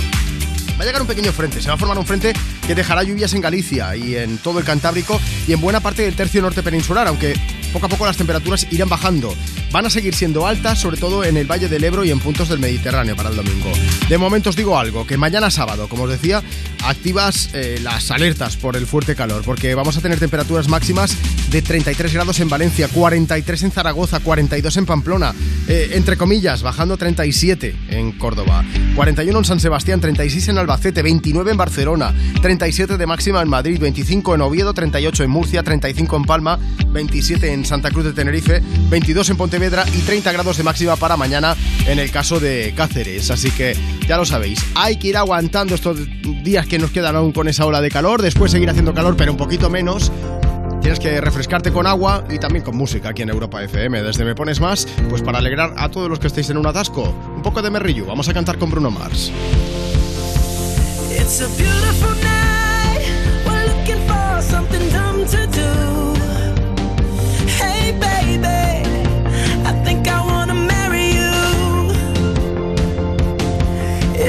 [0.77, 2.33] Va a llegar un pequeño frente, se va a formar un frente
[2.67, 6.15] que dejará lluvias en Galicia y en todo el Cantábrico y en buena parte del
[6.15, 7.39] tercio norte peninsular, aunque
[7.71, 9.33] poco a poco las temperaturas irán bajando.
[9.71, 12.49] Van a seguir siendo altas, sobre todo en el Valle del Ebro y en puntos
[12.49, 13.71] del Mediterráneo para el domingo.
[14.09, 16.43] De momento os digo algo, que mañana sábado, como os decía,
[16.83, 21.15] activas eh, las alertas por el fuerte calor, porque vamos a tener temperaturas máximas
[21.49, 25.33] de 33 grados en Valencia, 43 en Zaragoza, 42 en Pamplona,
[25.69, 31.51] eh, entre comillas, bajando 37 en Córdoba, 41 en San Sebastián, 36 en Albacete, 29
[31.51, 36.23] en Barcelona, 37 de máxima en Madrid, 25 en Oviedo, 38 en Murcia, 35 en
[36.23, 36.59] Palma,
[36.89, 41.15] 27 en Santa Cruz de Tenerife, 22 en Pontevedra y 30 grados de máxima para
[41.17, 43.29] mañana en el caso de Cáceres.
[43.29, 43.75] Así que
[44.07, 45.99] ya lo sabéis, hay que ir aguantando estos
[46.43, 49.31] días que nos quedan aún con esa ola de calor, después seguir haciendo calor pero
[49.31, 50.11] un poquito menos.
[50.81, 54.01] Tienes que refrescarte con agua y también con música aquí en Europa FM.
[54.01, 57.03] Desde Me Pones Más, pues para alegrar a todos los que estéis en un atasco.
[57.35, 58.07] Un poco de merrillo.
[58.07, 59.31] Vamos a cantar con Bruno Mars.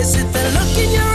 [0.03, 1.12] Is it the look in your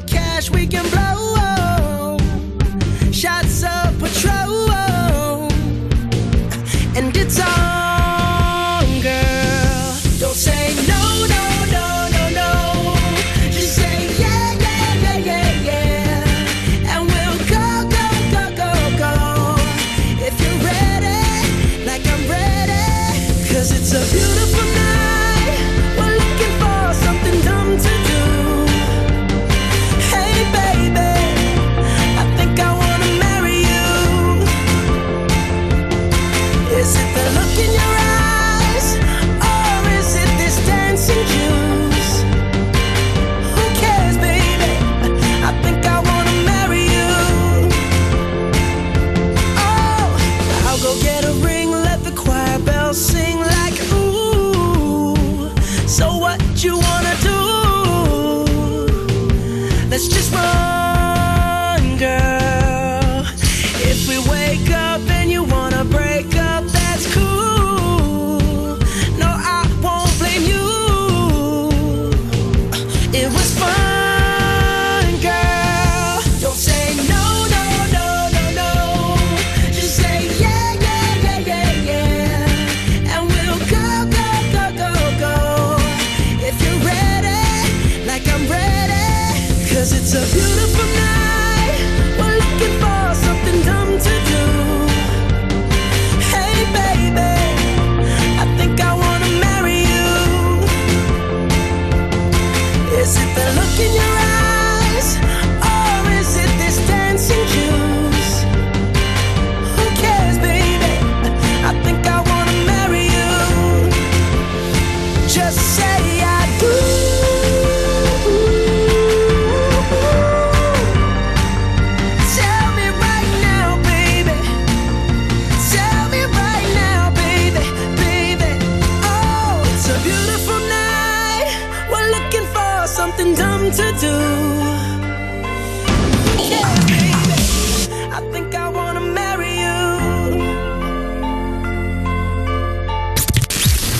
[0.00, 1.31] cash we can blow.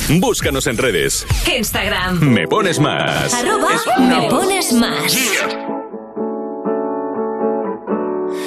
[0.09, 1.27] Búscanos en redes.
[1.57, 2.21] Instagram.
[2.21, 3.33] Me pones más.
[3.35, 5.17] Arroba me pones más.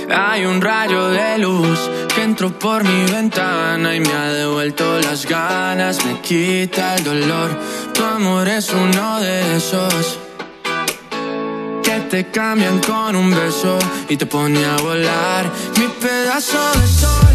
[0.09, 1.80] Hay un rayo de luz
[2.14, 7.59] que entró por mi ventana y me ha devuelto las ganas, me quita el dolor.
[7.93, 10.19] Tu amor es uno de esos
[11.84, 15.50] que te cambian con un beso y te pone a volar.
[15.77, 17.35] Mi pedazo de sol,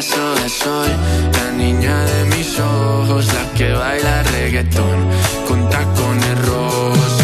[0.00, 4.98] Pedazo de la niña de mis ojos, la que baila reggaetón
[5.46, 7.19] con tacones rojos.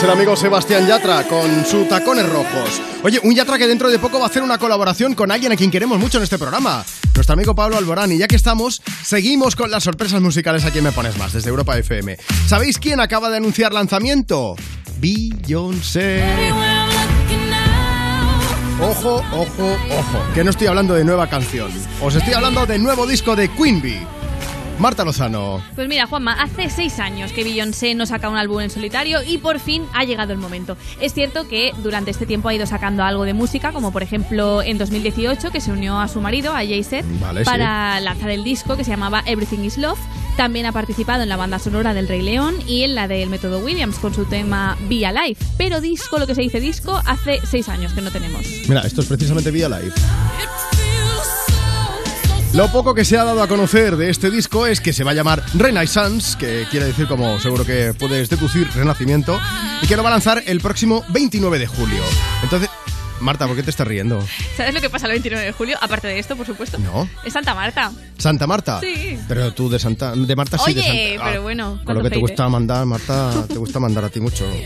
[0.00, 2.80] Es el amigo Sebastián Yatra con sus tacones rojos.
[3.02, 5.56] Oye, un Yatra que dentro de poco va a hacer una colaboración con alguien a
[5.56, 6.82] quien queremos mucho en este programa.
[7.14, 8.10] Nuestro amigo Pablo Alborán.
[8.10, 11.50] Y ya que estamos, seguimos con las sorpresas musicales aquí en Me Pones Más, desde
[11.50, 12.16] Europa FM.
[12.46, 14.56] ¿Sabéis quién acaba de anunciar lanzamiento?
[15.00, 16.24] Beyoncé.
[18.80, 21.70] Ojo, ojo, ojo, que no estoy hablando de nueva canción.
[22.00, 24.19] Os estoy hablando de nuevo disco de Queen Bee.
[24.80, 25.62] Marta Lozano.
[25.74, 29.36] Pues mira, Juanma, hace seis años que Beyoncé no saca un álbum en solitario y
[29.36, 30.74] por fin ha llegado el momento.
[31.02, 34.62] Es cierto que durante este tiempo ha ido sacando algo de música, como por ejemplo
[34.62, 38.74] en 2018 que se unió a su marido, a Jay-Z, Vale, para lanzar el disco
[38.78, 39.98] que se llamaba Everything is Love.
[40.38, 43.58] También ha participado en la banda sonora del Rey León y en la del Método
[43.58, 45.36] Williams con su tema Be Alive.
[45.58, 48.46] Pero disco, lo que se dice disco, hace seis años que no tenemos.
[48.66, 49.92] Mira, esto es precisamente Vía Live.
[52.52, 55.12] Lo poco que se ha dado a conocer de este disco es que se va
[55.12, 59.38] a llamar Renaissance, que quiere decir, como seguro que puedes deducir, renacimiento,
[59.80, 62.02] y que lo va a lanzar el próximo 29 de julio.
[62.42, 62.68] Entonces,
[63.20, 64.24] Marta, ¿por qué te estás riendo?
[64.56, 65.76] ¿Sabes lo que pasa el 29 de julio?
[65.80, 66.78] Aparte de esto, por supuesto.
[66.78, 67.08] No.
[67.24, 67.92] Es Santa Marta.
[68.18, 68.80] ¿Santa Marta?
[68.80, 69.18] Sí.
[69.28, 71.30] Pero tú de Santa de Marta sí, de Oye, Santa.
[71.30, 72.48] pero bueno, Con lo que te gusta ¿eh?
[72.50, 74.46] mandar, Marta, te gusta mandar a ti mucho.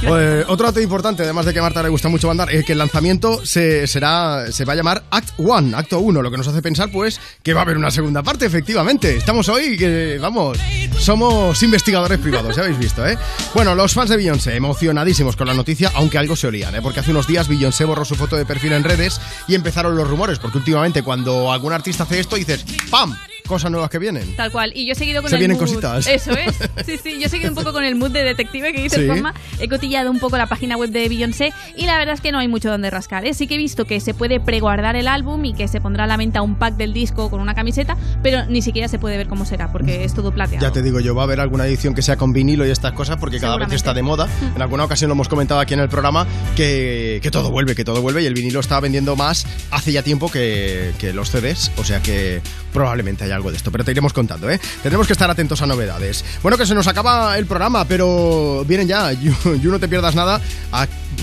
[0.00, 2.72] Eh, otro dato importante, además de que a Marta le gusta mucho mandar, es que
[2.72, 6.46] el lanzamiento se, será, se va a llamar Act One, acto 1, lo que nos
[6.46, 9.16] hace pensar, pues, que va a haber una segunda parte, efectivamente.
[9.16, 10.56] Estamos hoy, que vamos,
[10.98, 13.18] somos investigadores privados, ya habéis visto, ¿eh?
[13.54, 16.82] Bueno, los fans de Beyoncé, emocionadísimos con la noticia, aunque algo se olían, ¿eh?
[16.82, 20.08] Porque hace unos días Beyoncé borró su foto de perfil en redes y empezaron los
[20.08, 23.16] rumores, porque últimamente cuando algún artista hace esto, dices, ¡pam!
[23.48, 24.36] Cosas nuevas que vienen.
[24.36, 24.72] Tal cual.
[24.74, 25.66] Y yo he seguido con Se el vienen mood.
[25.66, 26.06] cositas.
[26.06, 26.54] Eso es.
[26.86, 27.18] Sí, sí.
[27.18, 29.06] Yo he seguido un poco con el mood de detective que dice Sí.
[29.06, 29.34] Juanma.
[29.58, 32.38] He cotillado un poco la página web de Beyoncé y la verdad es que no
[32.38, 33.26] hay mucho donde rascar.
[33.26, 33.34] ¿eh?
[33.34, 36.06] Sí que he visto que se puede preguardar el álbum y que se pondrá a
[36.06, 39.28] la venta un pack del disco con una camiseta, pero ni siquiera se puede ver
[39.28, 40.66] cómo será porque es todo plateado.
[40.66, 42.92] Ya te digo yo, va a haber alguna edición que sea con vinilo y estas
[42.92, 44.28] cosas porque cada vez está de moda.
[44.54, 47.84] En alguna ocasión lo hemos comentado aquí en el programa que, que todo vuelve, que
[47.84, 51.70] todo vuelve y el vinilo está vendiendo más hace ya tiempo que, que los CDs,
[51.76, 52.40] o sea que
[52.72, 54.60] probablemente hay algo de esto, pero te iremos contando, ¿eh?
[54.82, 56.24] Tendremos que estar atentos a novedades.
[56.42, 59.32] Bueno, que se nos acaba el programa, pero vienen ya, you
[59.70, 60.40] no te pierdas nada,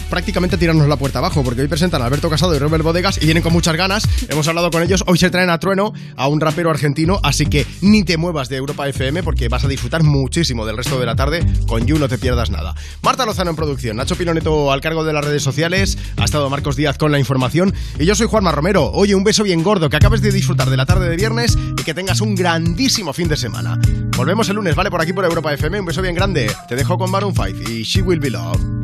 [0.10, 3.26] prácticamente tirarnos la puerta abajo, porque hoy presentan a Alberto Casado y Robert Bodegas y
[3.26, 4.08] vienen con muchas ganas.
[4.30, 7.66] Hemos hablado con ellos, hoy se traen a Trueno, a un rapero argentino, así que
[7.82, 11.16] ni te muevas de Europa FM porque vas a disfrutar muchísimo del resto de la
[11.16, 12.76] tarde con You, no te pierdas nada.
[13.02, 16.76] Marta Lozano en producción, Nacho Piloneto al cargo de las redes sociales, ha estado Marcos
[16.76, 18.92] Díaz con la información y yo soy Juanma Romero.
[18.92, 21.84] Oye, un beso bien gordo, que acabes de disfrutar de la tarde de viernes y
[21.84, 23.80] que tengas un grandísimo fin de semana.
[24.16, 24.90] Volvemos el lunes, ¿vale?
[24.90, 26.52] Por aquí por Europa FM, un beso bien grande.
[26.68, 28.75] Te dejo con Maroon 5 y She Will Be Loved.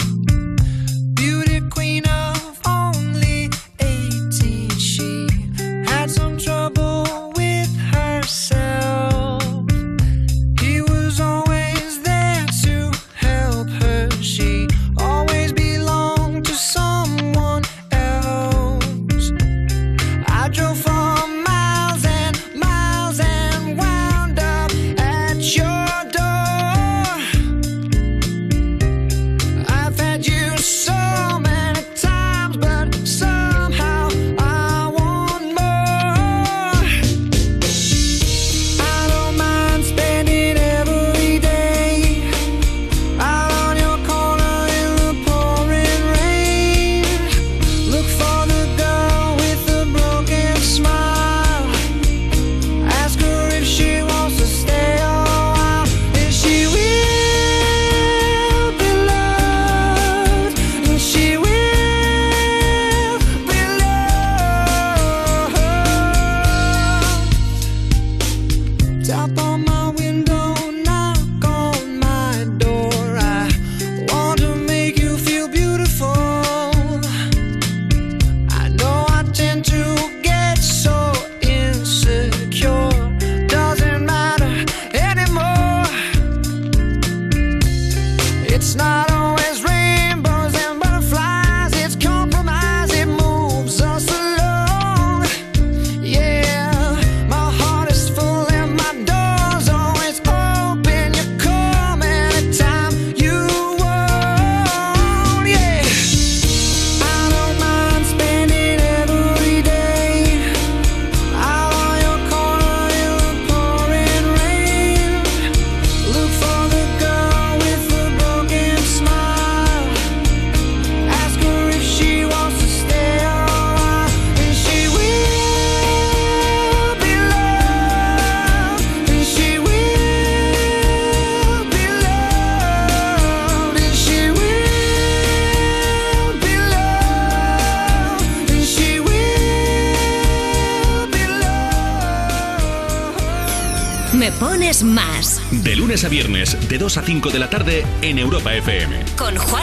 [146.71, 149.03] De 2 a 5 de la tarde en Europa FM.
[149.17, 149.60] Con Juanma